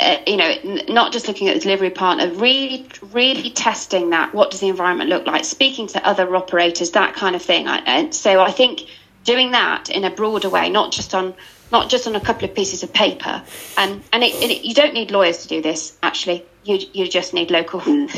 uh, 0.00 0.16
you 0.26 0.36
know, 0.36 0.54
not 0.88 1.12
just 1.12 1.28
looking 1.28 1.48
at 1.48 1.54
the 1.54 1.60
delivery 1.60 1.90
partner, 1.90 2.30
really, 2.32 2.88
really 3.12 3.50
testing 3.50 4.10
that. 4.10 4.34
What 4.34 4.50
does 4.50 4.60
the 4.60 4.68
environment 4.68 5.08
look 5.10 5.26
like? 5.26 5.44
Speaking 5.44 5.86
to 5.88 6.06
other 6.06 6.34
operators, 6.34 6.90
that 6.92 7.14
kind 7.14 7.36
of 7.36 7.42
thing. 7.42 7.68
I, 7.68 8.10
so 8.10 8.40
I 8.40 8.50
think 8.50 8.86
doing 9.24 9.52
that 9.52 9.90
in 9.90 10.04
a 10.04 10.10
broader 10.10 10.48
way, 10.48 10.70
not 10.70 10.92
just 10.92 11.14
on 11.14 11.34
not 11.70 11.90
just 11.90 12.06
on 12.06 12.16
a 12.16 12.20
couple 12.20 12.48
of 12.48 12.54
pieces 12.54 12.82
of 12.82 12.92
paper. 12.92 13.42
And 13.76 14.02
and, 14.12 14.22
it, 14.22 14.34
it, 14.42 14.64
you 14.64 14.74
don't 14.74 14.94
need 14.94 15.10
lawyers 15.10 15.42
to 15.42 15.48
do 15.48 15.62
this. 15.62 15.96
Actually, 16.02 16.44
you 16.64 16.78
you 16.92 17.08
just 17.08 17.34
need 17.34 17.50
local 17.50 17.82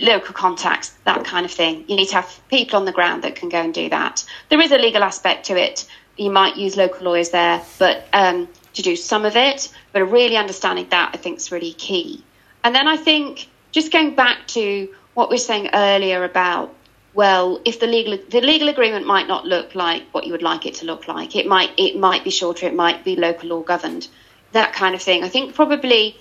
local 0.00 0.34
contacts, 0.34 0.90
that 1.04 1.24
kind 1.24 1.44
of 1.46 1.52
thing. 1.52 1.84
You 1.88 1.96
need 1.96 2.08
to 2.08 2.16
have 2.16 2.40
people 2.48 2.78
on 2.78 2.84
the 2.84 2.92
ground 2.92 3.24
that 3.24 3.36
can 3.36 3.48
go 3.48 3.60
and 3.60 3.72
do 3.72 3.88
that. 3.88 4.24
There 4.48 4.60
is 4.60 4.72
a 4.72 4.78
legal 4.78 5.02
aspect 5.02 5.46
to 5.46 5.56
it. 5.56 5.86
You 6.16 6.30
might 6.30 6.56
use 6.56 6.76
local 6.76 7.04
lawyers 7.04 7.30
there, 7.30 7.62
but 7.78 8.06
um, 8.12 8.48
to 8.74 8.82
do 8.82 8.96
some 8.96 9.24
of 9.24 9.36
it, 9.36 9.72
but 9.92 10.04
really 10.04 10.36
understanding 10.36 10.88
that 10.90 11.10
I 11.14 11.16
think 11.16 11.38
is 11.38 11.52
really 11.52 11.72
key. 11.72 12.24
And 12.64 12.74
then 12.74 12.88
I 12.88 12.96
think 12.96 13.48
just 13.72 13.92
going 13.92 14.14
back 14.14 14.46
to 14.48 14.92
what 15.14 15.30
we 15.30 15.34
were 15.34 15.38
saying 15.38 15.70
earlier 15.72 16.24
about 16.24 16.74
well, 17.14 17.60
if 17.64 17.80
the 17.80 17.86
legal 17.86 18.18
the 18.28 18.40
legal 18.40 18.68
agreement 18.68 19.06
might 19.06 19.26
not 19.26 19.46
look 19.46 19.74
like 19.74 20.04
what 20.12 20.24
you 20.24 20.32
would 20.32 20.42
like 20.42 20.66
it 20.66 20.74
to 20.74 20.86
look 20.86 21.08
like, 21.08 21.34
it 21.36 21.46
might 21.46 21.70
it 21.76 21.96
might 21.98 22.24
be 22.24 22.30
shorter, 22.30 22.66
it 22.66 22.74
might 22.74 23.04
be 23.04 23.16
local 23.16 23.48
law 23.48 23.60
governed, 23.60 24.08
that 24.52 24.72
kind 24.72 24.94
of 24.94 25.02
thing. 25.02 25.24
I 25.24 25.28
think 25.28 25.54
probably 25.54 26.16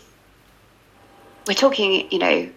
we're 1.47 1.53
talking, 1.53 2.11
you 2.11 2.19
know, 2.19 2.49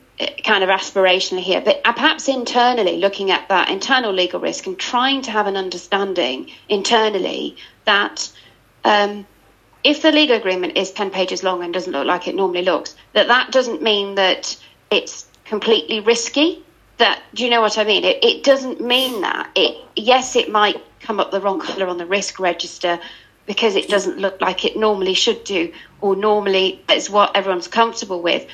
kind 0.44 0.64
of 0.64 0.70
aspirationally 0.70 1.40
here, 1.40 1.60
but 1.60 1.82
perhaps 1.82 2.28
internally 2.28 2.98
looking 2.98 3.30
at 3.30 3.48
that 3.48 3.70
internal 3.70 4.12
legal 4.12 4.40
risk 4.40 4.66
and 4.66 4.78
trying 4.78 5.22
to 5.22 5.30
have 5.30 5.46
an 5.46 5.56
understanding 5.56 6.50
internally 6.68 7.56
that 7.84 8.30
um, 8.84 9.26
if 9.84 10.02
the 10.02 10.12
legal 10.12 10.36
agreement 10.36 10.76
is 10.76 10.92
10 10.92 11.10
pages 11.10 11.42
long 11.42 11.62
and 11.62 11.72
doesn't 11.72 11.92
look 11.92 12.06
like 12.06 12.28
it 12.28 12.34
normally 12.34 12.62
looks, 12.62 12.94
that 13.12 13.28
that 13.28 13.50
doesn't 13.50 13.82
mean 13.82 14.16
that 14.16 14.56
it's 14.90 15.26
completely 15.44 16.00
risky 16.00 16.62
that 17.00 17.22
do 17.34 17.44
you 17.44 17.50
know 17.50 17.60
what 17.60 17.76
I 17.76 17.84
mean? 17.84 18.04
It, 18.04 18.24
it 18.24 18.44
doesn't 18.44 18.80
mean 18.80 19.20
that. 19.20 19.50
It 19.54 19.76
yes, 19.96 20.36
it 20.36 20.50
might 20.50 20.82
come 21.00 21.20
up 21.20 21.30
the 21.30 21.40
wrong 21.40 21.60
colour 21.60 21.86
on 21.86 21.98
the 21.98 22.06
risk 22.06 22.38
register 22.38 22.98
because 23.46 23.74
it 23.74 23.88
doesn't 23.88 24.18
look 24.18 24.40
like 24.40 24.64
it 24.64 24.76
normally 24.76 25.14
should 25.14 25.42
do, 25.44 25.72
or 26.00 26.14
normally 26.14 26.82
is 26.90 27.10
what 27.10 27.36
everyone's 27.36 27.68
comfortable 27.68 28.22
with. 28.22 28.46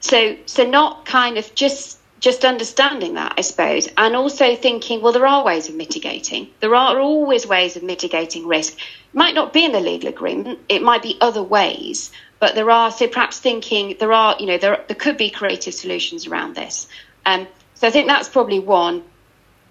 So 0.00 0.36
so 0.46 0.64
not 0.64 1.04
kind 1.04 1.36
of 1.38 1.54
just 1.54 1.98
just 2.20 2.44
understanding 2.44 3.14
that, 3.14 3.34
I 3.36 3.42
suppose, 3.42 3.88
and 3.96 4.16
also 4.16 4.56
thinking, 4.56 5.00
well, 5.00 5.12
there 5.12 5.26
are 5.26 5.44
ways 5.44 5.68
of 5.68 5.76
mitigating. 5.76 6.48
There 6.60 6.74
are 6.74 6.98
always 6.98 7.46
ways 7.46 7.76
of 7.76 7.84
mitigating 7.84 8.46
risk. 8.46 8.74
It 8.74 9.14
might 9.14 9.34
not 9.34 9.52
be 9.52 9.64
in 9.64 9.72
the 9.72 9.80
legal 9.80 10.08
agreement. 10.08 10.58
It 10.68 10.82
might 10.82 11.02
be 11.02 11.16
other 11.20 11.42
ways, 11.42 12.10
but 12.40 12.54
there 12.54 12.70
are. 12.70 12.90
So 12.90 13.06
perhaps 13.06 13.38
thinking 13.38 13.96
there 14.00 14.12
are, 14.12 14.36
you 14.40 14.46
know, 14.46 14.58
there 14.58 14.84
there 14.88 14.96
could 14.96 15.16
be 15.16 15.30
creative 15.30 15.74
solutions 15.74 16.26
around 16.26 16.54
this. 16.54 16.88
Um, 17.26 17.46
so 17.78 17.86
I 17.86 17.90
think 17.90 18.08
that's 18.08 18.28
probably 18.28 18.58
one. 18.58 19.04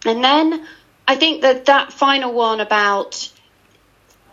And 0.06 0.24
then 0.24 0.66
I 1.08 1.16
think 1.16 1.42
that 1.42 1.66
that 1.66 1.92
final 1.92 2.34
one 2.34 2.62
about 2.62 3.30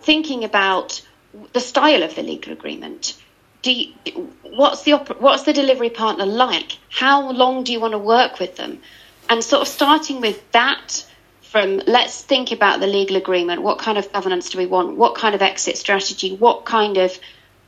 thinking 0.03 0.45
about 0.45 1.05
the 1.53 1.61
style 1.61 2.05
of 2.05 2.14
the 2.14 2.22
legal 2.22 2.53
agreement. 2.53 3.20
You, 3.64 3.95
what's 4.43 4.83
the 4.83 4.93
what's 5.18 5.43
the 5.43 5.53
delivery 5.53 5.91
partner 5.91 6.27
like? 6.27 6.79
How 6.91 7.31
long 7.33 7.64
do 7.64 7.72
you 7.72 7.81
want 7.81 7.93
to 7.93 7.99
work 7.99 8.39
with 8.39 8.57
them? 8.57 8.81
And 9.29 9.43
sort 9.43 9.62
of 9.62 9.68
starting 9.68 10.20
with 10.20 10.39
that 10.53 11.05
from 11.43 11.81
let's 11.87 12.22
think 12.22 12.53
about 12.53 12.79
the 12.79 12.87
legal 12.87 13.16
agreement. 13.16 13.62
What 13.62 13.79
kind 13.79 13.99
of 13.99 14.12
governance 14.12 14.51
do 14.51 14.59
we 14.59 14.66
want? 14.66 14.97
What 14.97 15.16
kind 15.16 15.35
of 15.35 15.43
exit 15.43 15.79
strategy? 15.79 16.37
What 16.37 16.64
kind 16.64 16.97
of 16.99 17.18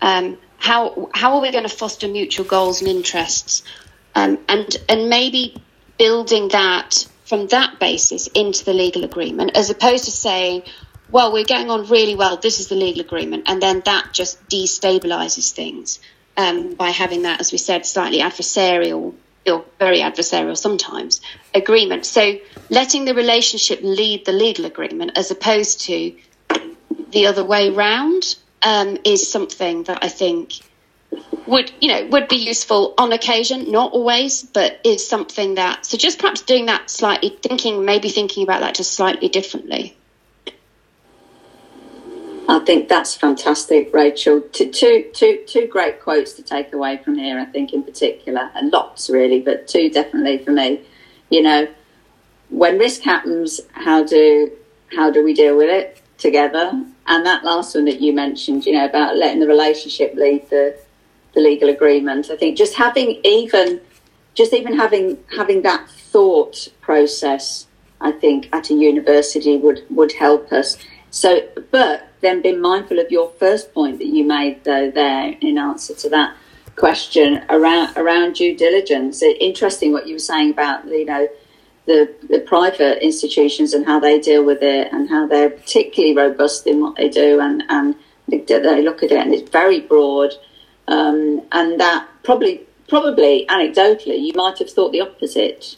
um, 0.02 0.38
how 0.58 1.08
how 1.14 1.34
are 1.34 1.40
we 1.40 1.50
going 1.50 1.64
to 1.64 1.76
foster 1.76 2.06
mutual 2.06 2.44
goals 2.44 2.80
and 2.80 2.88
interests? 2.88 3.64
Um, 4.14 4.38
and 4.48 4.76
and 4.88 5.08
maybe 5.08 5.56
building 5.98 6.48
that 6.48 7.06
from 7.24 7.48
that 7.48 7.78
basis 7.80 8.28
into 8.28 8.64
the 8.64 8.72
legal 8.72 9.04
agreement, 9.04 9.56
as 9.56 9.70
opposed 9.70 10.04
to 10.04 10.10
saying, 10.10 10.62
well, 11.10 11.32
we're 11.32 11.44
going 11.44 11.70
on 11.70 11.86
really 11.86 12.14
well, 12.14 12.36
this 12.36 12.60
is 12.60 12.68
the 12.68 12.74
legal 12.74 13.00
agreement, 13.00 13.44
and 13.48 13.62
then 13.62 13.82
that 13.84 14.12
just 14.12 14.46
destabilizes 14.48 15.52
things 15.52 16.00
um, 16.36 16.74
by 16.74 16.90
having 16.90 17.22
that, 17.22 17.40
as 17.40 17.52
we 17.52 17.58
said, 17.58 17.86
slightly 17.86 18.20
adversarial 18.20 19.14
or 19.46 19.64
very 19.78 20.00
adversarial 20.00 20.56
sometimes 20.56 21.20
agreement. 21.54 22.04
So 22.04 22.38
letting 22.68 23.04
the 23.04 23.14
relationship 23.14 23.80
lead 23.82 24.24
the 24.24 24.32
legal 24.32 24.64
agreement 24.64 25.12
as 25.16 25.30
opposed 25.30 25.82
to 25.82 26.16
the 27.10 27.26
other 27.26 27.44
way 27.44 27.70
round 27.70 28.36
um, 28.62 28.98
is 29.04 29.30
something 29.30 29.84
that 29.84 30.02
I 30.02 30.08
think 30.08 30.54
would 31.46 31.72
you 31.80 31.88
know 31.88 32.06
would 32.08 32.28
be 32.28 32.36
useful 32.36 32.94
on 32.98 33.12
occasion 33.12 33.70
not 33.70 33.92
always 33.92 34.42
but 34.42 34.80
is 34.84 35.06
something 35.06 35.54
that 35.54 35.84
so 35.86 35.96
just 35.96 36.18
perhaps 36.18 36.42
doing 36.42 36.66
that 36.66 36.90
slightly 36.90 37.30
thinking 37.42 37.84
maybe 37.84 38.08
thinking 38.08 38.42
about 38.42 38.60
that 38.60 38.74
just 38.74 38.92
slightly 38.92 39.28
differently 39.28 39.96
I 42.48 42.60
think 42.60 42.88
that's 42.88 43.16
fantastic, 43.16 43.92
Rachel. 43.92 44.40
Two, 44.40 44.70
two, 44.70 45.10
two, 45.12 45.42
two 45.48 45.66
great 45.66 46.00
quotes 46.00 46.32
to 46.34 46.44
take 46.44 46.72
away 46.72 46.98
from 46.98 47.16
here, 47.16 47.40
I 47.40 47.44
think, 47.44 47.72
in 47.72 47.82
particular, 47.82 48.52
and 48.54 48.72
lots 48.72 49.10
really, 49.10 49.40
but 49.40 49.66
two 49.66 49.90
definitely 49.90 50.38
for 50.38 50.52
me. 50.52 50.82
You 51.28 51.42
know, 51.42 51.68
when 52.50 52.78
risk 52.78 53.02
happens, 53.02 53.60
how 53.72 54.04
do 54.04 54.52
how 54.94 55.10
do 55.10 55.24
we 55.24 55.34
deal 55.34 55.56
with 55.56 55.68
it 55.68 56.00
together? 56.18 56.70
And 57.08 57.26
that 57.26 57.44
last 57.44 57.74
one 57.74 57.84
that 57.86 58.00
you 58.00 58.12
mentioned, 58.12 58.64
you 58.64 58.72
know, 58.72 58.84
about 58.84 59.16
letting 59.16 59.40
the 59.40 59.48
relationship 59.48 60.14
lead 60.14 60.48
the 60.48 60.78
the 61.36 61.42
legal 61.42 61.68
agreement. 61.68 62.30
I 62.30 62.36
think 62.36 62.56
just 62.56 62.74
having 62.74 63.20
even 63.22 63.80
just 64.34 64.52
even 64.52 64.76
having 64.76 65.18
having 65.36 65.62
that 65.62 65.88
thought 65.88 66.68
process, 66.80 67.66
I 68.00 68.10
think 68.10 68.48
at 68.52 68.70
a 68.70 68.74
university 68.74 69.56
would 69.56 69.84
would 69.90 70.12
help 70.12 70.50
us. 70.50 70.76
So, 71.10 71.46
but 71.70 72.08
then 72.22 72.42
being 72.42 72.60
mindful 72.60 72.98
of 72.98 73.10
your 73.12 73.30
first 73.38 73.72
point 73.72 73.98
that 73.98 74.06
you 74.06 74.24
made 74.24 74.64
though 74.64 74.90
there 74.90 75.36
in 75.40 75.58
answer 75.58 75.94
to 75.94 76.08
that 76.08 76.34
question 76.74 77.44
around 77.50 77.96
around 77.96 78.34
due 78.34 78.56
diligence. 78.56 79.22
Interesting 79.22 79.92
what 79.92 80.06
you 80.06 80.14
were 80.14 80.28
saying 80.32 80.50
about 80.50 80.86
you 80.86 81.04
know 81.04 81.28
the 81.84 82.12
the 82.28 82.40
private 82.40 83.04
institutions 83.04 83.74
and 83.74 83.84
how 83.84 84.00
they 84.00 84.18
deal 84.18 84.42
with 84.42 84.62
it 84.62 84.90
and 84.90 85.08
how 85.10 85.26
they're 85.26 85.50
particularly 85.50 86.16
robust 86.16 86.66
in 86.66 86.80
what 86.80 86.96
they 86.96 87.10
do 87.10 87.40
and 87.40 87.62
and 87.68 87.94
they 88.28 88.82
look 88.82 89.02
at 89.02 89.12
it 89.12 89.18
and 89.18 89.32
it's 89.32 89.50
very 89.50 89.80
broad 89.80 90.32
um, 90.88 91.42
and 91.52 91.80
that 91.80 92.08
probably, 92.22 92.60
probably 92.88 93.46
anecdotally, 93.48 94.20
you 94.20 94.32
might 94.34 94.58
have 94.58 94.70
thought 94.70 94.92
the 94.92 95.00
opposite 95.00 95.76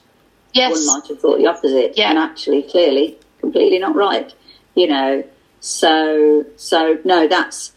Yes. 0.54 0.72
one 0.86 1.00
might 1.00 1.09
have 1.09 1.20
thought 1.20 1.38
the 1.38 1.46
opposite, 1.46 1.96
Yeah. 1.96 2.11
and 2.11 2.18
actually, 2.18 2.62
clearly, 2.62 3.18
completely 3.40 3.78
not 3.78 3.94
right. 3.94 4.32
You 4.74 4.86
know, 4.88 5.24
so 5.61 6.44
so 6.56 6.98
no, 7.04 7.26
that's 7.26 7.72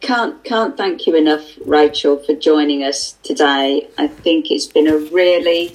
can't 0.00 0.42
can't 0.44 0.76
thank 0.76 1.06
you 1.06 1.14
enough, 1.16 1.44
Rachel, 1.64 2.18
for 2.18 2.34
joining 2.34 2.82
us 2.84 3.16
today. 3.22 3.88
I 3.96 4.08
think 4.08 4.50
it's 4.50 4.66
been 4.66 4.88
a 4.88 4.96
really 4.96 5.72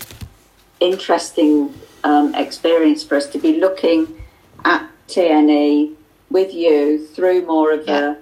interesting 0.79 1.73
um, 2.03 2.35
experience 2.35 3.03
for 3.03 3.15
us 3.15 3.27
to 3.27 3.39
be 3.39 3.59
looking 3.59 4.21
at 4.63 4.87
TNE 5.07 5.93
with 6.29 6.53
you 6.53 7.05
through 7.07 7.45
more 7.45 7.71
of 7.71 7.87
Yeah. 7.87 8.15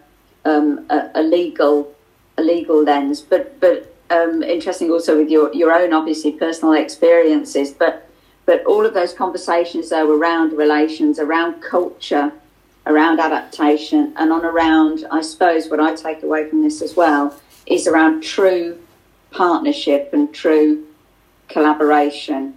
a, 0.45 0.49
um, 0.49 0.85
a 0.89 1.09
a 1.15 1.23
legal 1.23 1.92
a 2.37 2.41
legal 2.41 2.83
lens, 2.83 3.21
but 3.21 3.59
but 3.59 3.93
um, 4.09 4.43
interesting 4.43 4.91
also 4.91 5.17
with 5.17 5.29
your 5.29 5.53
your 5.53 5.71
own 5.73 5.93
obviously 5.93 6.31
personal 6.31 6.73
experiences, 6.73 7.71
but 7.71 8.09
but 8.45 8.63
all 8.65 8.85
of 8.85 8.93
those 8.93 9.13
conversations 9.13 9.89
though 9.89 10.11
around 10.11 10.53
relations, 10.53 11.19
around 11.19 11.61
culture, 11.61 12.31
around 12.85 13.19
adaptation, 13.19 14.13
and 14.17 14.31
on 14.31 14.45
around 14.45 15.05
I 15.11 15.21
suppose 15.21 15.67
what 15.69 15.79
I 15.79 15.95
take 15.95 16.23
away 16.23 16.49
from 16.49 16.63
this 16.63 16.81
as 16.81 16.95
well 16.95 17.35
is 17.65 17.87
around 17.87 18.21
true 18.21 18.77
partnership 19.31 20.09
and 20.13 20.33
true 20.33 20.85
collaboration. 21.49 22.55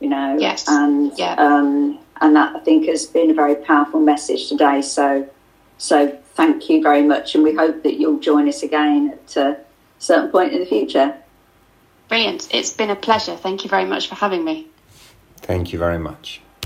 You 0.00 0.08
know, 0.08 0.36
Yes. 0.38 0.66
and 0.68 1.12
Yeah. 1.16 1.34
um, 1.34 1.98
and 2.20 2.34
that 2.36 2.54
I 2.56 2.58
think 2.60 2.86
has 2.86 3.06
been 3.06 3.30
a 3.30 3.34
very 3.34 3.54
powerful 3.54 4.00
message 4.00 4.48
today. 4.48 4.82
So 4.82 5.26
so 5.78 6.16
thank 6.34 6.68
you 6.68 6.82
very 6.82 7.02
much, 7.02 7.34
and 7.34 7.44
we 7.44 7.54
hope 7.54 7.82
that 7.82 7.94
you'll 7.94 8.20
join 8.20 8.48
us 8.48 8.62
again 8.62 9.12
at 9.12 9.36
uh, 9.36 9.40
a 9.40 9.56
certain 9.98 10.30
point 10.30 10.52
in 10.52 10.60
the 10.60 10.66
future. 10.66 11.16
Brilliant. 12.08 12.52
It's 12.54 12.72
been 12.72 12.90
a 12.90 12.96
pleasure. 12.96 13.36
Thank 13.36 13.64
you 13.64 13.70
very 13.70 13.86
much 13.86 14.08
for 14.08 14.14
having 14.14 14.44
me. 14.44 14.66
Thank 15.38 15.72
you 15.72 15.78
very 15.78 15.98
much. 15.98 16.40